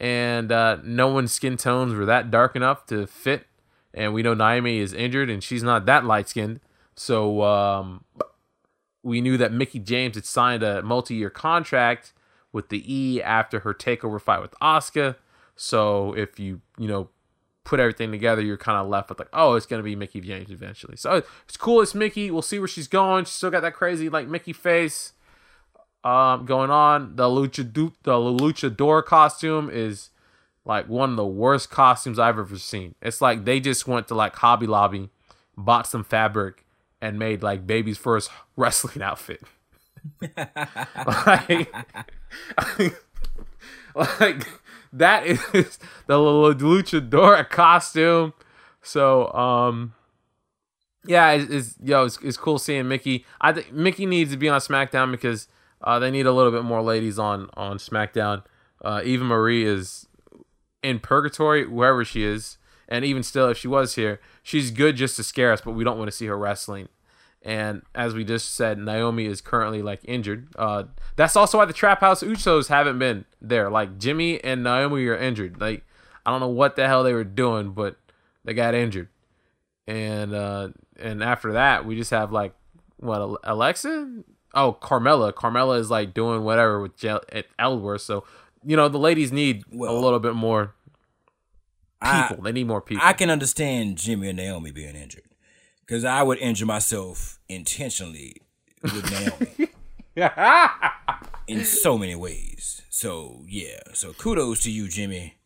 and 0.00 0.50
uh, 0.50 0.78
no 0.82 1.08
one's 1.08 1.30
skin 1.30 1.58
tones 1.58 1.94
were 1.94 2.06
that 2.06 2.30
dark 2.30 2.56
enough 2.56 2.86
to 2.86 3.06
fit, 3.06 3.46
and 3.92 4.14
we 4.14 4.22
know 4.22 4.34
Naomi 4.34 4.78
is 4.78 4.94
injured 4.94 5.28
and 5.28 5.44
she's 5.44 5.62
not 5.62 5.84
that 5.86 6.04
light 6.04 6.28
skinned, 6.28 6.60
so 6.96 7.42
um, 7.42 8.04
we 9.02 9.20
knew 9.20 9.36
that 9.36 9.52
Mickie 9.52 9.78
James 9.78 10.16
had 10.16 10.24
signed 10.24 10.62
a 10.62 10.82
multi-year 10.82 11.30
contract 11.30 12.14
with 12.50 12.70
the 12.70 12.82
E 12.92 13.22
after 13.22 13.60
her 13.60 13.74
takeover 13.74 14.20
fight 14.20 14.40
with 14.40 14.54
Asuka. 14.60 15.16
So 15.54 16.14
if 16.14 16.40
you 16.40 16.62
you 16.78 16.88
know 16.88 17.10
put 17.64 17.78
everything 17.78 18.10
together, 18.10 18.40
you're 18.40 18.56
kind 18.56 18.78
of 18.78 18.88
left 18.88 19.10
with 19.10 19.18
like, 19.18 19.28
oh, 19.34 19.54
it's 19.54 19.66
gonna 19.66 19.82
be 19.82 19.94
Mickie 19.94 20.22
James 20.22 20.50
eventually. 20.50 20.96
So 20.96 21.22
it's 21.44 21.58
cool. 21.58 21.82
It's 21.82 21.94
Mickie. 21.94 22.30
We'll 22.30 22.42
see 22.42 22.58
where 22.58 22.66
she's 22.66 22.88
going. 22.88 23.26
She's 23.26 23.34
still 23.34 23.50
got 23.50 23.60
that 23.60 23.74
crazy 23.74 24.08
like 24.08 24.26
Mickie 24.26 24.54
face 24.54 25.12
um, 26.04 26.46
going 26.46 26.70
on. 26.70 27.16
The 27.16 27.24
lucha 27.24 27.72
the 28.02 28.12
luchador 28.12 29.04
costume 29.04 29.70
is 29.70 30.10
like 30.64 30.88
one 30.88 31.10
of 31.10 31.16
the 31.16 31.26
worst 31.26 31.70
costumes 31.70 32.18
I've 32.18 32.38
ever 32.38 32.58
seen. 32.58 32.94
It's 33.02 33.20
like 33.20 33.44
they 33.44 33.60
just 33.60 33.86
went 33.86 34.08
to 34.08 34.14
like 34.14 34.34
Hobby 34.36 34.66
Lobby, 34.66 35.10
bought 35.56 35.86
some 35.86 36.04
fabric, 36.04 36.64
and 37.00 37.18
made 37.18 37.42
like 37.42 37.66
baby's 37.66 37.98
first 37.98 38.30
wrestling 38.56 39.02
outfit. 39.02 39.42
like, 40.36 41.74
like 43.94 44.46
that 44.92 45.26
is 45.26 45.78
the 46.06 46.14
luchador 46.14 47.48
costume. 47.48 48.32
So 48.82 49.32
um 49.32 49.94
yeah, 51.06 51.32
it's, 51.32 51.50
it's 51.50 51.76
yo, 51.82 52.04
it's, 52.04 52.18
it's 52.22 52.36
cool 52.36 52.58
seeing 52.58 52.88
Mickie. 52.88 53.24
I 53.40 53.52
think 53.52 53.72
Mickie 53.72 54.06
needs 54.06 54.30
to 54.32 54.36
be 54.36 54.48
on 54.48 54.60
SmackDown 54.60 55.10
because 55.10 55.48
uh, 55.82 55.98
they 55.98 56.10
need 56.10 56.26
a 56.26 56.32
little 56.32 56.52
bit 56.52 56.64
more 56.64 56.82
ladies 56.82 57.18
on 57.18 57.48
on 57.54 57.78
SmackDown. 57.78 58.42
Uh, 58.82 59.00
Eva 59.04 59.24
Marie 59.24 59.64
is 59.64 60.06
in 60.82 60.98
purgatory 60.98 61.66
wherever 61.66 62.04
she 62.04 62.22
is, 62.24 62.56
And 62.88 63.04
even 63.04 63.22
still, 63.22 63.48
if 63.48 63.58
she 63.58 63.68
was 63.68 63.94
here, 63.94 64.20
she's 64.42 64.70
good 64.70 64.96
just 64.96 65.16
to 65.16 65.22
scare 65.22 65.52
us, 65.52 65.60
but 65.60 65.72
we 65.72 65.84
don't 65.84 65.98
want 65.98 66.10
to 66.10 66.16
see 66.16 66.26
her 66.26 66.38
wrestling. 66.38 66.88
And 67.42 67.82
as 67.94 68.14
we 68.14 68.24
just 68.24 68.54
said, 68.54 68.78
Naomi 68.78 69.26
is 69.26 69.40
currently 69.40 69.80
like 69.80 70.00
injured. 70.04 70.48
Uh, 70.56 70.84
that's 71.16 71.36
also 71.36 71.58
why 71.58 71.64
the 71.64 71.72
Trap 71.72 72.00
House 72.00 72.22
Usos 72.22 72.68
haven't 72.68 72.98
been 72.98 73.24
there. 73.40 73.70
Like 73.70 73.98
Jimmy 73.98 74.42
and 74.42 74.62
Naomi 74.62 75.06
are 75.06 75.16
injured. 75.16 75.60
Like 75.60 75.84
I 76.26 76.30
don't 76.30 76.40
know 76.40 76.48
what 76.48 76.76
the 76.76 76.86
hell 76.86 77.02
they 77.02 77.14
were 77.14 77.24
doing, 77.24 77.70
but 77.72 77.96
they 78.44 78.52
got 78.52 78.74
injured. 78.74 79.08
And 79.86 80.34
uh, 80.34 80.68
and 80.98 81.22
after 81.22 81.52
that, 81.52 81.86
we 81.86 81.96
just 81.96 82.10
have 82.10 82.30
like 82.30 82.54
what 82.98 83.38
Alexa? 83.44 84.22
Oh, 84.54 84.76
Carmella. 84.80 85.32
Carmella 85.32 85.78
is 85.78 85.90
like 85.90 86.12
doing 86.14 86.42
whatever 86.42 86.80
with 86.80 86.96
Jel- 86.96 87.22
at 87.32 87.46
Ellsworth. 87.58 88.02
So 88.02 88.24
you 88.64 88.76
know 88.76 88.88
the 88.88 88.98
ladies 88.98 89.32
need 89.32 89.64
Well, 89.72 89.96
a 89.96 89.98
little 89.98 90.18
bit 90.20 90.34
more 90.34 90.74
I- 92.00 92.28
people. 92.28 92.42
they 92.44 92.52
need 92.52 92.66
more 92.66 92.80
people. 92.80 93.02
I 93.06 93.12
can 93.12 93.30
understand 93.30 93.96
Jimmy 93.98 94.28
and 94.28 94.36
Naomi 94.36 94.70
being 94.72 94.96
injured 94.96 95.24
because 95.80 96.04
I 96.04 96.22
would 96.22 96.38
injure 96.38 96.66
myself 96.66 97.38
intentionally 97.48 98.36
with 98.82 99.10
Naomi 99.10 99.70
in 101.46 101.64
so 101.64 101.96
many 101.98 102.14
ways. 102.14 102.82
So 102.90 103.44
yeah, 103.46 103.80
so 103.92 104.12
kudos 104.12 104.60
to 104.64 104.70
you, 104.70 104.88
Jimmy, 104.88 105.38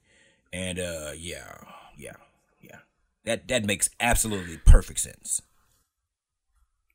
and 0.52 0.78
uh, 0.78 1.10
yeah, 1.16 1.56
yeah, 1.96 2.12
yeah. 2.60 2.78
That 3.24 3.48
that 3.48 3.64
makes 3.64 3.90
absolutely 4.00 4.56
perfect 4.58 5.00
sense. 5.00 5.42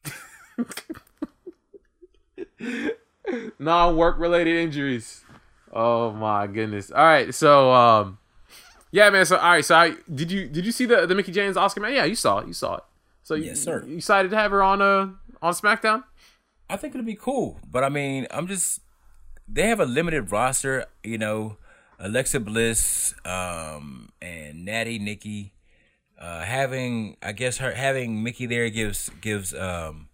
non-work 3.60 4.20
related 4.20 4.56
injuries. 4.56 5.24
Oh 5.72 6.12
my 6.12 6.48
goodness. 6.48 6.92
All 6.92 7.04
right, 7.04 7.34
so 7.34 7.72
um 7.72 8.18
yeah, 8.92 9.10
man, 9.10 9.26
so 9.26 9.38
all 9.38 9.52
right, 9.52 9.66
so 9.66 9.76
I 9.76 9.96
did 10.14 10.32
you 10.32 10.48
did 10.48 10.66
you 10.66 10.72
see 10.72 10.86
the 10.86 11.06
the 11.06 11.16
Mickie 11.16 11.32
James 11.32 11.58
Oscar 11.58 11.82
man? 11.82 11.94
Yeah, 11.94 12.06
you 12.06 12.16
saw 12.16 12.40
it. 12.40 12.48
You 12.48 12.54
saw 12.54 12.78
it. 12.78 12.84
So 13.24 13.36
you, 13.36 13.46
Yes, 13.46 13.60
sir. 13.62 13.84
You 13.86 13.98
excited 13.98 14.32
to 14.32 14.38
have 14.38 14.52
her 14.52 14.64
on 14.64 14.82
uh 14.82 15.10
on 15.42 15.54
SmackDown? 15.54 16.04
I 16.70 16.78
think 16.78 16.94
it'd 16.94 17.06
be 17.06 17.16
cool, 17.16 17.60
but 17.70 17.84
I 17.84 17.90
mean, 17.90 18.28
I'm 18.32 18.48
just 18.48 18.82
they 19.48 19.68
have 19.68 19.80
a 19.80 19.86
limited 19.86 20.32
roster, 20.32 20.86
you 21.04 21.18
know, 21.18 21.58
Alexa 22.00 22.40
Bliss, 22.40 23.16
um, 23.26 24.10
and 24.22 24.64
Natty 24.66 25.00
Nikki. 25.00 25.54
Uh, 26.18 26.42
having 26.42 27.16
I 27.24 27.32
guess 27.32 27.58
her 27.58 27.72
having 27.72 28.22
Mickie 28.24 28.46
there 28.46 28.70
gives 28.70 29.10
gives 29.22 29.54
um 29.54 30.09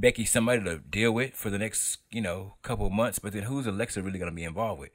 Becky 0.00 0.24
somebody 0.24 0.62
to 0.64 0.78
deal 0.78 1.12
with 1.12 1.34
for 1.34 1.50
the 1.50 1.58
next, 1.58 1.98
you 2.10 2.20
know, 2.20 2.54
couple 2.62 2.86
of 2.86 2.92
months, 2.92 3.18
but 3.18 3.32
then 3.32 3.44
who's 3.44 3.66
Alexa 3.66 4.02
really 4.02 4.18
gonna 4.18 4.32
be 4.32 4.44
involved 4.44 4.80
with? 4.80 4.90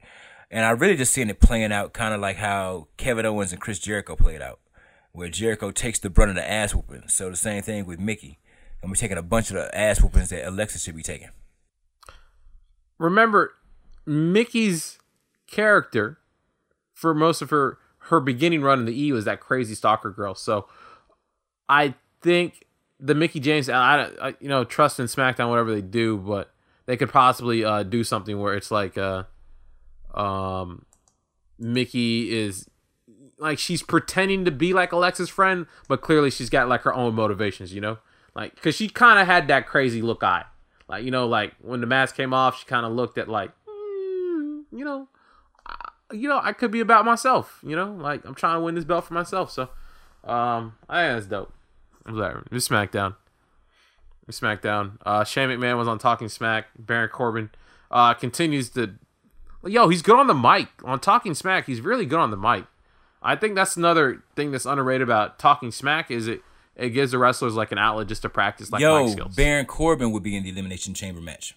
And 0.50 0.64
I 0.64 0.70
really 0.70 0.96
just 0.96 1.12
seeing 1.12 1.30
it 1.30 1.40
playing 1.40 1.72
out 1.72 1.92
kind 1.92 2.14
of 2.14 2.20
like 2.20 2.36
how 2.36 2.88
Kevin 2.96 3.26
Owens 3.26 3.52
and 3.52 3.60
Chris 3.60 3.78
Jericho 3.78 4.16
played 4.16 4.42
out, 4.42 4.60
where 5.12 5.28
Jericho 5.28 5.70
takes 5.70 5.98
the 5.98 6.10
brunt 6.10 6.30
of 6.30 6.36
the 6.36 6.48
ass 6.48 6.74
whooping. 6.74 7.08
So 7.08 7.30
the 7.30 7.36
same 7.36 7.62
thing 7.62 7.86
with 7.86 7.98
Mickie. 7.98 8.38
And 8.82 8.90
we're 8.90 8.96
taking 8.96 9.16
a 9.16 9.22
bunch 9.22 9.50
of 9.50 9.56
the 9.56 9.76
ass 9.76 10.00
whoopings 10.00 10.28
that 10.28 10.46
Alexa 10.46 10.78
should 10.78 10.94
be 10.94 11.02
taking. 11.02 11.30
Remember 12.98 13.54
Mickie's 14.06 14.98
character 15.46 16.18
for 16.92 17.14
most 17.14 17.42
of 17.42 17.50
her 17.50 17.78
her 18.08 18.20
beginning 18.20 18.60
run 18.60 18.80
in 18.80 18.84
the 18.84 19.02
E 19.02 19.12
was 19.12 19.24
that 19.24 19.40
crazy 19.40 19.74
stalker 19.74 20.10
girl. 20.10 20.34
So 20.34 20.68
I 21.68 21.94
think 22.20 22.66
the 23.04 23.14
Mickie 23.14 23.38
James, 23.40 23.68
I, 23.68 24.08
I 24.20 24.34
you 24.40 24.48
know, 24.48 24.64
trust 24.64 24.98
in 24.98 25.06
SmackDown 25.06 25.50
whatever 25.50 25.74
they 25.74 25.82
do, 25.82 26.16
but 26.16 26.50
they 26.86 26.96
could 26.96 27.10
possibly 27.10 27.62
uh, 27.62 27.82
do 27.82 28.02
something 28.02 28.40
where 28.40 28.54
it's 28.54 28.70
like, 28.70 28.96
uh, 28.96 29.24
um, 30.14 30.86
Mickie 31.58 32.34
is 32.34 32.66
like 33.38 33.58
she's 33.58 33.82
pretending 33.82 34.46
to 34.46 34.50
be 34.50 34.72
like 34.72 34.90
Alexa's 34.92 35.28
friend, 35.28 35.66
but 35.86 36.00
clearly 36.00 36.30
she's 36.30 36.48
got 36.48 36.66
like 36.68 36.80
her 36.82 36.94
own 36.94 37.14
motivations, 37.14 37.74
you 37.74 37.80
know, 37.80 37.98
like 38.34 38.54
because 38.54 38.74
she 38.74 38.88
kind 38.88 39.18
of 39.18 39.26
had 39.26 39.48
that 39.48 39.66
crazy 39.66 40.00
look 40.00 40.22
eye, 40.22 40.44
like 40.88 41.04
you 41.04 41.10
know, 41.10 41.26
like 41.26 41.52
when 41.60 41.82
the 41.82 41.86
mask 41.86 42.16
came 42.16 42.32
off, 42.32 42.58
she 42.58 42.64
kind 42.64 42.86
of 42.86 42.92
looked 42.92 43.18
at 43.18 43.28
like, 43.28 43.50
mm, 43.68 44.62
you 44.72 44.84
know, 44.84 45.08
I, 45.66 45.90
you 46.10 46.26
know, 46.28 46.40
I 46.42 46.52
could 46.54 46.70
be 46.70 46.80
about 46.80 47.04
myself. 47.04 47.60
You 47.62 47.76
know, 47.76 47.92
like 47.92 48.24
I'm 48.24 48.34
trying 48.34 48.56
to 48.56 48.60
win 48.60 48.74
this 48.76 48.84
belt 48.84 49.04
for 49.04 49.14
myself. 49.14 49.50
So, 49.50 49.64
um, 50.24 50.76
I 50.88 51.02
think 51.02 51.16
that's 51.16 51.26
dope. 51.26 51.52
I'm 52.06 52.16
sorry. 52.16 52.42
This 52.50 52.68
SmackDown. 52.68 53.16
This 54.26 54.40
SmackDown. 54.40 54.98
Uh, 55.04 55.24
Shane 55.24 55.48
McMahon 55.48 55.76
was 55.78 55.88
on 55.88 55.98
Talking 55.98 56.28
Smack. 56.28 56.66
Baron 56.78 57.10
Corbin 57.10 57.50
uh, 57.90 58.14
continues 58.14 58.70
to. 58.70 58.94
Yo, 59.66 59.88
he's 59.88 60.02
good 60.02 60.18
on 60.18 60.26
the 60.26 60.34
mic. 60.34 60.68
On 60.84 61.00
Talking 61.00 61.34
Smack, 61.34 61.66
he's 61.66 61.80
really 61.80 62.06
good 62.06 62.18
on 62.18 62.30
the 62.30 62.36
mic. 62.36 62.64
I 63.22 63.36
think 63.36 63.54
that's 63.54 63.76
another 63.76 64.22
thing 64.36 64.50
that's 64.50 64.66
underrated 64.66 65.02
about 65.02 65.38
Talking 65.38 65.70
Smack 65.70 66.10
is 66.10 66.28
it 66.28 66.42
it 66.76 66.90
gives 66.90 67.12
the 67.12 67.18
wrestlers 67.18 67.54
like 67.54 67.72
an 67.72 67.78
outlet 67.78 68.08
just 68.08 68.22
to 68.22 68.28
practice 68.28 68.70
like 68.70 68.80
mic 68.80 68.82
Yo, 68.82 69.08
skills. 69.08 69.34
Baron 69.36 69.64
Corbin 69.64 70.12
would 70.12 70.22
be 70.22 70.36
in 70.36 70.42
the 70.42 70.50
Elimination 70.50 70.92
Chamber 70.92 71.20
match. 71.20 71.56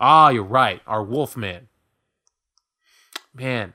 Ah, 0.00 0.30
you're 0.30 0.42
right. 0.42 0.80
Our 0.86 1.02
Wolfman. 1.02 1.68
Man, 3.34 3.74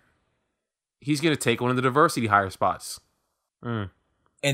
he's 1.00 1.22
gonna 1.22 1.36
take 1.36 1.62
one 1.62 1.70
of 1.70 1.76
the 1.76 1.82
diversity 1.82 2.28
hire 2.28 2.50
spots. 2.50 3.00
And 3.64 3.90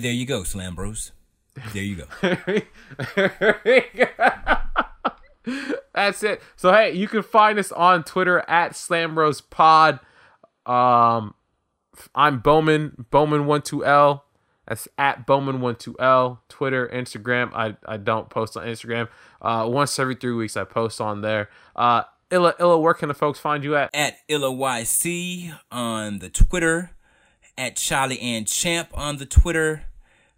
there 0.03 0.11
you 0.11 0.25
go, 0.25 0.43
Slam 0.43 0.75
Bros. 0.75 1.11
There 1.73 1.83
you 1.83 2.05
go. 2.05 2.05
That's 5.93 6.23
it. 6.23 6.41
So 6.55 6.71
hey, 6.73 6.93
you 6.93 7.07
can 7.07 7.21
find 7.23 7.59
us 7.59 7.71
on 7.71 8.03
Twitter 8.03 8.43
at 8.49 8.75
Slam 8.75 9.15
SlamBrosPod. 9.15 9.99
Um, 10.65 11.35
I'm 12.15 12.41
Boman 12.41 13.05
Boman12L. 13.11 14.21
That's 14.67 14.87
at 14.97 15.27
Boman12L. 15.27 16.39
Twitter, 16.47 16.87
Instagram. 16.87 17.51
I, 17.53 17.75
I 17.85 17.97
don't 17.97 18.29
post 18.29 18.55
on 18.55 18.65
Instagram. 18.65 19.09
Uh, 19.41 19.67
once 19.69 19.99
every 19.99 20.15
three 20.15 20.33
weeks 20.33 20.55
I 20.55 20.63
post 20.63 21.01
on 21.01 21.21
there. 21.21 21.49
Uh, 21.75 22.03
Illa 22.31 22.55
Illa, 22.59 22.79
where 22.79 22.93
can 22.93 23.09
the 23.09 23.13
folks 23.13 23.39
find 23.39 23.63
you 23.63 23.75
at? 23.75 23.89
at 23.93 24.15
Illa 24.27 24.49
YC 24.49 25.53
on 25.71 26.19
the 26.19 26.29
Twitter, 26.29 26.91
at 27.57 27.75
Charlie 27.75 28.19
and 28.19 28.47
Champ 28.47 28.89
on 28.93 29.17
the 29.17 29.25
Twitter, 29.25 29.83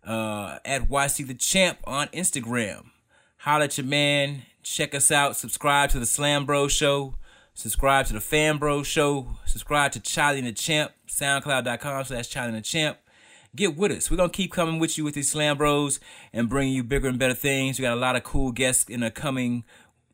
uh, 0.05 0.59
at 0.63 0.89
YC 0.89 1.27
the 1.27 1.33
Champ 1.33 1.79
on 1.85 2.07
Instagram. 2.07 2.91
Holla 3.37 3.65
at 3.65 3.77
your 3.77 3.85
man. 3.85 4.43
Check 4.63 4.95
us 4.95 5.11
out. 5.11 5.35
Subscribe 5.35 5.89
to 5.91 5.99
the 5.99 6.05
Slam 6.05 6.45
Bro 6.45 6.69
Show. 6.69 7.15
Subscribe 7.53 8.05
to 8.07 8.13
the 8.13 8.19
Fan 8.19 8.57
Bro 8.57 8.83
Show. 8.83 9.37
Subscribe 9.45 9.91
to 9.93 9.99
Charlie 9.99 10.39
and 10.39 10.47
the 10.47 10.51
Champ. 10.51 10.91
SoundCloud.com 11.07 12.03
slash 12.05 12.29
Charlie 12.29 12.49
and 12.49 12.57
the 12.57 12.61
Champ. 12.61 12.97
Get 13.55 13.77
with 13.77 13.91
us. 13.91 14.11
We're 14.11 14.17
going 14.17 14.31
to 14.31 14.35
keep 14.35 14.51
coming 14.51 14.79
with 14.79 14.97
you 14.97 15.05
with 15.05 15.15
these 15.15 15.31
Slam 15.31 15.57
Bros 15.57 15.99
and 16.33 16.49
bringing 16.49 16.73
you 16.73 16.83
bigger 16.83 17.07
and 17.07 17.17
better 17.17 17.33
things. 17.33 17.79
We 17.79 17.83
got 17.83 17.93
a 17.93 17.99
lot 17.99 18.15
of 18.15 18.23
cool 18.23 18.51
guests 18.51 18.89
in 18.89 18.99
the 18.99 19.11
coming 19.11 19.63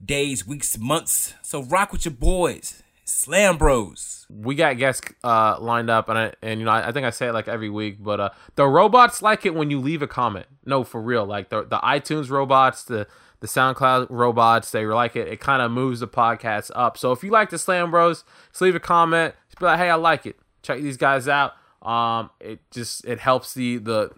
days, 0.04 0.46
weeks, 0.46 0.78
months. 0.78 1.34
So 1.42 1.64
rock 1.64 1.92
with 1.92 2.06
your 2.06 2.14
boys. 2.14 2.84
Slam 3.12 3.58
Bros. 3.58 4.26
we 4.30 4.56
got 4.56 4.78
guests 4.78 5.08
uh, 5.24 5.58
lined 5.60 5.90
up, 5.90 6.10
and 6.10 6.18
I 6.18 6.34
and 6.42 6.60
you 6.60 6.66
know 6.66 6.72
I, 6.72 6.90
I 6.90 6.92
think 6.92 7.06
I 7.06 7.10
say 7.10 7.28
it 7.28 7.34
like 7.34 7.48
every 7.48 7.70
week, 7.70 7.98
but 8.00 8.20
uh, 8.20 8.30
the 8.56 8.68
robots 8.68 9.22
like 9.22 9.46
it 9.46 9.54
when 9.54 9.70
you 9.70 9.80
leave 9.80 10.02
a 10.02 10.08
comment. 10.08 10.48
No, 10.66 10.84
for 10.84 11.02
real, 11.02 11.26
like 11.26 11.50
the 11.50 11.64
the 11.64 11.78
iTunes 11.80 12.30
robots, 12.30 12.84
the 12.84 13.08
the 13.42 13.48
SoundCloud 13.48 14.08
robots, 14.10 14.72
they 14.72 14.86
like 14.86 15.16
it. 15.16 15.28
It 15.28 15.40
kind 15.40 15.62
of 15.62 15.72
moves 15.72 16.00
the 16.00 16.08
podcast 16.08 16.72
up. 16.76 16.98
So 16.98 17.12
if 17.12 17.24
you 17.24 17.32
like 17.32 17.50
the 17.50 17.58
Slam 17.58 17.92
Bros, 17.92 18.24
just 18.50 18.62
leave 18.62 18.76
a 18.76 18.80
comment. 18.80 19.34
Just 19.50 19.60
be 19.60 19.66
like, 19.66 19.80
hey, 19.80 19.90
I 19.90 19.96
like 19.96 20.26
it. 20.26 20.38
Check 20.62 20.80
these 20.80 20.98
guys 20.98 21.28
out. 21.28 21.54
Um, 21.82 22.30
it 22.40 22.60
just 22.72 23.04
it 23.06 23.20
helps 23.20 23.54
the 23.54 23.78
the 23.78 24.12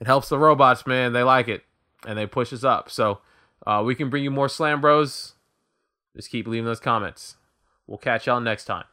it 0.00 0.06
helps 0.06 0.28
the 0.28 0.38
robots, 0.38 0.86
man. 0.86 1.12
They 1.14 1.22
like 1.22 1.48
it, 1.48 1.64
and 2.06 2.18
they 2.18 2.26
push 2.26 2.52
us 2.52 2.64
up. 2.64 2.90
So 2.90 3.20
uh, 3.66 3.82
we 3.84 3.94
can 3.94 4.10
bring 4.10 4.22
you 4.22 4.30
more 4.30 4.48
Slam 4.48 4.80
Bros. 4.80 5.34
Just 6.14 6.30
keep 6.30 6.46
leaving 6.46 6.66
those 6.66 6.80
comments. 6.80 7.36
We'll 7.88 7.98
catch 7.98 8.26
y'all 8.26 8.40
next 8.40 8.66
time. 8.66 8.84